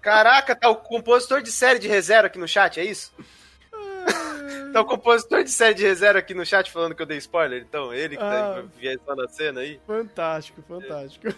Caraca, 0.01 0.57
tá 0.57 0.69
o 0.69 0.77
compositor 0.77 1.43
de 1.43 1.53
série 1.53 1.79
de 1.79 1.89
reserva 1.89 2.27
aqui 2.27 2.39
no 2.39 2.49
chat, 2.49 2.81
é 2.81 2.85
isso? 2.85 3.13
Tá 4.73 4.81
o 4.81 4.85
compositor 4.85 5.43
de 5.43 5.51
série 5.51 5.75
de 5.75 5.83
reserva 5.83 6.21
aqui 6.21 6.33
no 6.33 6.47
chat 6.47 6.71
falando 6.71 6.95
que 6.95 7.03
eu 7.03 7.07
dei 7.07 7.19
spoiler, 7.19 7.61
então, 7.61 7.93
ele 7.93 8.17
que 8.17 8.23
tá 8.23 8.53
ah, 8.53 8.63
tá 8.63 8.69
viajando 8.79 9.23
a 9.23 9.29
cena 9.29 9.61
aí. 9.61 9.81
Fantástico, 9.87 10.63
fantástico. 10.63 11.35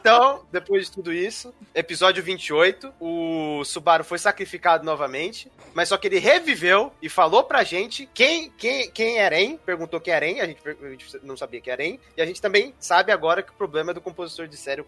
Então, 0.00 0.46
depois 0.52 0.86
de 0.86 0.92
tudo 0.92 1.12
isso, 1.12 1.54
episódio 1.74 2.22
28, 2.22 2.94
o 3.00 3.64
Subaru 3.64 4.04
foi 4.04 4.18
sacrificado 4.18 4.84
novamente, 4.84 5.50
mas 5.74 5.88
só 5.88 5.96
que 5.96 6.06
ele 6.06 6.18
reviveu 6.18 6.92
e 7.00 7.08
falou 7.08 7.44
pra 7.44 7.64
gente 7.64 8.08
quem, 8.12 8.50
quem, 8.50 8.90
quem 8.90 9.18
é 9.18 9.22
Eren, 9.22 9.56
perguntou 9.56 10.00
quem 10.00 10.12
é 10.12 10.16
Eren, 10.16 10.40
a 10.40 10.46
gente, 10.46 10.60
a 10.66 10.90
gente 10.90 11.20
não 11.22 11.36
sabia 11.36 11.60
quem 11.60 11.70
é 11.70 11.74
Eren, 11.74 12.00
e 12.16 12.22
a 12.22 12.26
gente 12.26 12.40
também 12.40 12.74
sabe 12.78 13.10
agora 13.10 13.42
que 13.42 13.50
o 13.50 13.54
problema 13.54 13.90
é 13.90 13.94
do 13.94 14.00
compositor 14.00 14.46
de 14.46 14.56
série, 14.56 14.80
o 14.80 14.84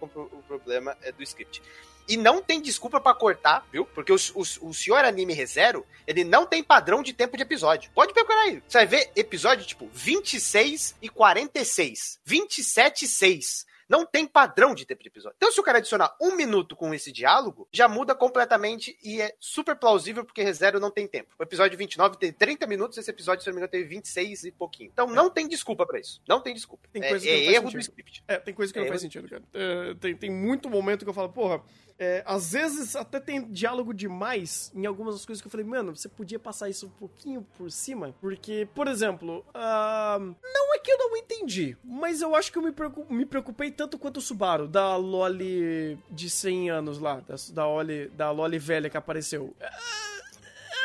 problema 0.47 0.97
é 1.03 1.11
do 1.11 1.23
script. 1.23 1.63
E 2.09 2.17
não 2.17 2.41
tem 2.41 2.61
desculpa 2.61 2.99
para 2.99 3.15
cortar, 3.15 3.67
viu? 3.71 3.85
Porque 3.85 4.11
o, 4.11 4.17
o, 4.35 4.69
o 4.69 4.75
senhor 4.75 5.05
anime 5.05 5.35
ReZero, 5.35 5.85
ele 6.07 6.25
não 6.25 6.47
tem 6.47 6.63
padrão 6.63 7.03
de 7.03 7.13
tempo 7.13 7.37
de 7.37 7.43
episódio. 7.43 7.91
Pode 7.95 8.15
procurar 8.15 8.45
aí. 8.45 8.63
Você 8.67 8.79
vai 8.79 8.87
ver 8.87 9.11
episódio 9.15 9.67
tipo 9.67 9.87
26 9.93 10.95
e 11.03 11.09
46. 11.11 12.19
27 12.25 13.05
e 13.05 13.09
6. 13.09 13.67
Não 13.89 14.05
tem 14.05 14.27
padrão 14.27 14.75
de 14.75 14.85
tempo 14.85 15.03
de 15.03 15.09
episódio. 15.09 15.35
Então, 15.37 15.51
se 15.51 15.59
o 15.59 15.63
cara 15.63 15.79
adicionar 15.79 16.15
um 16.21 16.37
minuto 16.37 16.77
com 16.77 16.93
esse 16.93 17.11
diálogo, 17.11 17.67
já 17.73 17.89
muda 17.89 18.15
completamente 18.15 18.99
e 19.03 19.21
é 19.21 19.35
super 19.41 19.75
plausível 19.77 20.25
porque 20.25 20.43
ReZero 20.43 20.79
não 20.79 20.91
tem 20.91 21.07
tempo. 21.09 21.35
O 21.39 21.43
episódio 21.43 21.79
29 21.79 22.19
tem 22.19 22.33
30 22.33 22.67
minutos, 22.67 22.99
esse 22.99 23.11
episódio, 23.11 23.43
se 23.43 23.49
não 23.49 23.55
me 23.55 23.61
engano, 23.61 23.71
teve 23.71 23.85
26 23.89 24.45
e 24.45 24.53
pouquinho. 24.53 24.91
Então, 24.93 25.07
não 25.07 25.31
tem 25.31 25.49
desculpa 25.49 25.87
pra 25.87 25.99
isso. 25.99 26.21
Não 26.29 26.41
tem 26.41 26.53
desculpa. 26.55 26.87
Tem 26.93 27.03
é 27.03 27.09
coisa 27.09 27.25
que 27.25 27.31
é 27.31 27.37
não 27.37 27.45
faz 27.45 27.57
erro 27.57 27.71
do 27.71 27.79
script. 27.79 28.25
É, 28.29 28.39
tem 28.39 28.53
coisa 28.55 28.73
que 28.73 28.79
não 28.79 28.87
É, 28.87 28.89
faz 28.89 29.03
eu- 29.03 29.07
sentido, 29.07 29.29
cara. 29.29 29.43
É, 29.55 29.95
tem, 29.95 30.15
tem 30.17 30.31
muito 30.31 30.69
momento 30.69 31.05
que 31.05 31.09
eu 31.09 31.15
falo, 31.15 31.31
porra, 31.31 31.63
é, 31.99 32.23
às 32.27 32.53
vezes 32.53 32.95
até 32.95 33.19
tem 33.19 33.51
diálogo 33.51 33.93
demais 33.93 34.71
em 34.75 34.87
algumas 34.87 35.15
das 35.17 35.27
coisas 35.27 35.41
que 35.43 35.47
eu 35.49 35.51
falei, 35.51 35.67
mano, 35.67 35.95
você 35.97 36.09
podia 36.09 36.39
passar 36.39 36.69
isso 36.69 36.87
um 36.87 36.91
pouquinho 36.91 37.47
por 37.57 37.71
cima, 37.71 38.15
porque, 38.21 38.69
por 38.75 38.87
exemplo, 38.87 39.45
ah, 39.53 40.19
não 40.21 40.75
é 40.75 40.79
que 40.79 40.91
eu 40.93 40.99
não 40.99 41.17
entendi, 41.17 41.77
mas 41.83 42.21
eu 42.23 42.35
acho 42.37 42.53
que 42.53 42.59
eu 42.59 42.63
me, 42.63 42.73
preocu- 42.73 43.07
me 43.13 43.27
preocupei 43.27 43.71
tanto 43.71 43.99
quanto 43.99 44.19
o 44.19 44.21
Subaru, 44.21 44.69
da 44.69 44.97
Loli 44.97 45.99
de 46.11 46.31
100 46.31 46.71
anos 46.71 46.99
lá, 46.99 47.21
da, 47.21 47.35
da, 47.53 47.67
Loli, 47.67 48.09
da 48.11 48.31
Loli 48.31 48.59
velha 48.59 48.89
que 48.89 48.97
apareceu. 48.97 49.55
Ah, 49.61 50.21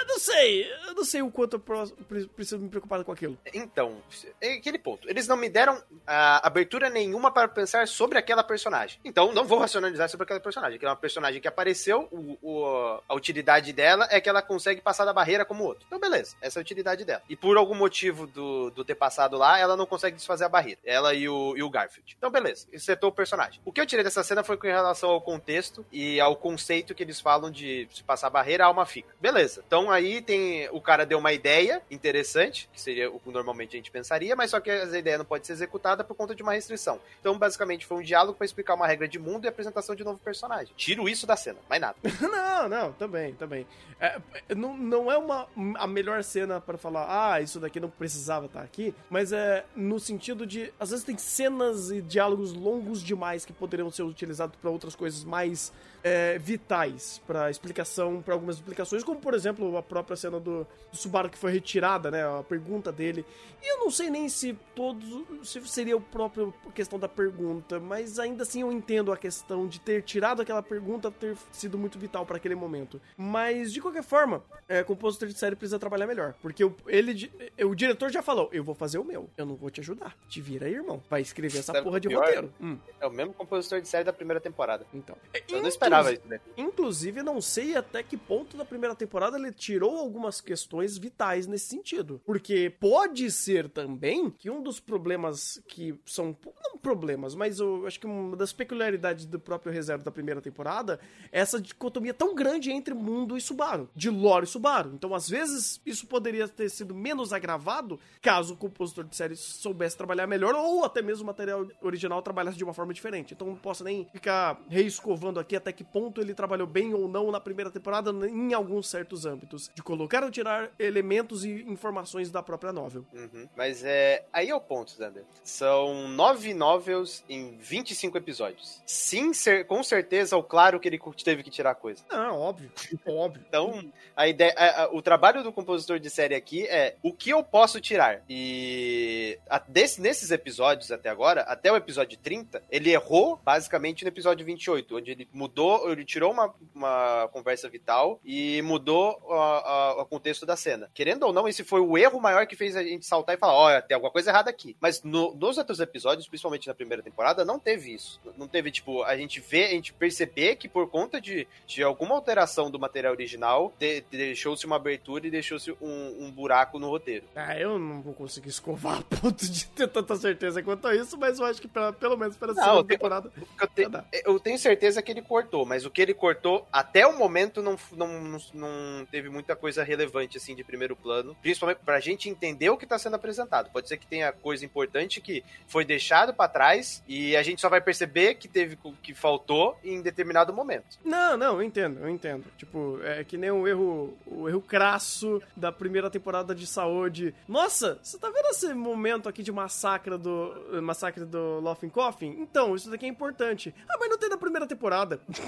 eu 0.02 0.08
não 0.08 0.19
sei, 0.19 0.65
eu 0.93 0.97
não 0.97 1.03
sei 1.06 1.21
o 1.21 1.32
quanto 1.32 1.56
eu 1.56 2.27
preciso 2.29 2.60
me 2.60 2.69
preocupar 2.69 3.03
com 3.03 3.12
aquilo. 3.12 3.38
Então, 3.53 3.97
é 4.39 4.53
aquele 4.53 4.77
ponto. 4.79 5.10
Eles 5.10 5.27
não 5.27 5.36
me 5.36 5.49
deram 5.49 5.82
ah, 6.06 6.45
abertura 6.45 6.89
nenhuma 6.89 7.32
para 7.32 7.47
pensar 7.47 7.88
sobre 7.88 8.17
aquela 8.17 8.43
personagem. 8.43 8.99
Então, 9.03 9.34
não 9.34 9.43
vou 9.45 9.60
racionalizar 9.60 10.10
sobre 10.10 10.23
aquela 10.25 10.39
personagem. 10.39 10.79
Que 10.79 10.86
é 10.86 10.95
personagem 10.95 11.41
que 11.41 11.47
apareceu, 11.47 12.08
o- 12.12 12.38
o- 12.41 12.99
a 13.10 13.13
utilidade 13.15 13.73
dela 13.73 14.08
é 14.12 14.21
que 14.21 14.29
ela 14.29 14.41
consegue 14.41 14.79
passar 14.82 15.06
da 15.06 15.13
barreira 15.13 15.43
como 15.43 15.63
o 15.63 15.67
outro. 15.67 15.86
Então, 15.88 15.99
beleza, 15.99 16.36
essa 16.41 16.60
é 16.60 16.62
a 16.62 16.63
utilidade 16.63 17.03
dela. 17.03 17.21
E 17.27 17.36
por 17.36 17.58
algum 17.58 17.75
motivo 17.75 18.27
do, 18.27 18.69
do 18.71 18.86
ter 18.86 18.95
passado 18.95 19.38
lá, 19.38 19.58
ela 19.60 19.75
não 19.75 19.86
consegue 19.86 20.15
desfazer 20.15 20.45
a 20.45 20.49
barreira. 20.49 20.79
Ela 20.86 21.13
e 21.13 21.27
o, 21.27 21.56
e 21.58 21.63
o 21.63 21.69
Garfield. 21.69 22.15
Então, 22.17 22.29
beleza, 22.29 22.67
setou 22.77 23.10
o 23.10 23.13
personagem. 23.13 23.60
O 23.65 23.71
que 23.71 23.82
eu 23.82 23.86
tirei 23.86 24.03
dessa 24.03 24.23
cena 24.23 24.43
foi 24.43 24.58
com 24.58 24.67
relação 24.67 25.10
ao 25.10 25.21
contexto 25.21 25.86
e 25.91 26.19
ao 26.19 26.36
conceito 26.36 26.93
que 26.93 27.03
eles 27.03 27.19
falam 27.19 27.49
de 27.49 27.88
se 27.91 28.03
passar 28.03 28.27
a 28.27 28.29
barreira, 28.29 28.63
a 28.63 28.67
alma 28.67 28.86
fica. 28.86 29.13
Beleza. 29.19 29.63
Então, 29.65 29.89
aí 29.91 30.21
tem. 30.21 30.69
O 30.71 30.79
cara 30.83 31.05
deu 31.05 31.17
uma 31.17 31.33
ideia 31.33 31.81
interessante, 31.89 32.69
que 32.71 32.79
seria 32.79 33.09
o 33.09 33.19
que 33.19 33.31
normalmente 33.31 33.75
a 33.75 33.77
gente 33.77 33.91
pensaria, 33.91 34.35
mas 34.35 34.51
só 34.51 34.59
que 34.59 34.69
essa 34.69 34.97
ideia 34.97 35.17
não 35.17 35.25
pode 35.25 35.47
ser 35.47 35.53
executada 35.53 36.03
por 36.03 36.15
conta 36.15 36.35
de 36.35 36.43
uma 36.43 36.53
restrição. 36.53 36.99
Então, 37.19 37.37
basicamente, 37.37 37.85
foi 37.85 37.97
um 37.97 38.03
diálogo 38.03 38.37
para 38.37 38.45
explicar 38.45 38.75
uma 38.75 38.87
regra 38.87 39.07
de 39.07 39.17
mundo 39.17 39.45
e 39.45 39.47
apresentação 39.47 39.95
de 39.95 40.03
novo 40.03 40.19
personagem. 40.19 40.73
Tiro 40.75 41.07
isso 41.09 41.25
da 41.25 41.35
cena, 41.35 41.59
mais 41.69 41.81
nada. 41.81 41.95
Não, 42.21 42.69
não, 42.69 42.91
também, 42.93 43.33
também. 43.33 43.67
É, 43.99 44.19
é, 44.49 44.55
não, 44.55 44.75
não 44.75 45.11
é 45.11 45.17
uma, 45.17 45.47
a 45.75 45.87
melhor 45.87 46.23
cena 46.23 46.59
pra 46.59 46.77
falar, 46.77 47.05
ah, 47.07 47.41
isso 47.41 47.59
daqui 47.59 47.79
não 47.79 47.89
precisava 47.89 48.47
estar 48.47 48.61
aqui, 48.61 48.93
mas 49.09 49.31
é 49.31 49.65
no 49.75 49.99
sentido 49.99 50.45
de, 50.45 50.73
às 50.79 50.89
vezes 50.89 51.05
tem 51.05 51.17
cenas 51.17 51.91
e 51.91 52.01
diálogos 52.01 52.53
longos 52.53 53.01
demais 53.01 53.45
que 53.45 53.53
poderiam 53.53 53.89
ser 53.89 54.03
utilizados 54.03 54.55
pra 54.57 54.69
outras 54.69 54.95
coisas 54.95 55.23
mais 55.23 55.71
é, 56.03 56.37
vitais, 56.37 57.21
pra 57.25 57.49
explicação, 57.49 58.21
pra 58.21 58.33
algumas 58.33 58.55
explicações, 58.57 59.03
como 59.03 59.19
por 59.19 59.33
exemplo 59.33 59.75
a 59.77 59.81
própria 59.83 60.15
cena 60.17 60.39
do, 60.39 60.67
do 60.91 60.97
Subaru 60.97 61.29
que 61.29 61.37
foi 61.37 61.51
retirada, 61.51 62.11
né, 62.11 62.23
a 62.23 62.43
pergunta 62.43 62.91
dele. 62.91 63.25
E 63.61 63.71
eu 63.73 63.79
não 63.79 63.89
sei 63.89 64.09
nem 64.09 64.27
se 64.27 64.57
todos, 64.75 65.07
se 65.47 65.65
seria 65.67 65.95
o 65.95 66.01
próprio 66.01 66.53
questão 66.75 66.99
da 66.99 67.07
pergunta, 67.07 67.79
mas 67.79 68.19
ainda 68.19 68.43
assim 68.43 68.61
eu 68.61 68.71
entendo 68.71 69.11
a 69.11 69.17
questão 69.17 69.65
de 69.67 69.79
ter 69.79 70.03
tirado 70.03 70.41
aquela 70.41 70.61
pergunta 70.61 71.09
ter 71.09 71.37
sido 71.51 71.77
muito 71.77 71.97
vital 71.97 72.25
para 72.25 72.35
aquele 72.37 72.55
momento. 72.55 72.99
Mas 73.15 73.71
de 73.71 73.79
qualquer 73.81 74.03
forma, 74.03 74.43
é, 74.67 74.83
compositor 74.83 75.29
de 75.29 75.37
série 75.37 75.55
precisa 75.55 75.79
trabalhar 75.79 76.05
melhor, 76.07 76.33
porque 76.41 76.63
o, 76.65 76.75
ele, 76.87 77.31
o 77.63 77.73
diretor 77.73 78.09
já 78.11 78.21
falou, 78.21 78.49
eu 78.51 78.63
vou 78.63 78.75
fazer 78.75 78.97
o 78.97 79.03
meu, 79.05 79.29
eu 79.37 79.45
não 79.45 79.55
vou 79.55 79.69
te 79.69 79.79
ajudar. 79.79 80.13
Te 80.27 80.41
vira 80.41 80.65
aí, 80.65 80.73
irmão. 80.73 81.01
Vai 81.09 81.21
escrever 81.21 81.59
essa 81.59 81.71
Sabe 81.71 81.83
porra 81.85 81.97
o 81.97 81.99
de 82.01 82.09
pior? 82.09 82.19
roteiro. 82.25 82.53
Hum, 82.59 82.77
É 82.99 83.07
o 83.07 83.11
mesmo 83.11 83.33
compositor 83.33 83.79
de 83.79 83.87
série 83.87 84.03
da 84.03 84.11
primeira 84.11 84.41
temporada. 84.41 84.85
então. 84.93 85.15
Eu 85.47 85.61
não 85.61 85.69
esperava 85.69 85.92
isso, 86.01 86.27
né? 86.27 86.39
Inclusive, 86.58 87.23
não 87.23 87.41
sei 87.41 87.75
até 87.75 88.03
que 88.03 88.17
ponto 88.17 88.58
da 88.58 88.65
primeira 88.65 88.95
temporada 88.95 89.38
ele 89.38 89.51
tirou 89.51 89.97
algumas 89.97 90.41
questões 90.41 90.97
vitais 90.97 91.47
nesse 91.47 91.67
sentido. 91.67 92.21
Porque 92.25 92.69
pode 92.79 93.29
ser 93.32 93.69
também 93.69 94.29
que 94.29 94.49
um 94.49 94.62
dos 94.62 94.79
problemas 94.79 95.62
que 95.67 95.95
são. 96.06 96.36
Não 96.63 96.77
problemas, 96.77 97.34
mas 97.34 97.60
eu 97.60 97.88
acho 97.88 97.99
que 97.99 98.06
uma 98.06 98.36
das 98.36 98.51
peculiaridades 98.51 99.25
do 99.25 99.39
próprio 99.39 99.71
reserva 99.71 100.03
da 100.03 100.12
primeira 100.12 100.41
temporada 100.41 100.99
é 101.32 101.39
essa 101.39 101.60
dicotomia 101.60 102.13
tão 102.13 102.34
grande 102.34 102.71
entre 102.71 102.93
mundo 102.93 103.38
e 103.38 103.41
Subaru, 103.41 103.89
de 103.95 104.10
lore 104.10 104.45
e 104.45 104.47
Subaru. 104.47 104.91
Então, 104.93 105.13
às 105.13 105.29
vezes, 105.29 105.82
isso 105.86 106.08
poderia 106.08 106.47
ter 106.47 106.69
sido 106.69 106.93
menos 106.95 107.32
agravado 107.32 107.99
caso 108.21 108.53
o 108.53 108.58
compositor 108.58 109.03
de 109.06 109.15
série 109.15 109.36
soubesse 109.36 109.97
trabalhar 109.97 110.27
melhor 110.27 110.56
ou 110.56 110.84
até 110.84 111.01
mesmo 111.01 111.23
o 111.23 111.27
material 111.27 111.67
original 111.82 112.21
trabalhasse 112.21 112.58
de 112.58 112.63
uma 112.63 112.73
forma 112.73 112.93
diferente. 112.93 113.34
Então, 113.34 113.47
não 113.47 113.56
posso 113.56 113.84
nem 113.84 114.06
ficar 114.12 114.62
reescovando 114.67 115.39
aqui 115.39 115.56
até 115.56 115.71
que 115.71 115.82
ponto 115.83 116.21
ele 116.21 116.33
trabalhou 116.33 116.67
bem 116.67 116.93
ou 116.93 117.07
não 117.07 117.31
na 117.31 117.39
primeira 117.39 117.69
temporada 117.71 118.11
em 118.27 118.53
alguns 118.53 118.89
certos 118.89 119.25
âmbitos, 119.25 119.69
de 119.73 119.81
colocar 119.83 120.23
ou 120.23 120.31
tirar 120.31 120.71
elementos 120.79 121.43
e 121.45 121.63
informações 121.67 122.31
da 122.31 122.41
própria 122.43 122.71
novel. 122.73 123.05
Uhum. 123.13 123.47
Mas 123.55 123.83
é. 123.83 124.25
Aí 124.31 124.49
é 124.49 124.55
o 124.55 124.61
ponto, 124.61 124.91
Zander. 124.91 125.23
São 125.43 126.07
nove 126.09 126.53
novels 126.53 127.23
em 127.29 127.57
25 127.57 128.17
episódios. 128.17 128.81
Sim, 128.85 129.33
cer- 129.33 129.65
com 129.65 129.83
certeza, 129.83 130.37
o 130.37 130.43
claro 130.43 130.79
que 130.79 130.87
ele 130.87 130.99
teve 131.23 131.43
que 131.43 131.49
tirar 131.49 131.75
coisa. 131.75 132.03
Ah, 132.09 132.33
óbvio, 132.33 132.71
óbvio. 133.07 133.43
Então, 133.47 133.91
a 134.15 134.27
ideia, 134.27 134.53
a- 134.57 134.83
a- 134.83 134.89
o 134.93 135.01
trabalho 135.01 135.43
do 135.43 135.51
compositor 135.51 135.99
de 135.99 136.09
série 136.09 136.35
aqui 136.35 136.65
é 136.67 136.95
o 137.01 137.11
que 137.13 137.29
eu 137.29 137.43
posso 137.43 137.79
tirar. 137.81 138.21
E 138.29 139.39
a- 139.49 139.59
desse- 139.67 140.01
nesses 140.01 140.31
episódios 140.31 140.91
até 140.91 141.09
agora, 141.09 141.41
até 141.41 141.71
o 141.71 141.75
episódio 141.75 142.17
30, 142.17 142.61
ele 142.69 142.91
errou 142.91 143.39
basicamente 143.43 144.03
no 144.03 144.07
episódio 144.09 144.45
28, 144.45 144.97
onde 144.97 145.11
ele 145.11 145.27
mudou, 145.33 145.72
ele 145.89 146.03
tirou 146.05 146.31
uma, 146.31 146.53
uma 146.73 147.29
conversa 147.31 147.69
vital 147.69 148.19
e 148.23 148.62
mudou 148.62 149.17
a- 149.31 149.71
a- 149.97 150.01
o 150.01 150.05
contexto 150.05 150.45
da 150.45 150.55
cena. 150.55 150.89
Querendo 150.93 151.23
ou 151.23 151.33
não, 151.33 151.47
esse 151.47 151.63
foi 151.63 151.79
o 151.81 151.97
erro 151.97 152.19
maior 152.19 152.45
que 152.47 152.55
fez 152.55 152.75
a 152.75 152.83
gente 152.83 153.05
saltar 153.05 153.36
e 153.36 153.39
falar: 153.39 153.53
olha, 153.53 153.81
tem 153.81 153.95
alguma 153.95 154.12
coisa 154.12 154.29
errada 154.31 154.49
aqui. 154.49 154.75
Mas 154.79 155.01
no- 155.03 155.33
nos 155.36 155.57
outros 155.57 155.79
episódios, 155.79 156.27
principalmente 156.27 156.67
na 156.67 156.73
primeira 156.73 157.01
temporada, 157.03 157.43
não 157.45 157.59
teve 157.59 157.93
isso. 157.93 158.19
Não 158.38 158.47
teve, 158.47 158.71
tipo, 158.71 159.03
a 159.03 159.15
gente 159.17 159.39
vê, 159.39 159.65
a 159.65 159.69
gente 159.69 159.93
perceber 159.93 160.55
que 160.55 160.67
por 160.67 160.89
conta 160.89 161.19
de, 161.19 161.47
de 161.65 161.83
alguma 161.83 162.15
alteração 162.15 162.69
do 162.69 162.79
material 162.79 163.13
original, 163.13 163.73
de- 163.79 164.01
deixou-se 164.12 164.65
uma 164.65 164.75
abertura 164.75 165.27
e 165.27 165.31
deixou-se 165.31 165.71
um, 165.81 166.25
um 166.25 166.31
buraco 166.31 166.79
no 166.79 166.89
roteiro. 166.89 167.25
Ah, 167.36 167.57
eu 167.57 167.77
não 167.79 168.01
vou 168.01 168.13
conseguir 168.13 168.49
escovar 168.49 168.99
a 168.99 169.03
ponto 169.03 169.45
de 169.45 169.65
ter 169.67 169.88
tanta 169.88 170.15
certeza 170.15 170.62
quanto 170.63 170.88
a 170.88 170.95
isso, 170.95 171.17
mas 171.17 171.39
eu 171.39 171.45
acho 171.45 171.62
que 171.62 171.67
pela- 171.67 171.93
pelo 171.93 172.17
menos 172.17 172.36
pela 172.38 172.53
segunda 172.53 172.83
temporada. 172.83 173.31
Eu, 173.59 173.67
te- 173.67 174.21
eu 174.25 174.39
tenho 174.39 174.57
certeza 174.57 175.01
que 175.01 175.12
ele 175.12 175.21
cortou, 175.21 175.52
mas 175.65 175.85
o 175.85 175.91
que 175.91 176.01
ele 176.01 176.13
cortou 176.13 176.67
até 176.71 177.05
o 177.05 177.17
momento 177.17 177.61
não, 177.61 177.77
não, 177.91 178.37
não, 178.53 179.05
teve 179.05 179.29
muita 179.29 179.55
coisa 179.55 179.83
relevante 179.83 180.37
assim 180.37 180.55
de 180.55 180.63
primeiro 180.63 180.95
plano, 180.95 181.35
principalmente 181.41 181.79
pra 181.85 181.99
gente 181.99 182.29
entender 182.29 182.69
o 182.71 182.77
que 182.77 182.87
tá 182.87 182.97
sendo 182.97 183.15
apresentado. 183.15 183.69
Pode 183.71 183.87
ser 183.87 183.97
que 183.97 184.07
tenha 184.07 184.31
coisa 184.31 184.65
importante 184.65 185.21
que 185.21 185.43
foi 185.67 185.85
deixado 185.85 186.33
pra 186.33 186.47
trás 186.47 187.03
e 187.07 187.35
a 187.35 187.43
gente 187.43 187.61
só 187.61 187.69
vai 187.69 187.81
perceber 187.81 188.35
que 188.35 188.47
teve 188.47 188.77
que 189.03 189.13
faltou 189.13 189.77
em 189.83 190.01
determinado 190.01 190.51
momento. 190.51 190.97
Não, 191.05 191.37
não, 191.37 191.55
eu 191.55 191.63
entendo, 191.63 191.99
eu 191.99 192.09
entendo. 192.09 192.45
Tipo, 192.57 192.99
é 193.03 193.23
que 193.23 193.37
nem 193.37 193.51
o 193.51 193.67
erro, 193.67 194.17
o 194.25 194.49
erro 194.49 194.61
crasso 194.61 195.41
da 195.55 195.71
primeira 195.71 196.09
temporada 196.09 196.55
de 196.55 196.65
saúde. 196.65 197.35
Nossa, 197.47 197.99
você 198.01 198.17
tá 198.17 198.29
vendo 198.29 198.47
esse 198.47 198.73
momento 198.73 199.29
aqui 199.29 199.43
de 199.43 199.51
massacre 199.51 200.17
do 200.17 200.81
massacre 200.81 201.25
do 201.25 201.59
Laughing 201.59 201.89
Coffin? 201.89 202.35
Então, 202.39 202.75
isso 202.75 202.89
daqui 202.89 203.05
é 203.05 203.09
importante. 203.09 203.73
Ah, 203.87 203.97
mas 203.99 204.09
não 204.09 204.17
tem 204.17 204.29
na 204.29 204.37
primeira 204.37 204.65
temporada. 204.65 205.19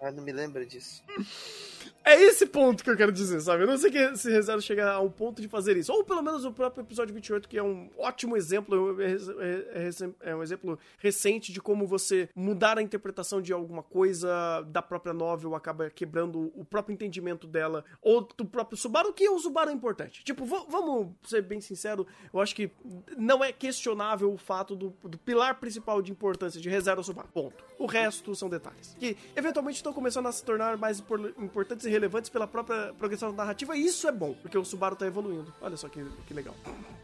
Ah, 0.00 0.10
não 0.10 0.22
me 0.22 0.32
lembra 0.32 0.64
disso. 0.64 1.02
É 2.08 2.22
esse 2.22 2.46
ponto 2.46 2.84
que 2.84 2.88
eu 2.90 2.96
quero 2.96 3.10
dizer, 3.10 3.40
sabe? 3.40 3.64
Eu 3.64 3.66
não 3.66 3.76
sei 3.76 3.90
que 3.90 4.16
se 4.16 4.30
Reserva 4.30 4.60
chega 4.60 4.92
ao 4.92 5.10
ponto 5.10 5.42
de 5.42 5.48
fazer 5.48 5.76
isso. 5.76 5.92
Ou 5.92 6.04
pelo 6.04 6.22
menos 6.22 6.44
o 6.44 6.52
próprio 6.52 6.82
episódio 6.84 7.12
28, 7.12 7.48
que 7.48 7.58
é 7.58 7.62
um 7.62 7.90
ótimo 7.98 8.36
exemplo, 8.36 8.96
é, 9.02 9.12
é- 9.12 9.88
é- 9.88 10.30
é 10.30 10.36
um 10.36 10.40
exemplo 10.40 10.78
recente 10.98 11.52
de 11.52 11.60
como 11.60 11.84
você 11.84 12.28
mudar 12.32 12.78
a 12.78 12.82
interpretação 12.82 13.42
de 13.42 13.52
alguma 13.52 13.82
coisa 13.82 14.62
da 14.68 14.80
própria 14.80 15.12
novel 15.12 15.56
acaba 15.56 15.90
quebrando 15.90 16.52
o 16.54 16.64
próprio 16.64 16.94
entendimento 16.94 17.44
dela, 17.44 17.84
ou 18.00 18.20
do 18.36 18.44
próprio 18.46 18.76
Subaru, 18.78 19.12
que 19.12 19.28
o 19.28 19.40
Subaru 19.40 19.70
é 19.70 19.72
importante. 19.72 20.22
Tipo, 20.22 20.44
va- 20.44 20.64
vamos 20.68 21.08
ser 21.24 21.42
bem 21.42 21.60
sincero, 21.60 22.06
eu 22.32 22.40
acho 22.40 22.54
que 22.54 22.70
não 23.18 23.42
é 23.42 23.50
questionável 23.50 24.32
o 24.32 24.38
fato 24.38 24.76
do, 24.76 24.94
do 25.02 25.18
pilar 25.18 25.58
principal 25.58 26.00
de 26.00 26.12
importância 26.12 26.60
de 26.60 26.68
Reserva 26.68 27.02
Subaru. 27.02 27.26
Ponto. 27.34 27.64
O 27.80 27.86
resto 27.86 28.32
são 28.36 28.48
detalhes. 28.48 28.94
Que 28.96 29.16
eventualmente 29.34 29.78
estão 29.78 29.92
começando 29.92 30.26
a 30.28 30.32
se 30.32 30.44
tornar 30.44 30.76
mais 30.78 31.00
impor- 31.00 31.34
importantes 31.36 31.84
e 31.84 31.95
relevantes 31.96 32.30
pela 32.30 32.46
própria 32.46 32.92
progressão 32.98 33.32
narrativa, 33.32 33.76
e 33.76 33.84
isso 33.84 34.06
é 34.06 34.12
bom, 34.12 34.34
porque 34.40 34.56
o 34.56 34.64
Subaru 34.64 34.96
tá 34.96 35.06
evoluindo. 35.06 35.52
Olha 35.60 35.76
só 35.76 35.88
que, 35.88 36.04
que 36.26 36.34
legal. 36.34 36.54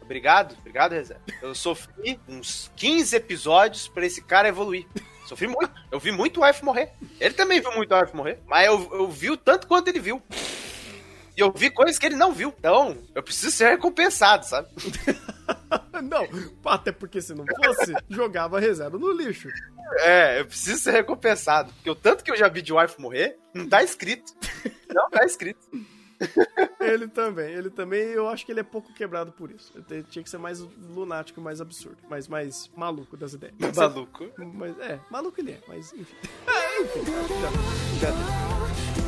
Obrigado, 0.01 0.55
obrigado, 0.59 0.93
Rezé. 0.93 1.17
Eu 1.41 1.53
sofri 1.55 2.19
uns 2.27 2.71
15 2.75 3.15
episódios 3.15 3.87
para 3.87 4.05
esse 4.05 4.21
cara 4.21 4.47
evoluir. 4.47 4.85
Sofri 5.25 5.47
muito. 5.47 5.71
Eu 5.91 5.99
vi 5.99 6.11
muito 6.11 6.41
o 6.41 6.45
Wife 6.45 6.63
morrer. 6.63 6.91
Ele 7.19 7.33
também 7.33 7.61
viu 7.61 7.71
muito 7.73 7.93
o 7.93 7.99
Wife 7.99 8.15
morrer, 8.15 8.39
mas 8.45 8.67
eu, 8.67 8.89
eu 8.93 9.09
vi 9.09 9.31
o 9.31 9.37
tanto 9.37 9.67
quanto 9.67 9.87
ele 9.87 9.99
viu. 9.99 10.21
E 11.35 11.39
eu 11.41 11.51
vi 11.51 11.71
coisas 11.71 11.97
que 11.97 12.05
ele 12.05 12.15
não 12.15 12.31
viu. 12.31 12.53
Então, 12.57 12.97
eu 13.15 13.23
preciso 13.23 13.51
ser 13.51 13.69
recompensado, 13.69 14.45
sabe? 14.45 14.67
não, 16.03 16.27
até 16.65 16.91
porque 16.91 17.21
se 17.21 17.33
não 17.33 17.45
fosse, 17.45 17.93
jogava 18.07 18.59
reserva 18.59 18.97
no 18.99 19.11
lixo. 19.11 19.49
É, 19.99 20.39
eu 20.39 20.45
preciso 20.45 20.79
ser 20.79 20.91
recompensado. 20.91 21.73
Porque 21.73 21.89
o 21.89 21.95
tanto 21.95 22.23
que 22.23 22.31
eu 22.31 22.37
já 22.37 22.47
vi 22.47 22.61
de 22.61 22.73
Wife 22.73 23.01
morrer, 23.01 23.37
não 23.53 23.67
tá 23.67 23.83
escrito. 23.83 24.33
Não, 24.93 25.09
tá 25.09 25.25
escrito. 25.25 25.67
ele 26.79 27.07
também, 27.07 27.53
ele 27.53 27.69
também, 27.69 28.01
eu 28.01 28.27
acho 28.29 28.45
que 28.45 28.51
ele 28.51 28.59
é 28.59 28.63
pouco 28.63 28.93
quebrado 28.93 29.31
por 29.31 29.51
isso. 29.51 29.73
Ele 29.89 30.03
tinha 30.03 30.23
que 30.23 30.29
ser 30.29 30.37
mais 30.37 30.59
lunático, 30.59 31.41
mais 31.41 31.59
absurdo, 31.59 31.97
mais, 32.09 32.27
mais 32.27 32.69
maluco 32.75 33.17
das 33.17 33.33
ideias. 33.33 33.55
Mas 33.59 33.75
maluco? 33.75 34.23
É, 34.23 34.45
mas, 34.45 34.79
é, 34.79 34.99
maluco 35.09 35.39
ele 35.39 35.51
é, 35.51 35.61
mas 35.67 35.93
enfim. 35.93 36.15
Ah, 36.47 36.81
enfim 36.81 37.01
já, 37.99 38.11
já. 38.11 39.02